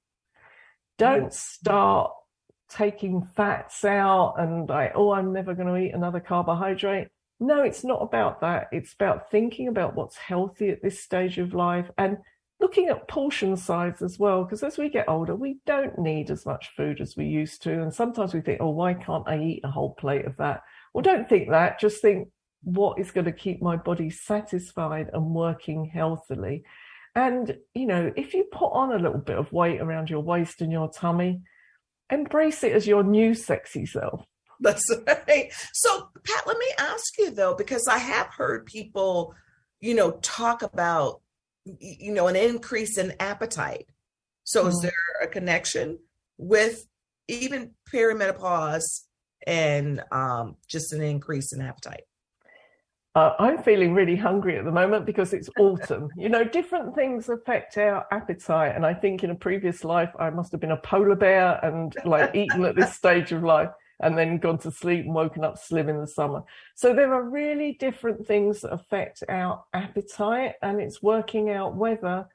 Don't 0.97 1.33
start 1.33 2.11
taking 2.71 3.23
fats 3.23 3.85
out 3.85 4.37
and 4.39 4.69
like, 4.69 4.93
oh, 4.95 5.13
I'm 5.13 5.33
never 5.33 5.55
going 5.55 5.69
to 5.69 5.77
eat 5.77 5.95
another 5.95 6.21
carbohydrate. 6.21 7.09
No, 7.39 7.63
it's 7.63 7.85
not 7.85 8.01
about 8.03 8.41
that. 8.41 8.69
It's 8.73 8.95
about 8.95 9.31
thinking 9.31 9.69
about 9.69 9.95
what's 9.95 10.17
healthy 10.17 10.71
at 10.71 10.83
this 10.83 11.01
stage 11.01 11.39
of 11.39 11.53
life 11.53 11.91
and 11.99 12.17
looking 12.61 12.89
at 12.89 13.09
portion 13.09 13.57
size 13.57 14.03
as 14.03 14.19
well. 14.19 14.45
Because 14.45 14.63
as 14.63 14.79
we 14.79 14.89
get 14.89 15.09
older, 15.09 15.35
we 15.35 15.59
don't 15.67 15.99
need 15.99 16.31
as 16.31 16.47
much 16.47 16.71
food 16.77 17.01
as 17.01 17.17
we 17.17 17.27
used 17.27 17.63
to. 17.63 17.83
And 17.83 17.93
sometimes 17.93 18.33
we 18.33 18.41
think, 18.41 18.61
oh, 18.61 18.71
why 18.71 18.95
can't 18.95 19.29
I 19.29 19.39
eat 19.39 19.61
a 19.65 19.71
whole 19.71 19.95
plate 19.95 20.25
of 20.25 20.37
that? 20.39 20.63
Well, 20.93 21.03
don't 21.03 21.29
think 21.29 21.51
that. 21.51 21.81
Just 21.81 22.01
think, 22.01 22.29
what 22.63 22.99
is 22.99 23.13
going 23.13 23.27
to 23.27 23.33
keep 23.33 23.63
my 23.63 23.77
body 23.77 24.11
satisfied 24.11 25.11
and 25.13 25.35
working 25.35 25.91
healthily? 25.93 26.65
And, 27.15 27.57
you 27.75 27.87
know, 27.87 28.13
if 28.17 28.35
you 28.35 28.45
put 28.51 28.73
on 28.73 28.93
a 28.93 28.99
little 28.99 29.21
bit 29.21 29.39
of 29.39 29.53
weight 29.53 29.81
around 29.81 30.11
your 30.11 30.21
waist 30.21 30.61
and 30.61 30.73
your 30.73 30.91
tummy, 30.91 31.41
embrace 32.11 32.63
it 32.63 32.73
as 32.73 32.87
your 32.87 33.03
new 33.03 33.35
sexy 33.35 33.87
self. 33.87 34.25
That's 34.61 34.91
right. 35.07 35.53
So, 35.73 36.09
Pat, 36.25 36.47
let 36.47 36.59
me 36.59 36.67
ask 36.79 37.19
you 37.19 37.31
though, 37.31 37.55
because 37.55 37.87
I 37.89 37.99
have 37.99 38.29
heard 38.29 38.67
people, 38.67 39.35
you 39.81 39.95
know, 39.95 40.13
talk 40.23 40.63
about, 40.63 41.21
you 41.81 42.13
know, 42.13 42.29
an 42.29 42.37
increase 42.37 42.99
in 42.99 43.15
appetite. 43.21 43.87
So, 44.45 44.67
is 44.67 44.77
Mm. 44.79 44.83
there 44.83 44.93
a 45.23 45.27
connection 45.27 45.99
with 46.39 46.87
even 47.29 47.73
perimenopause 47.93 49.03
and 49.47 50.03
um, 50.13 50.57
just 50.69 50.93
an 50.93 51.03
increase 51.03 51.53
in 51.53 51.61
appetite? 51.61 52.05
Uh, 53.15 53.35
I'm 53.39 53.63
feeling 53.63 53.95
really 53.95 54.15
hungry 54.15 54.59
at 54.59 54.65
the 54.67 54.71
moment 54.71 55.07
because 55.07 55.33
it's 55.33 55.49
autumn. 55.59 56.09
you 56.17 56.29
know, 56.29 56.45
different 56.45 56.95
things 56.95 57.29
affect 57.31 57.79
our 57.79 58.07
appetite. 58.13 58.77
And 58.77 58.85
I 58.85 58.93
think 58.95 59.25
in 59.25 59.31
a 59.31 59.35
previous 59.35 59.85
life, 59.85 60.11
I 60.19 60.31
must 60.31 60.53
have 60.53 60.61
been 60.61 60.73
a 60.73 60.77
polar 60.77 61.17
bear 61.17 61.59
and 61.65 61.95
like 62.05 62.35
eaten 62.35 62.65
at 62.65 62.77
this 62.77 62.95
stage 62.95 63.33
of 63.33 63.43
life 63.43 63.71
and 64.01 64.17
then 64.17 64.39
gone 64.39 64.59
to 64.59 64.71
sleep 64.71 65.05
and 65.05 65.15
woken 65.15 65.45
up 65.45 65.59
slim 65.59 65.89
in 65.89 65.99
the 66.01 66.07
summer. 66.07 66.43
So 66.75 66.95
there 66.95 67.15
are 67.15 67.23
really 67.23 67.73
different 67.81 68.27
things 68.27 68.61
that 68.61 68.73
affect 68.73 69.23
our 69.29 69.65
appetite. 69.73 70.55
And 70.63 70.81
it's 70.81 71.03
working 71.03 71.51
out 71.51 71.77
whether 71.77 72.27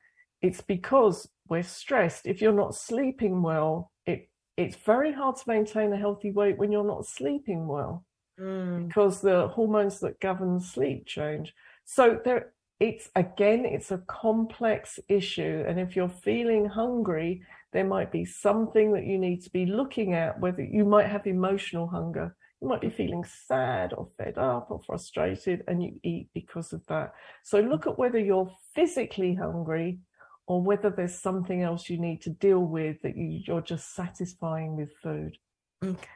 it's 0.41 0.62
because 0.62 1.30
we're 1.47 1.64
stressed. 1.64 2.26
If 2.26 2.41
you're 2.41 2.51
not 2.51 2.76
sleeping 2.76 3.41
well, 3.41 3.91
it, 4.05 4.30
it's 4.57 4.76
very 4.76 5.14
hard 5.14 5.36
to 5.38 5.43
maintain 5.47 5.93
a 5.93 5.97
healthy 5.97 6.32
weight 6.32 6.57
when 6.57 6.72
you're 6.72 6.84
not 6.84 7.05
sleeping 7.05 7.68
well 7.68 8.05
Mm. 8.39 8.88
because 8.88 9.22
the 9.22 9.49
hormones 9.49 9.99
that 9.99 10.20
govern 10.20 10.59
sleep 10.59 11.05
change. 11.05 11.53
So 11.86 12.20
there, 12.24 12.53
it's 12.82 13.12
again, 13.16 13.64
it's 13.64 13.92
a 13.92 14.00
complex 14.00 15.00
issue. 15.08 15.64
And 15.68 15.80
if 15.80 15.96
you're 15.96 16.10
feeling 16.10 16.66
hungry, 16.66 17.44
there 17.74 17.86
might 17.86 18.12
be 18.12 18.26
something 18.26 18.92
that 18.94 19.06
you 19.06 19.20
need 19.20 19.44
to 19.44 19.52
be 19.52 19.68
looking 19.68 20.16
at, 20.16 20.40
whether 20.40 20.64
you 20.64 20.84
might 20.84 21.06
have 21.06 21.28
emotional 21.28 21.88
hunger. 21.88 22.36
You 22.60 22.68
might 22.68 22.82
be 22.82 22.90
feeling 22.90 23.24
sad 23.48 23.94
or 23.94 24.08
fed 24.18 24.38
up 24.40 24.72
or 24.72 24.82
frustrated, 24.86 25.64
and 25.68 25.84
you 25.84 26.00
eat 26.04 26.30
because 26.34 26.74
of 26.74 26.82
that. 26.88 27.14
So 27.44 27.60
look 27.60 27.86
at 27.86 28.00
whether 28.00 28.20
you're 28.20 28.52
physically 28.74 29.36
hungry 29.36 30.00
or 30.48 30.62
whether 30.62 30.90
there's 30.90 31.20
something 31.20 31.62
else 31.62 31.88
you 31.88 32.00
need 32.00 32.22
to 32.24 32.32
deal 32.32 32.60
with 32.60 33.02
that 33.04 33.16
you, 33.16 33.42
you're 33.46 33.62
just 33.62 33.94
satisfying 33.94 34.76
with 34.76 34.90
food. 35.04 35.38
Okay. 35.84 36.08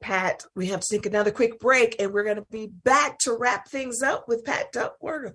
Pat, 0.00 0.44
we 0.54 0.66
have 0.66 0.80
to 0.80 0.88
take 0.88 1.06
another 1.06 1.32
quick 1.32 1.58
break 1.58 1.96
and 1.98 2.12
we're 2.12 2.24
going 2.24 2.36
to 2.36 2.46
be 2.50 2.68
back 2.84 3.18
to 3.18 3.36
wrap 3.36 3.68
things 3.68 4.02
up 4.02 4.28
with 4.28 4.44
Pat 4.44 4.70
Duckworth. 4.72 5.34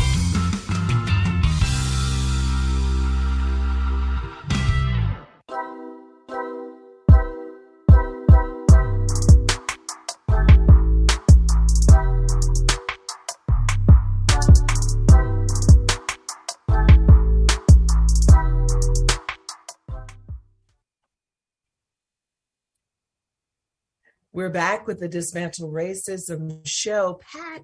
We're 24.33 24.49
back 24.49 24.87
with 24.87 25.01
the 25.01 25.09
Dismantle 25.09 25.73
Racism 25.73 26.61
show. 26.65 27.19
Pat, 27.21 27.63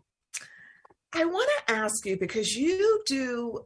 I 1.13 1.23
want 1.23 1.49
to 1.59 1.73
ask 1.73 2.05
you 2.05 2.17
because 2.17 2.57
you 2.57 3.01
do 3.05 3.65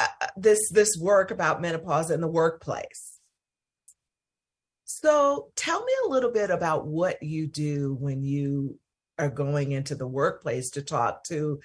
uh, 0.00 0.06
this 0.36 0.68
this 0.72 0.98
work 1.00 1.30
about 1.30 1.62
menopause 1.62 2.10
in 2.10 2.20
the 2.20 2.26
workplace. 2.26 3.20
So, 4.82 5.52
tell 5.54 5.84
me 5.84 5.92
a 6.06 6.08
little 6.08 6.32
bit 6.32 6.50
about 6.50 6.88
what 6.88 7.22
you 7.22 7.46
do 7.46 7.96
when 8.00 8.24
you 8.24 8.80
are 9.16 9.30
going 9.30 9.70
into 9.70 9.94
the 9.94 10.08
workplace 10.08 10.70
to 10.70 10.82
talk 10.82 11.22
to 11.24 11.60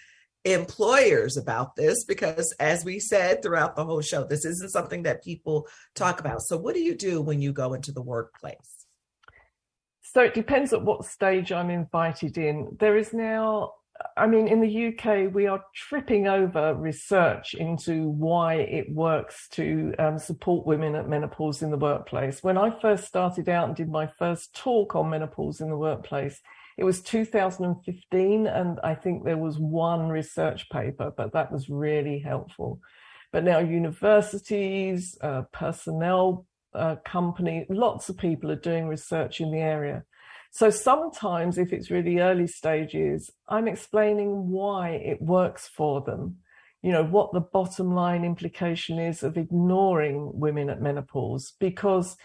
employers 0.46 1.36
about 1.36 1.76
this 1.76 2.04
because 2.04 2.54
as 2.60 2.86
we 2.86 3.00
said 3.00 3.42
throughout 3.42 3.78
the 3.78 3.86
whole 3.86 4.02
show 4.02 4.26
this 4.26 4.44
isn't 4.44 4.72
something 4.72 5.04
that 5.04 5.24
people 5.24 5.68
talk 5.96 6.20
about. 6.20 6.44
So, 6.44 6.58
what 6.58 6.76
do 6.76 6.82
you 6.82 6.94
do 6.94 7.24
when 7.24 7.42
you 7.42 7.54
go 7.54 7.74
into 7.74 7.92
the 7.92 8.04
workplace? 8.04 8.83
So 10.14 10.22
it 10.22 10.36
depends 10.36 10.74
at 10.74 10.84
what 10.84 11.06
stage 11.06 11.52
I'm 11.52 11.72
invited 11.72 12.38
in. 12.38 12.78
There 12.80 12.98
is 12.98 13.14
now, 13.14 13.74
I 14.16 14.28
mean, 14.28 14.48
in 14.48 14.62
the 14.62 14.88
UK, 14.90 15.34
we 15.34 15.48
are 15.48 15.66
tripping 15.74 16.28
over 16.28 16.76
research 16.76 17.56
into 17.56 18.10
why 18.10 18.58
it 18.58 18.94
works 18.94 19.48
to 19.54 19.92
um, 19.98 20.20
support 20.20 20.68
women 20.68 20.94
at 20.94 21.10
menopause 21.10 21.64
in 21.64 21.72
the 21.72 21.78
workplace. 21.78 22.44
When 22.44 22.60
I 22.60 22.80
first 22.80 23.06
started 23.06 23.50
out 23.50 23.70
and 23.70 23.76
did 23.76 23.90
my 23.90 24.06
first 24.06 24.56
talk 24.56 24.96
on 24.96 25.10
menopause 25.10 25.62
in 25.62 25.70
the 25.70 25.78
workplace, 25.78 26.40
it 26.78 26.84
was 26.84 27.02
2015, 27.02 28.46
and 28.46 28.80
I 28.84 28.94
think 28.94 29.24
there 29.24 29.38
was 29.38 29.58
one 29.58 30.10
research 30.10 30.70
paper, 30.70 31.12
but 31.18 31.34
that 31.34 31.52
was 31.52 31.70
really 31.70 32.20
helpful. 32.20 32.80
But 33.32 33.46
now 33.46 33.58
universities, 33.58 35.18
uh, 35.22 35.44
personnel 35.52 36.46
uh, 36.76 36.96
company, 37.06 37.66
lots 37.70 38.10
of 38.10 38.18
people 38.18 38.52
are 38.52 38.56
doing 38.56 38.88
research 38.88 39.42
in 39.42 39.52
the 39.52 39.60
area. 39.60 40.04
So 40.52 40.70
sometimes, 40.70 41.58
if 41.58 41.74
it's 41.74 41.90
really 41.90 42.20
early 42.20 42.48
stages, 42.48 43.32
I'm 43.48 43.68
explaining 43.68 44.50
why 44.50 44.90
it 44.90 45.22
works 45.22 45.68
for 45.68 46.02
them. 46.02 46.38
You 46.84 46.92
know, 46.92 47.04
what 47.04 47.34
the 47.34 47.40
bottom 47.40 47.96
line 47.96 48.24
implication 48.24 49.00
is 49.00 49.24
of 49.24 49.38
ignoring 49.38 50.32
women 50.40 50.70
at 50.70 50.82
menopause, 50.82 51.54
because 51.60 52.18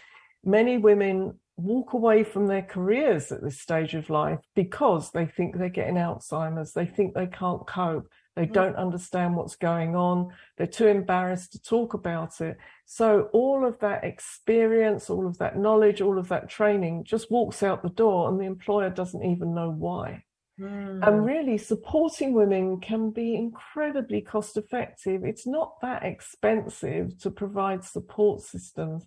many 0.43 0.77
women 0.77 1.39
walk 1.57 1.93
away 1.93 2.23
from 2.23 2.47
their 2.47 2.61
careers 2.61 3.31
at 3.31 3.43
this 3.43 3.59
stage 3.59 3.93
of 3.93 4.09
life 4.09 4.39
because 4.55 5.11
they 5.11 5.25
think 5.25 5.57
they're 5.57 5.69
getting 5.69 5.95
Alzheimer's, 5.95 6.73
they 6.73 6.85
think 6.85 7.13
they 7.13 7.27
can't 7.27 7.65
cope, 7.67 8.07
they 8.39 8.47
mm. 8.47 8.53
don't 8.53 8.77
understand 8.77 9.35
what's 9.35 9.57
going 9.57 9.97
on. 9.97 10.31
They're 10.57 10.65
too 10.65 10.87
embarrassed 10.87 11.51
to 11.51 11.61
talk 11.61 11.93
about 11.93 12.39
it. 12.39 12.55
So 12.85 13.29
all 13.33 13.65
of 13.65 13.77
that 13.79 14.05
experience, 14.05 15.09
all 15.09 15.27
of 15.27 15.37
that 15.39 15.57
knowledge, 15.57 15.99
all 15.99 16.17
of 16.17 16.29
that 16.29 16.47
training 16.47 17.03
just 17.03 17.29
walks 17.29 17.63
out 17.63 17.83
the 17.83 17.89
door 17.89 18.29
and 18.29 18.39
the 18.39 18.45
employer 18.45 18.89
doesn't 18.89 19.25
even 19.25 19.53
know 19.53 19.71
why. 19.71 20.23
Mm. 20.57 21.05
And 21.05 21.25
really 21.25 21.57
supporting 21.57 22.31
women 22.31 22.79
can 22.79 23.11
be 23.11 23.35
incredibly 23.35 24.21
cost 24.21 24.55
effective. 24.55 25.25
It's 25.25 25.45
not 25.45 25.73
that 25.81 26.03
expensive 26.03 27.17
to 27.19 27.31
provide 27.31 27.83
support 27.83 28.39
systems. 28.41 29.05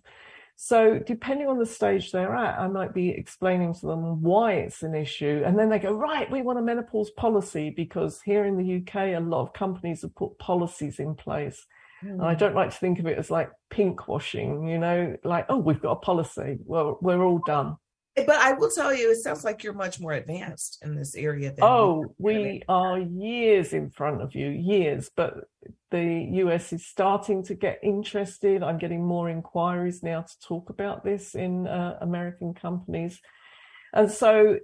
So, 0.55 0.99
depending 0.99 1.47
on 1.47 1.57
the 1.57 1.65
stage 1.65 2.11
they're 2.11 2.35
at, 2.35 2.59
I 2.59 2.67
might 2.67 2.93
be 2.93 3.09
explaining 3.09 3.73
to 3.75 3.87
them 3.87 4.21
why 4.21 4.53
it's 4.53 4.83
an 4.83 4.95
issue. 4.95 5.41
And 5.45 5.57
then 5.57 5.69
they 5.69 5.79
go, 5.79 5.91
right, 5.93 6.29
we 6.31 6.41
want 6.41 6.59
a 6.59 6.61
menopause 6.61 7.11
policy 7.11 7.69
because 7.69 8.21
here 8.21 8.45
in 8.45 8.57
the 8.57 8.77
UK, 8.77 9.15
a 9.15 9.19
lot 9.19 9.41
of 9.41 9.53
companies 9.53 10.03
have 10.03 10.15
put 10.15 10.37
policies 10.37 10.99
in 10.99 11.15
place. 11.15 11.65
Mm. 12.03 12.11
And 12.11 12.21
I 12.21 12.33
hmm. 12.33 12.39
don't 12.39 12.55
like 12.55 12.69
to 12.69 12.77
think 12.77 12.99
of 12.99 13.07
it 13.07 13.17
as 13.17 13.31
like 13.31 13.49
pink 13.69 14.07
washing, 14.07 14.67
you 14.67 14.77
know, 14.77 15.15
like, 15.23 15.45
oh, 15.49 15.57
we've 15.57 15.81
got 15.81 15.91
a 15.91 15.99
policy. 15.99 16.57
Well, 16.65 16.97
we're 17.01 17.23
all 17.23 17.41
done. 17.45 17.77
But 18.15 18.29
I 18.29 18.53
will 18.53 18.69
tell 18.69 18.93
you, 18.93 19.11
it 19.11 19.17
sounds 19.17 19.43
like 19.43 19.63
you're 19.63 19.73
much 19.73 19.99
more 19.99 20.13
advanced 20.13 20.79
in 20.83 20.95
this 20.95 21.15
area. 21.15 21.49
Than 21.49 21.63
oh, 21.63 22.13
we 22.19 22.61
are 22.69 22.99
years 22.99 23.73
in 23.73 23.89
front 23.89 24.21
of 24.21 24.35
you, 24.35 24.49
years. 24.49 25.09
But 25.15 25.45
the 25.89 26.29
US 26.33 26.73
is 26.73 26.85
starting 26.85 27.43
to 27.45 27.55
get 27.55 27.79
interested. 27.81 28.61
I'm 28.61 28.77
getting 28.77 29.03
more 29.03 29.29
inquiries 29.29 30.03
now 30.03 30.21
to 30.21 30.39
talk 30.47 30.69
about 30.69 31.03
this 31.03 31.33
in 31.33 31.67
uh, 31.67 31.97
American 32.01 32.53
companies. 32.53 33.19
And 33.93 34.11
so 34.11 34.59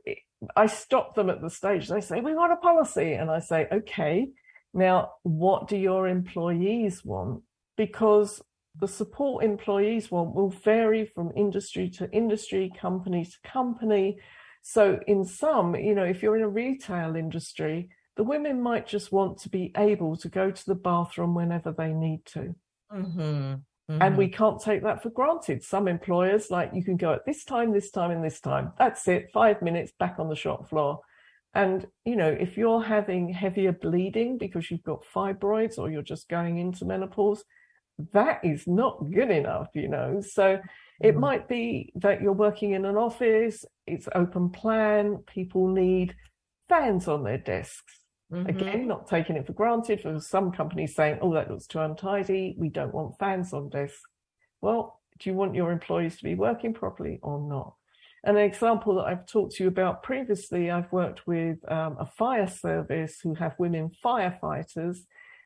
I 0.56 0.68
stop 0.68 1.16
them 1.16 1.32
at 1.32 1.42
the 1.42 1.50
stage. 1.50 1.88
They 1.88 2.02
say, 2.02 2.22
We 2.22 2.36
want 2.36 2.54
a 2.54 2.58
policy. 2.58 3.14
And 3.14 3.32
I 3.32 3.40
say, 3.40 3.68
Okay, 3.72 4.28
now 4.76 5.14
what 5.24 5.68
do 5.68 5.76
your 5.76 6.08
employees 6.08 7.04
want? 7.04 7.42
Because 7.78 8.42
the 8.80 8.88
support 8.88 9.44
employees 9.44 10.10
want 10.10 10.36
will 10.36 10.50
vary 10.50 11.06
from 11.06 11.32
industry 11.36 11.90
to 11.90 12.10
industry, 12.12 12.72
company 12.80 13.26
to 13.26 13.50
company. 13.50 14.20
So, 14.62 15.00
in 15.08 15.26
some, 15.26 15.76
you 15.76 15.96
know, 15.96 16.04
if 16.04 16.22
you're 16.22 16.36
in 16.36 16.44
a 16.44 16.50
retail 16.50 17.16
industry, 17.16 17.90
the 18.16 18.24
women 18.24 18.62
might 18.62 18.88
just 18.88 19.12
want 19.12 19.40
to 19.40 19.50
be 19.50 19.72
able 19.78 20.18
to 20.18 20.30
go 20.30 20.52
to 20.52 20.66
the 20.66 20.76
bathroom 20.76 21.36
whenever 21.36 21.72
they 21.72 21.94
need 21.94 22.26
to. 22.26 22.56
Mm-hmm. 22.94 23.56
Mm-hmm. 23.90 24.02
And 24.02 24.18
we 24.18 24.28
can't 24.28 24.62
take 24.62 24.84
that 24.84 25.02
for 25.02 25.10
granted. 25.10 25.64
Some 25.64 25.88
employers, 25.88 26.52
like, 26.52 26.72
you 26.74 26.84
can 26.84 26.98
go 26.98 27.14
at 27.14 27.26
this 27.26 27.44
time, 27.44 27.74
this 27.74 27.90
time, 27.90 28.12
and 28.12 28.24
this 28.24 28.40
time. 28.40 28.74
That's 28.78 29.08
it, 29.08 29.30
five 29.34 29.62
minutes 29.62 29.92
back 29.98 30.18
on 30.20 30.30
the 30.30 30.36
shop 30.36 30.70
floor. 30.70 31.00
And, 31.54 31.88
you 32.06 32.16
know, 32.16 32.30
if 32.30 32.58
you're 32.58 32.84
having 32.84 33.34
heavier 33.34 33.72
bleeding 33.72 34.38
because 34.38 34.70
you've 34.70 34.84
got 34.84 35.04
fibroids 35.04 35.80
or 35.80 35.90
you're 35.90 36.04
just 36.04 36.30
going 36.30 36.60
into 36.60 36.86
menopause, 36.86 37.44
that 38.14 38.40
is 38.44 38.66
not 38.68 39.12
good 39.12 39.32
enough, 39.32 39.68
you 39.74 39.88
know. 39.88 40.22
So 40.22 40.60
it 41.00 41.16
mm. 41.16 41.20
might 41.20 41.48
be 41.48 41.92
that 41.96 42.22
you're 42.22 42.34
working 42.34 42.72
in 42.72 42.86
an 42.86 42.96
office, 42.96 43.66
it's 43.88 44.08
open 44.16 44.50
plan, 44.50 45.18
people 45.28 45.68
need 45.68 46.16
fans 46.68 47.08
on 47.08 47.24
their 47.24 47.38
desks. 47.38 48.00
Mm-hmm. 48.32 48.50
Again, 48.50 48.88
not 48.88 49.08
taking 49.08 49.36
it 49.36 49.48
for 49.48 49.54
granted 49.54 50.02
for 50.02 50.20
some 50.20 50.52
companies 50.52 50.96
saying, 50.96 51.18
oh, 51.22 51.34
that 51.34 51.50
looks 51.50 51.66
too 51.66 51.80
untidy. 51.80 52.56
We 52.60 52.70
don't 52.70 52.94
want 52.94 53.18
fans 53.18 53.54
on 53.54 53.70
desks. 53.70 54.02
Well, 54.62 55.00
do 55.18 55.30
you 55.30 55.36
want 55.36 55.56
your 55.56 55.72
employees 55.72 56.18
to 56.18 56.24
be 56.24 56.36
working 56.36 56.74
properly 56.74 57.20
or 57.24 57.40
not? 57.40 57.74
An 58.24 58.38
example 58.38 58.96
that 58.96 59.06
I've 59.06 59.26
talked 59.26 59.56
to 59.56 59.64
you 59.64 59.70
about 59.70 60.04
previously, 60.04 60.70
I've 60.70 60.92
worked 60.92 61.26
with 61.26 61.58
um, 61.72 61.96
a 62.00 62.06
fire 62.06 62.48
service 62.48 63.20
who 63.24 63.34
have 63.36 63.56
women 63.58 63.92
firefighters 64.04 65.00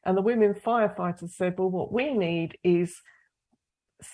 and 0.05 0.17
the 0.17 0.21
women 0.21 0.53
firefighters 0.53 1.31
said, 1.31 1.57
well, 1.57 1.69
what 1.69 1.91
we 1.91 2.13
need 2.13 2.57
is 2.63 3.01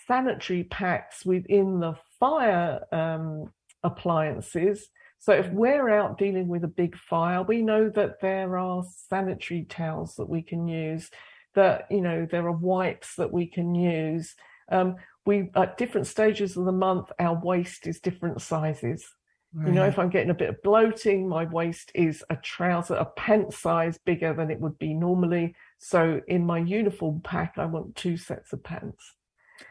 sanitary 0.07 0.63
packs 0.63 1.25
within 1.25 1.79
the 1.79 1.95
fire 2.19 2.81
um, 2.91 3.51
appliances. 3.83 4.87
So 5.19 5.33
if 5.33 5.49
we're 5.49 5.89
out 5.89 6.17
dealing 6.17 6.47
with 6.47 6.63
a 6.63 6.69
big 6.69 6.95
fire, 6.95 7.43
we 7.43 7.61
know 7.61 7.89
that 7.89 8.21
there 8.21 8.57
are 8.57 8.83
sanitary 9.09 9.65
towels 9.67 10.15
that 10.15 10.29
we 10.29 10.41
can 10.41 10.67
use, 10.67 11.09
that, 11.55 11.87
you 11.89 12.01
know, 12.01 12.27
there 12.29 12.45
are 12.45 12.51
wipes 12.51 13.15
that 13.15 13.31
we 13.31 13.47
can 13.47 13.75
use. 13.75 14.35
Um, 14.71 14.95
we, 15.25 15.49
at 15.55 15.77
different 15.77 16.07
stages 16.07 16.55
of 16.55 16.65
the 16.65 16.71
month, 16.71 17.11
our 17.19 17.39
waist 17.43 17.87
is 17.87 17.99
different 17.99 18.41
sizes. 18.41 19.05
Right. 19.53 19.67
You 19.67 19.73
know, 19.73 19.85
if 19.85 19.97
I'm 19.97 20.09
getting 20.09 20.29
a 20.29 20.35
bit 20.35 20.49
of 20.49 20.61
bloating, 20.61 21.27
my 21.27 21.45
waist 21.45 21.91
is 21.95 22.23
a 22.29 22.35
trouser, 22.35 22.93
a 22.93 23.05
pant 23.05 23.51
size 23.53 23.97
bigger 24.05 24.31
than 24.33 24.51
it 24.51 24.59
would 24.59 24.77
be 24.77 24.93
normally. 24.93 25.55
So 25.79 26.21
in 26.27 26.45
my 26.45 26.59
uniform 26.59 27.21
pack, 27.23 27.53
I 27.57 27.65
want 27.65 27.95
two 27.95 28.15
sets 28.15 28.53
of 28.53 28.63
pants. 28.63 29.15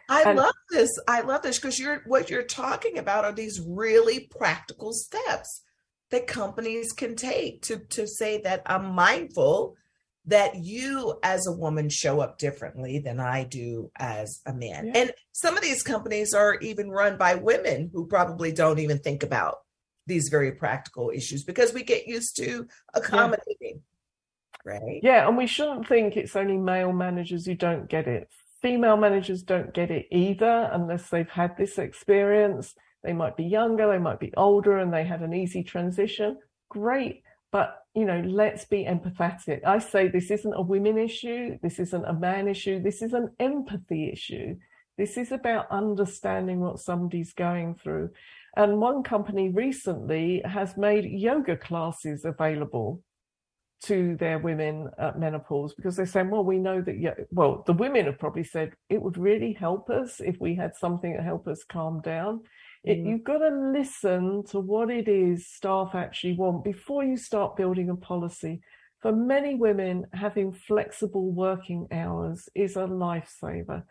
I 0.08 0.22
and, 0.22 0.36
love 0.36 0.54
this. 0.70 0.90
I 1.06 1.20
love 1.20 1.42
this 1.42 1.58
because 1.58 1.78
you're 1.78 2.02
what 2.06 2.28
you're 2.28 2.42
talking 2.42 2.98
about 2.98 3.24
are 3.24 3.32
these 3.32 3.60
really 3.66 4.28
practical 4.36 4.92
steps 4.92 5.62
that 6.10 6.26
companies 6.26 6.92
can 6.92 7.14
take 7.14 7.62
to 7.62 7.78
to 7.90 8.06
say 8.06 8.40
that 8.42 8.62
I'm 8.66 8.86
mindful 8.94 9.76
that 10.26 10.56
you 10.56 11.18
as 11.22 11.46
a 11.46 11.52
woman 11.52 11.88
show 11.88 12.20
up 12.20 12.36
differently 12.36 12.98
than 12.98 13.18
I 13.18 13.44
do 13.44 13.90
as 13.96 14.42
a 14.44 14.52
man. 14.52 14.88
Yeah. 14.88 15.02
And 15.02 15.12
some 15.32 15.56
of 15.56 15.62
these 15.62 15.82
companies 15.82 16.34
are 16.34 16.56
even 16.56 16.90
run 16.90 17.16
by 17.16 17.36
women 17.36 17.90
who 17.92 18.06
probably 18.06 18.52
don't 18.52 18.78
even 18.78 18.98
think 18.98 19.22
about 19.22 19.58
these 20.08 20.28
very 20.28 20.52
practical 20.52 21.10
issues 21.14 21.44
because 21.44 21.72
we 21.72 21.84
get 21.84 22.08
used 22.08 22.36
to 22.38 22.66
accommodating. 22.94 23.56
Yeah. 23.60 23.78
Right. 24.64 25.00
Yeah, 25.02 25.28
and 25.28 25.36
we 25.36 25.46
shouldn't 25.46 25.86
think 25.88 26.16
it's 26.16 26.36
only 26.36 26.58
male 26.58 26.92
managers 26.92 27.46
who 27.46 27.54
don't 27.54 27.88
get 27.88 28.06
it. 28.08 28.28
Female 28.60 28.96
managers 28.96 29.42
don't 29.42 29.72
get 29.72 29.90
it 29.90 30.06
either 30.10 30.68
unless 30.72 31.08
they've 31.08 31.28
had 31.28 31.56
this 31.56 31.78
experience. 31.78 32.74
they 33.04 33.12
might 33.12 33.36
be 33.36 33.44
younger, 33.44 33.88
they 33.88 33.98
might 33.98 34.18
be 34.20 34.34
older, 34.36 34.78
and 34.78 34.92
they 34.92 35.04
had 35.04 35.22
an 35.22 35.32
easy 35.32 35.62
transition. 35.62 36.38
Great. 36.68 37.22
But, 37.50 37.82
you 37.94 38.04
know, 38.04 38.20
let's 38.20 38.64
be 38.66 38.84
empathetic. 38.84 39.64
I 39.64 39.78
say 39.78 40.08
this 40.08 40.30
isn't 40.30 40.52
a 40.52 40.60
women 40.60 40.98
issue. 40.98 41.58
This 41.62 41.78
isn't 41.78 42.04
a 42.04 42.12
man 42.12 42.48
issue. 42.48 42.82
This 42.82 43.00
is 43.00 43.14
an 43.14 43.30
empathy 43.38 44.10
issue. 44.12 44.56
This 44.98 45.16
is 45.16 45.30
about 45.32 45.70
understanding 45.70 46.60
what 46.60 46.80
somebody's 46.80 47.32
going 47.32 47.76
through. 47.76 48.10
And 48.58 48.80
one 48.80 49.04
company 49.04 49.50
recently 49.50 50.42
has 50.44 50.76
made 50.76 51.04
yoga 51.04 51.56
classes 51.56 52.24
available 52.24 53.04
to 53.84 54.16
their 54.16 54.40
women 54.40 54.88
at 54.98 55.16
menopause 55.16 55.74
because 55.74 55.94
they're 55.94 56.06
saying, 56.06 56.28
well, 56.28 56.42
we 56.42 56.58
know 56.58 56.82
that, 56.82 57.28
well, 57.30 57.62
the 57.68 57.72
women 57.72 58.06
have 58.06 58.18
probably 58.18 58.42
said 58.42 58.72
it 58.90 59.00
would 59.00 59.16
really 59.16 59.52
help 59.52 59.88
us 59.90 60.20
if 60.20 60.40
we 60.40 60.56
had 60.56 60.74
something 60.74 61.16
to 61.16 61.22
help 61.22 61.46
us 61.46 61.62
calm 61.62 62.00
down. 62.00 62.40
It, 62.82 62.98
mm. 62.98 63.08
You've 63.08 63.22
got 63.22 63.38
to 63.38 63.70
listen 63.72 64.42
to 64.46 64.58
what 64.58 64.90
it 64.90 65.06
is 65.06 65.46
staff 65.46 65.94
actually 65.94 66.32
want 66.32 66.64
before 66.64 67.04
you 67.04 67.16
start 67.16 67.56
building 67.56 67.90
a 67.90 67.94
policy. 67.94 68.60
For 69.02 69.12
many 69.12 69.54
women, 69.54 70.06
having 70.12 70.52
flexible 70.52 71.30
working 71.30 71.86
hours 71.92 72.48
is 72.56 72.74
a 72.74 72.80
lifesaver 72.80 73.84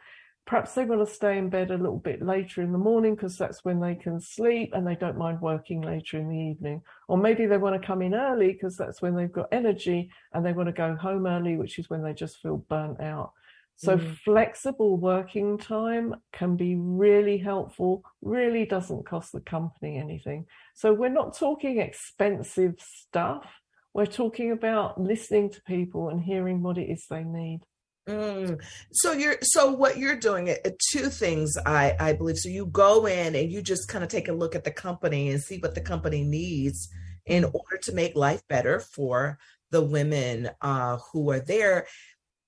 perhaps 0.47 0.73
they 0.73 0.85
want 0.85 1.05
to 1.05 1.13
stay 1.13 1.37
in 1.37 1.49
bed 1.49 1.71
a 1.71 1.77
little 1.77 1.99
bit 1.99 2.21
later 2.21 2.61
in 2.61 2.71
the 2.71 2.77
morning 2.77 3.13
because 3.13 3.37
that's 3.37 3.65
when 3.65 3.81
they 3.81 3.93
can 3.93 4.19
sleep 4.19 4.71
and 4.73 4.87
they 4.87 4.95
don't 4.95 5.17
mind 5.17 5.41
working 5.41 5.81
later 5.81 6.17
in 6.17 6.29
the 6.29 6.37
evening. 6.37 6.81
Or 7.09 7.17
maybe 7.17 7.45
they 7.45 7.57
want 7.57 7.79
to 7.79 7.85
come 7.85 8.01
in 8.01 8.15
early 8.15 8.53
because 8.53 8.77
that's 8.77 9.01
when 9.01 9.13
they've 9.13 9.31
got 9.31 9.49
energy 9.51 10.09
and 10.33 10.45
they 10.45 10.53
want 10.53 10.67
to 10.67 10.73
go 10.73 10.95
home 10.95 11.27
early, 11.27 11.57
which 11.57 11.77
is 11.77 11.89
when 11.89 12.01
they 12.01 12.13
just 12.13 12.41
feel 12.41 12.57
burnt 12.69 13.01
out. 13.01 13.33
So 13.75 13.97
mm. 13.97 14.17
flexible 14.19 14.97
working 14.97 15.57
time 15.57 16.15
can 16.31 16.55
be 16.55 16.75
really 16.75 17.37
helpful, 17.37 18.03
really 18.21 18.65
doesn't 18.65 19.05
cost 19.05 19.33
the 19.33 19.41
company 19.41 19.97
anything. 19.97 20.45
So 20.73 20.93
we're 20.93 21.09
not 21.09 21.37
talking 21.37 21.79
expensive 21.79 22.75
stuff. 22.79 23.45
We're 23.93 24.05
talking 24.05 24.53
about 24.53 24.99
listening 24.99 25.49
to 25.51 25.61
people 25.63 26.09
and 26.09 26.21
hearing 26.21 26.63
what 26.63 26.77
it 26.77 26.89
is 26.89 27.05
they 27.07 27.23
need. 27.23 27.61
Mm. 28.07 28.61
So 28.93 29.11
you're 29.11 29.37
so 29.41 29.71
what 29.71 29.97
you're 29.97 30.15
doing 30.15 30.55
two 30.91 31.09
things 31.09 31.57
I 31.65 31.95
I 31.99 32.13
believe. 32.13 32.37
So 32.37 32.49
you 32.49 32.67
go 32.67 33.05
in 33.05 33.35
and 33.35 33.51
you 33.51 33.61
just 33.61 33.89
kind 33.89 34.03
of 34.03 34.09
take 34.09 34.29
a 34.29 34.33
look 34.33 34.55
at 34.55 34.63
the 34.63 34.71
company 34.71 35.29
and 35.29 35.41
see 35.41 35.57
what 35.57 35.75
the 35.75 35.81
company 35.81 36.23
needs 36.23 36.89
in 37.25 37.43
order 37.43 37.77
to 37.83 37.91
make 37.91 38.15
life 38.15 38.41
better 38.47 38.79
for 38.79 39.37
the 39.71 39.81
women 39.81 40.49
uh, 40.61 40.97
who 41.11 41.29
are 41.29 41.41
there. 41.41 41.87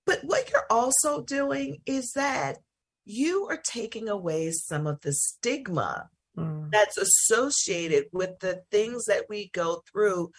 But 0.06 0.22
what 0.24 0.50
you're 0.50 0.68
also 0.70 1.24
doing 1.24 1.82
is 1.86 2.14
that 2.16 2.60
you 3.06 3.48
are 3.50 3.62
taking 3.62 4.08
away 4.08 4.52
some 4.52 4.88
of 4.88 5.02
the 5.02 5.12
stigma 5.12 6.10
mm. 6.38 6.72
that's 6.72 6.98
associated 6.98 8.06
with 8.14 8.40
the 8.40 8.64
things 8.72 9.06
that 9.06 9.26
we 9.30 9.50
go 9.54 9.82
through 9.92 10.32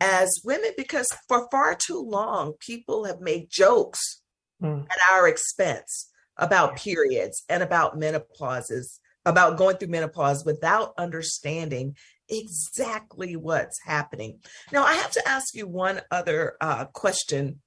as 0.00 0.40
women 0.44 0.70
because 0.76 1.06
for 1.28 1.48
far 1.50 1.74
too 1.74 2.00
long 2.00 2.52
people 2.60 3.04
have 3.04 3.20
made 3.20 3.48
jokes 3.50 4.22
mm. 4.62 4.84
at 4.84 4.98
our 5.12 5.28
expense 5.28 6.10
about 6.36 6.76
periods 6.76 7.44
and 7.48 7.62
about 7.62 7.98
menopauses, 7.98 9.00
about 9.24 9.56
going 9.56 9.76
through 9.76 9.88
menopause 9.88 10.44
without 10.44 10.92
understanding 10.98 11.96
exactly 12.28 13.36
what's 13.36 13.80
happening. 13.84 14.40
Now, 14.72 14.84
I 14.84 14.94
have 14.94 15.12
to 15.12 15.28
ask 15.28 15.54
you 15.54 15.66
one 15.66 16.00
other 16.10 16.56
uh, 16.60 16.86
question, 16.86 17.60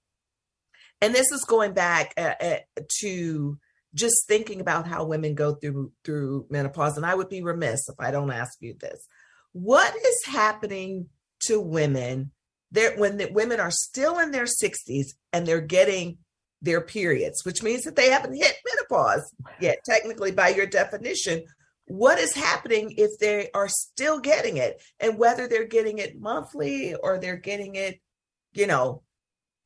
and 1.02 1.14
this 1.16 1.32
is 1.32 1.46
going 1.46 1.74
back 1.74 2.14
uh, 2.18 2.34
uh, 2.40 2.58
to 3.00 3.58
just 3.96 4.28
thinking 4.28 4.62
about 4.62 4.88
how 4.88 5.06
women 5.06 5.34
go 5.34 5.56
through 5.56 5.92
through 6.04 6.46
menopause. 6.50 6.98
And 6.98 7.06
I 7.06 7.16
would 7.16 7.30
be 7.30 7.42
remiss 7.42 7.88
if 7.90 7.96
I 8.00 8.12
don't 8.12 8.32
ask 8.32 8.54
you 8.60 8.76
this: 8.80 9.08
What 9.54 9.96
is 9.96 10.26
happening 10.26 11.08
to 11.46 11.60
women 11.60 12.32
there 12.72 12.96
when 12.98 13.18
the 13.18 13.30
women 13.32 13.60
are 13.60 13.72
still 13.72 14.20
in 14.20 14.32
their 14.32 14.46
60s 14.46 15.08
and 15.34 15.46
they're 15.46 15.62
getting 15.62 16.18
their 16.62 16.82
periods, 16.82 17.46
which 17.46 17.64
means 17.64 17.84
that 17.84 17.96
they 17.96 18.10
haven't 18.10 18.36
hit 18.36 18.56
menopause 18.66 19.34
yet, 19.60 19.80
technically, 19.86 20.32
by 20.32 20.50
your 20.50 20.66
definition. 20.66 21.44
What 21.88 22.20
is 22.20 22.36
happening 22.36 22.94
if 22.98 23.18
they 23.20 23.50
are 23.54 23.68
still 23.68 24.20
getting 24.20 24.58
it, 24.58 24.82
and 25.00 25.18
whether 25.18 25.48
they're 25.48 25.68
getting 25.68 25.98
it 25.98 26.20
monthly 26.20 26.94
or 26.94 27.18
they're 27.18 27.38
getting 27.38 27.76
it, 27.76 28.00
you 28.54 28.68
know, 28.68 29.02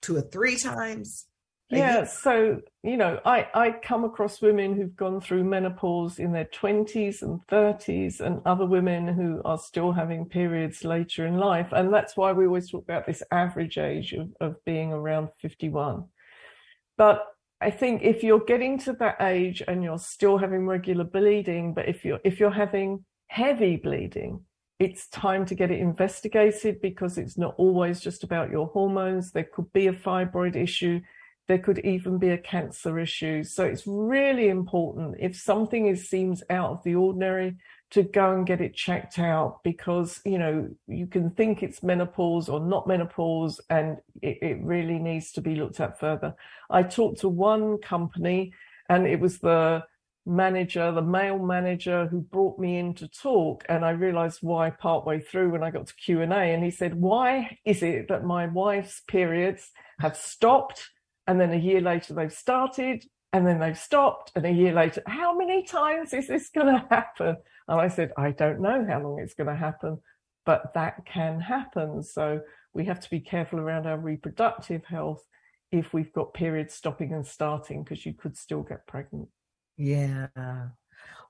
two 0.01 0.15
or 0.17 0.21
three 0.21 0.57
times? 0.57 1.25
Yeah, 1.69 2.05
so 2.05 2.61
you 2.83 2.97
know, 2.97 3.19
I 3.25 3.47
I 3.53 3.71
come 3.71 4.03
across 4.03 4.41
women 4.41 4.75
who've 4.75 4.95
gone 4.95 5.21
through 5.21 5.43
menopause 5.43 6.19
in 6.19 6.31
their 6.31 6.45
twenties 6.45 7.23
and 7.23 7.39
thirties, 7.49 8.21
and 8.21 8.41
other 8.45 8.65
women 8.65 9.07
who 9.07 9.41
are 9.43 9.57
still 9.57 9.91
having 9.91 10.25
periods 10.25 10.83
later 10.83 11.25
in 11.25 11.37
life, 11.37 11.69
and 11.71 11.91
that's 11.91 12.15
why 12.15 12.31
we 12.31 12.45
always 12.45 12.69
talk 12.69 12.83
about 12.83 13.07
this 13.07 13.23
average 13.31 13.79
age 13.79 14.13
of, 14.13 14.29
of 14.39 14.63
being 14.65 14.93
around 14.93 15.29
fifty 15.41 15.69
one. 15.69 16.05
But 16.97 17.25
I 17.61 17.71
think 17.71 18.03
if 18.03 18.23
you're 18.23 18.43
getting 18.43 18.77
to 18.79 18.93
that 18.93 19.21
age 19.21 19.63
and 19.67 19.83
you're 19.83 19.97
still 19.97 20.37
having 20.37 20.67
regular 20.67 21.05
bleeding, 21.05 21.73
but 21.73 21.87
if 21.87 22.03
you're 22.03 22.19
if 22.23 22.39
you're 22.39 22.51
having 22.51 23.05
heavy 23.27 23.77
bleeding, 23.77 24.41
it's 24.79 25.07
time 25.07 25.45
to 25.45 25.55
get 25.55 25.71
it 25.71 25.79
investigated 25.79 26.81
because 26.81 27.17
it's 27.17 27.37
not 27.37 27.55
always 27.57 28.01
just 28.01 28.23
about 28.23 28.51
your 28.51 28.67
hormones. 28.67 29.31
There 29.31 29.47
could 29.53 29.71
be 29.71 29.87
a 29.87 29.93
fibroid 29.93 30.55
issue. 30.55 30.99
There 31.47 31.59
could 31.59 31.79
even 31.79 32.17
be 32.17 32.29
a 32.29 32.37
cancer 32.37 32.99
issue. 32.99 33.43
So 33.43 33.63
it's 33.63 33.87
really 33.87 34.49
important 34.49 35.15
if 35.19 35.35
something 35.35 35.87
is 35.87 36.09
seems 36.09 36.43
out 36.49 36.71
of 36.71 36.83
the 36.83 36.95
ordinary 36.95 37.55
to 37.93 38.01
go 38.01 38.33
and 38.33 38.47
get 38.47 38.59
it 38.59 38.73
checked 38.73 39.19
out 39.19 39.59
because 39.63 40.19
you 40.25 40.39
know 40.39 40.67
you 40.87 41.05
can 41.05 41.29
think 41.29 41.61
it's 41.61 41.83
menopause 41.83 42.49
or 42.49 42.59
not 42.59 42.87
menopause 42.87 43.61
and 43.69 43.97
it, 44.23 44.39
it, 44.41 44.63
really 44.63 44.97
needs 44.97 45.31
to 45.31 45.41
be 45.41 45.55
looked 45.55 45.79
at 45.79 45.99
further. 45.99 46.33
I 46.71 46.81
talked 46.81 47.19
to 47.19 47.29
one 47.29 47.77
company 47.77 48.51
and 48.89 49.05
it 49.05 49.19
was 49.19 49.37
the 49.39 49.83
manager 50.25 50.91
the 50.91 51.01
male 51.01 51.37
manager 51.37 52.07
who 52.07 52.21
brought 52.21 52.57
me 52.57 52.77
in 52.77 52.93
to 52.93 53.09
talk 53.09 53.65
and 53.67 53.83
i 53.83 53.89
realized 53.89 54.39
why 54.41 54.69
partway 54.69 55.19
through 55.19 55.49
when 55.49 55.61
i 55.61 55.69
got 55.69 55.85
to 55.85 55.93
q&a 55.95 56.23
and 56.23 56.63
he 56.63 56.71
said 56.71 56.95
why 56.95 57.57
is 57.65 57.83
it 57.83 58.07
that 58.07 58.23
my 58.23 58.45
wife's 58.47 59.01
periods 59.09 59.71
have 59.99 60.15
stopped 60.15 60.91
and 61.27 61.41
then 61.41 61.51
a 61.51 61.57
year 61.57 61.81
later 61.81 62.13
they've 62.13 62.31
started 62.31 63.03
and 63.33 63.45
then 63.45 63.59
they've 63.59 63.77
stopped 63.77 64.31
and 64.35 64.45
a 64.45 64.51
year 64.51 64.73
later 64.73 65.01
how 65.07 65.35
many 65.35 65.63
times 65.63 66.13
is 66.13 66.27
this 66.27 66.49
going 66.49 66.67
to 66.67 66.85
happen 66.89 67.35
and 67.67 67.79
I 67.79 67.87
said, 67.87 68.11
I 68.17 68.31
don't 68.31 68.61
know 68.61 68.85
how 68.87 69.01
long 69.01 69.19
it's 69.19 69.33
going 69.33 69.47
to 69.47 69.55
happen, 69.55 69.99
but 70.45 70.73
that 70.73 71.05
can 71.05 71.39
happen. 71.39 72.03
So 72.03 72.41
we 72.73 72.85
have 72.85 72.99
to 73.01 73.09
be 73.09 73.19
careful 73.19 73.59
around 73.59 73.87
our 73.87 73.97
reproductive 73.97 74.83
health 74.85 75.23
if 75.71 75.93
we've 75.93 76.13
got 76.13 76.33
periods 76.33 76.73
stopping 76.73 77.13
and 77.13 77.25
starting, 77.25 77.83
because 77.83 78.05
you 78.05 78.13
could 78.13 78.37
still 78.37 78.61
get 78.61 78.85
pregnant. 78.85 79.29
Yeah. 79.77 80.27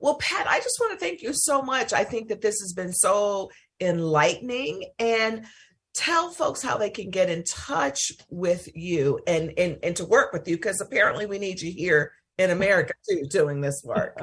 Well, 0.01 0.15
Pat, 0.15 0.47
I 0.47 0.59
just 0.59 0.77
want 0.79 0.99
to 0.99 1.05
thank 1.05 1.21
you 1.21 1.31
so 1.33 1.61
much. 1.61 1.93
I 1.93 2.03
think 2.03 2.29
that 2.29 2.41
this 2.41 2.59
has 2.59 2.73
been 2.73 2.91
so 2.91 3.51
enlightening 3.79 4.91
and 4.99 5.45
tell 5.93 6.31
folks 6.31 6.61
how 6.61 6.77
they 6.77 6.89
can 6.89 7.09
get 7.09 7.29
in 7.29 7.43
touch 7.43 8.11
with 8.29 8.67
you 8.75 9.19
and 9.27 9.53
and, 9.57 9.77
and 9.83 9.95
to 9.95 10.05
work 10.05 10.33
with 10.33 10.47
you 10.47 10.55
because 10.55 10.81
apparently 10.81 11.25
we 11.25 11.39
need 11.39 11.61
you 11.61 11.71
here 11.71 12.13
in 12.37 12.51
America 12.51 12.93
too 13.07 13.25
doing 13.29 13.61
this 13.61 13.83
work. 13.83 14.17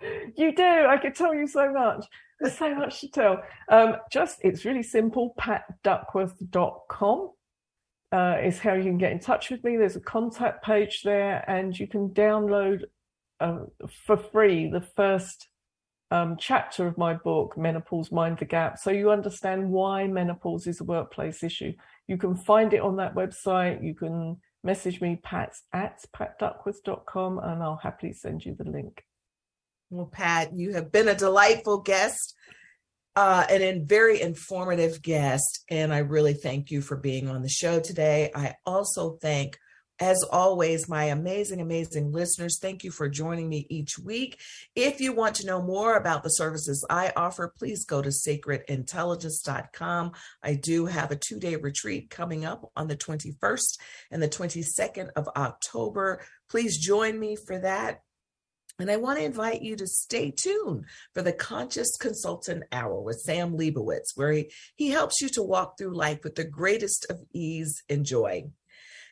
you 0.36 0.54
do. 0.54 0.62
I 0.62 0.98
could 1.00 1.14
tell 1.14 1.34
you 1.34 1.46
so 1.46 1.72
much. 1.72 2.04
There's 2.40 2.58
so 2.58 2.74
much 2.74 3.00
to 3.00 3.08
tell. 3.08 3.42
Um, 3.68 3.96
just 4.10 4.38
it's 4.42 4.64
really 4.64 4.82
simple. 4.82 5.34
patduckworth.com 5.38 7.30
uh, 8.12 8.36
is 8.42 8.58
how 8.58 8.74
you 8.74 8.84
can 8.84 8.98
get 8.98 9.12
in 9.12 9.18
touch 9.18 9.50
with 9.50 9.64
me. 9.64 9.76
There's 9.76 9.96
a 9.96 10.00
contact 10.00 10.64
page 10.64 11.02
there, 11.04 11.44
and 11.48 11.78
you 11.78 11.86
can 11.86 12.10
download 12.10 12.82
uh, 13.40 13.60
for 14.06 14.16
free 14.16 14.68
the 14.70 14.80
first 14.80 15.48
um, 16.14 16.36
chapter 16.38 16.86
of 16.86 16.96
my 16.96 17.14
book, 17.14 17.58
Menopause 17.58 18.12
Mind 18.12 18.38
the 18.38 18.44
Gap, 18.44 18.78
so 18.78 18.90
you 18.90 19.10
understand 19.10 19.68
why 19.68 20.06
menopause 20.06 20.68
is 20.68 20.80
a 20.80 20.84
workplace 20.84 21.42
issue. 21.42 21.72
You 22.06 22.16
can 22.16 22.36
find 22.36 22.72
it 22.72 22.80
on 22.80 22.96
that 22.96 23.16
website. 23.16 23.82
You 23.82 23.94
can 23.94 24.36
message 24.62 25.00
me, 25.00 25.18
pat 25.22 25.54
at 25.72 26.04
patduckworth.com, 26.16 27.40
and 27.40 27.62
I'll 27.62 27.80
happily 27.82 28.12
send 28.12 28.44
you 28.44 28.54
the 28.54 28.70
link. 28.70 29.02
Well, 29.90 30.06
Pat, 30.06 30.54
you 30.54 30.74
have 30.74 30.92
been 30.92 31.08
a 31.08 31.16
delightful 31.16 31.78
guest 31.78 32.34
uh, 33.16 33.44
and 33.50 33.62
a 33.62 33.80
very 33.80 34.20
informative 34.20 35.02
guest. 35.02 35.64
And 35.68 35.92
I 35.92 35.98
really 35.98 36.34
thank 36.34 36.70
you 36.70 36.80
for 36.80 36.96
being 36.96 37.28
on 37.28 37.42
the 37.42 37.48
show 37.48 37.80
today. 37.80 38.30
I 38.36 38.54
also 38.64 39.18
thank 39.20 39.58
as 40.00 40.24
always, 40.24 40.88
my 40.88 41.04
amazing, 41.04 41.60
amazing 41.60 42.10
listeners, 42.10 42.58
thank 42.60 42.82
you 42.82 42.90
for 42.90 43.08
joining 43.08 43.48
me 43.48 43.66
each 43.70 43.96
week. 43.98 44.40
If 44.74 45.00
you 45.00 45.12
want 45.12 45.36
to 45.36 45.46
know 45.46 45.62
more 45.62 45.96
about 45.96 46.24
the 46.24 46.30
services 46.30 46.84
I 46.90 47.12
offer, 47.16 47.52
please 47.56 47.84
go 47.84 48.02
to 48.02 48.08
sacredintelligence.com. 48.08 50.12
I 50.42 50.54
do 50.54 50.86
have 50.86 51.12
a 51.12 51.16
two 51.16 51.38
day 51.38 51.54
retreat 51.56 52.10
coming 52.10 52.44
up 52.44 52.70
on 52.76 52.88
the 52.88 52.96
21st 52.96 53.78
and 54.10 54.20
the 54.20 54.28
22nd 54.28 55.10
of 55.14 55.28
October. 55.36 56.24
Please 56.50 56.78
join 56.78 57.18
me 57.18 57.36
for 57.36 57.58
that. 57.58 58.00
And 58.80 58.90
I 58.90 58.96
want 58.96 59.20
to 59.20 59.24
invite 59.24 59.62
you 59.62 59.76
to 59.76 59.86
stay 59.86 60.32
tuned 60.32 60.86
for 61.12 61.22
the 61.22 61.32
Conscious 61.32 61.96
Consultant 61.96 62.64
Hour 62.72 63.00
with 63.00 63.20
Sam 63.20 63.56
Leibowitz, 63.56 64.16
where 64.16 64.32
he, 64.32 64.50
he 64.74 64.90
helps 64.90 65.20
you 65.20 65.28
to 65.30 65.44
walk 65.44 65.78
through 65.78 65.94
life 65.94 66.24
with 66.24 66.34
the 66.34 66.42
greatest 66.42 67.06
of 67.08 67.20
ease 67.32 67.80
and 67.88 68.04
joy. 68.04 68.50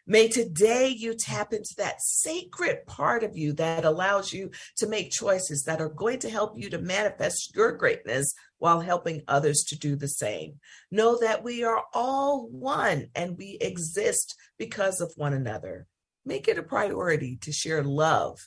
May 0.07 0.27
today 0.29 0.89
you 0.89 1.15
tap 1.15 1.53
into 1.53 1.75
that 1.79 2.03
sacred 2.03 2.87
part 2.87 3.23
of 3.23 3.37
you 3.37 3.53
that 3.55 3.85
allows 3.85 4.33
you 4.33 4.51
to 4.79 4.89
make 4.89 5.13
choices 5.13 5.63
that 5.65 5.81
are 5.81 5.89
going 5.89 6.19
to 6.21 6.31
help 6.31 6.59
you 6.59 6.69
to 6.71 6.79
manifest 6.79 7.55
your 7.55 7.73
greatness 7.73 8.35
while 8.59 8.81
helping 8.81 9.23
others 9.29 9.63
to 9.69 9.79
do 9.79 9.95
the 9.95 10.09
same. 10.09 10.59
Know 10.91 11.19
that 11.21 11.45
we 11.45 11.63
are 11.63 11.85
all 11.95 12.49
one 12.49 13.09
and 13.15 13.39
we 13.39 13.59
exist 13.61 14.35
because 14.59 15.01
of 15.01 15.13
one 15.17 15.35
another. 15.35 15.87
Make 16.25 16.49
it 16.49 16.59
a 16.59 16.65
priority 16.65 17.37
to 17.43 17.53
share 17.53 17.85
love, 17.85 18.39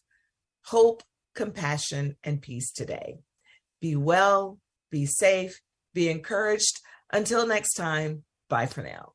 hope, 0.66 1.04
compassion, 1.36 2.18
and 2.24 2.42
peace 2.42 2.72
today. 2.72 3.20
Be 3.80 3.96
well, 3.96 4.60
be 4.92 5.06
safe, 5.06 5.62
be 5.94 6.10
encouraged. 6.10 6.82
Until 7.12 7.48
next 7.48 7.74
time, 7.74 8.24
bye 8.50 8.66
for 8.66 8.82
now. 8.82 9.15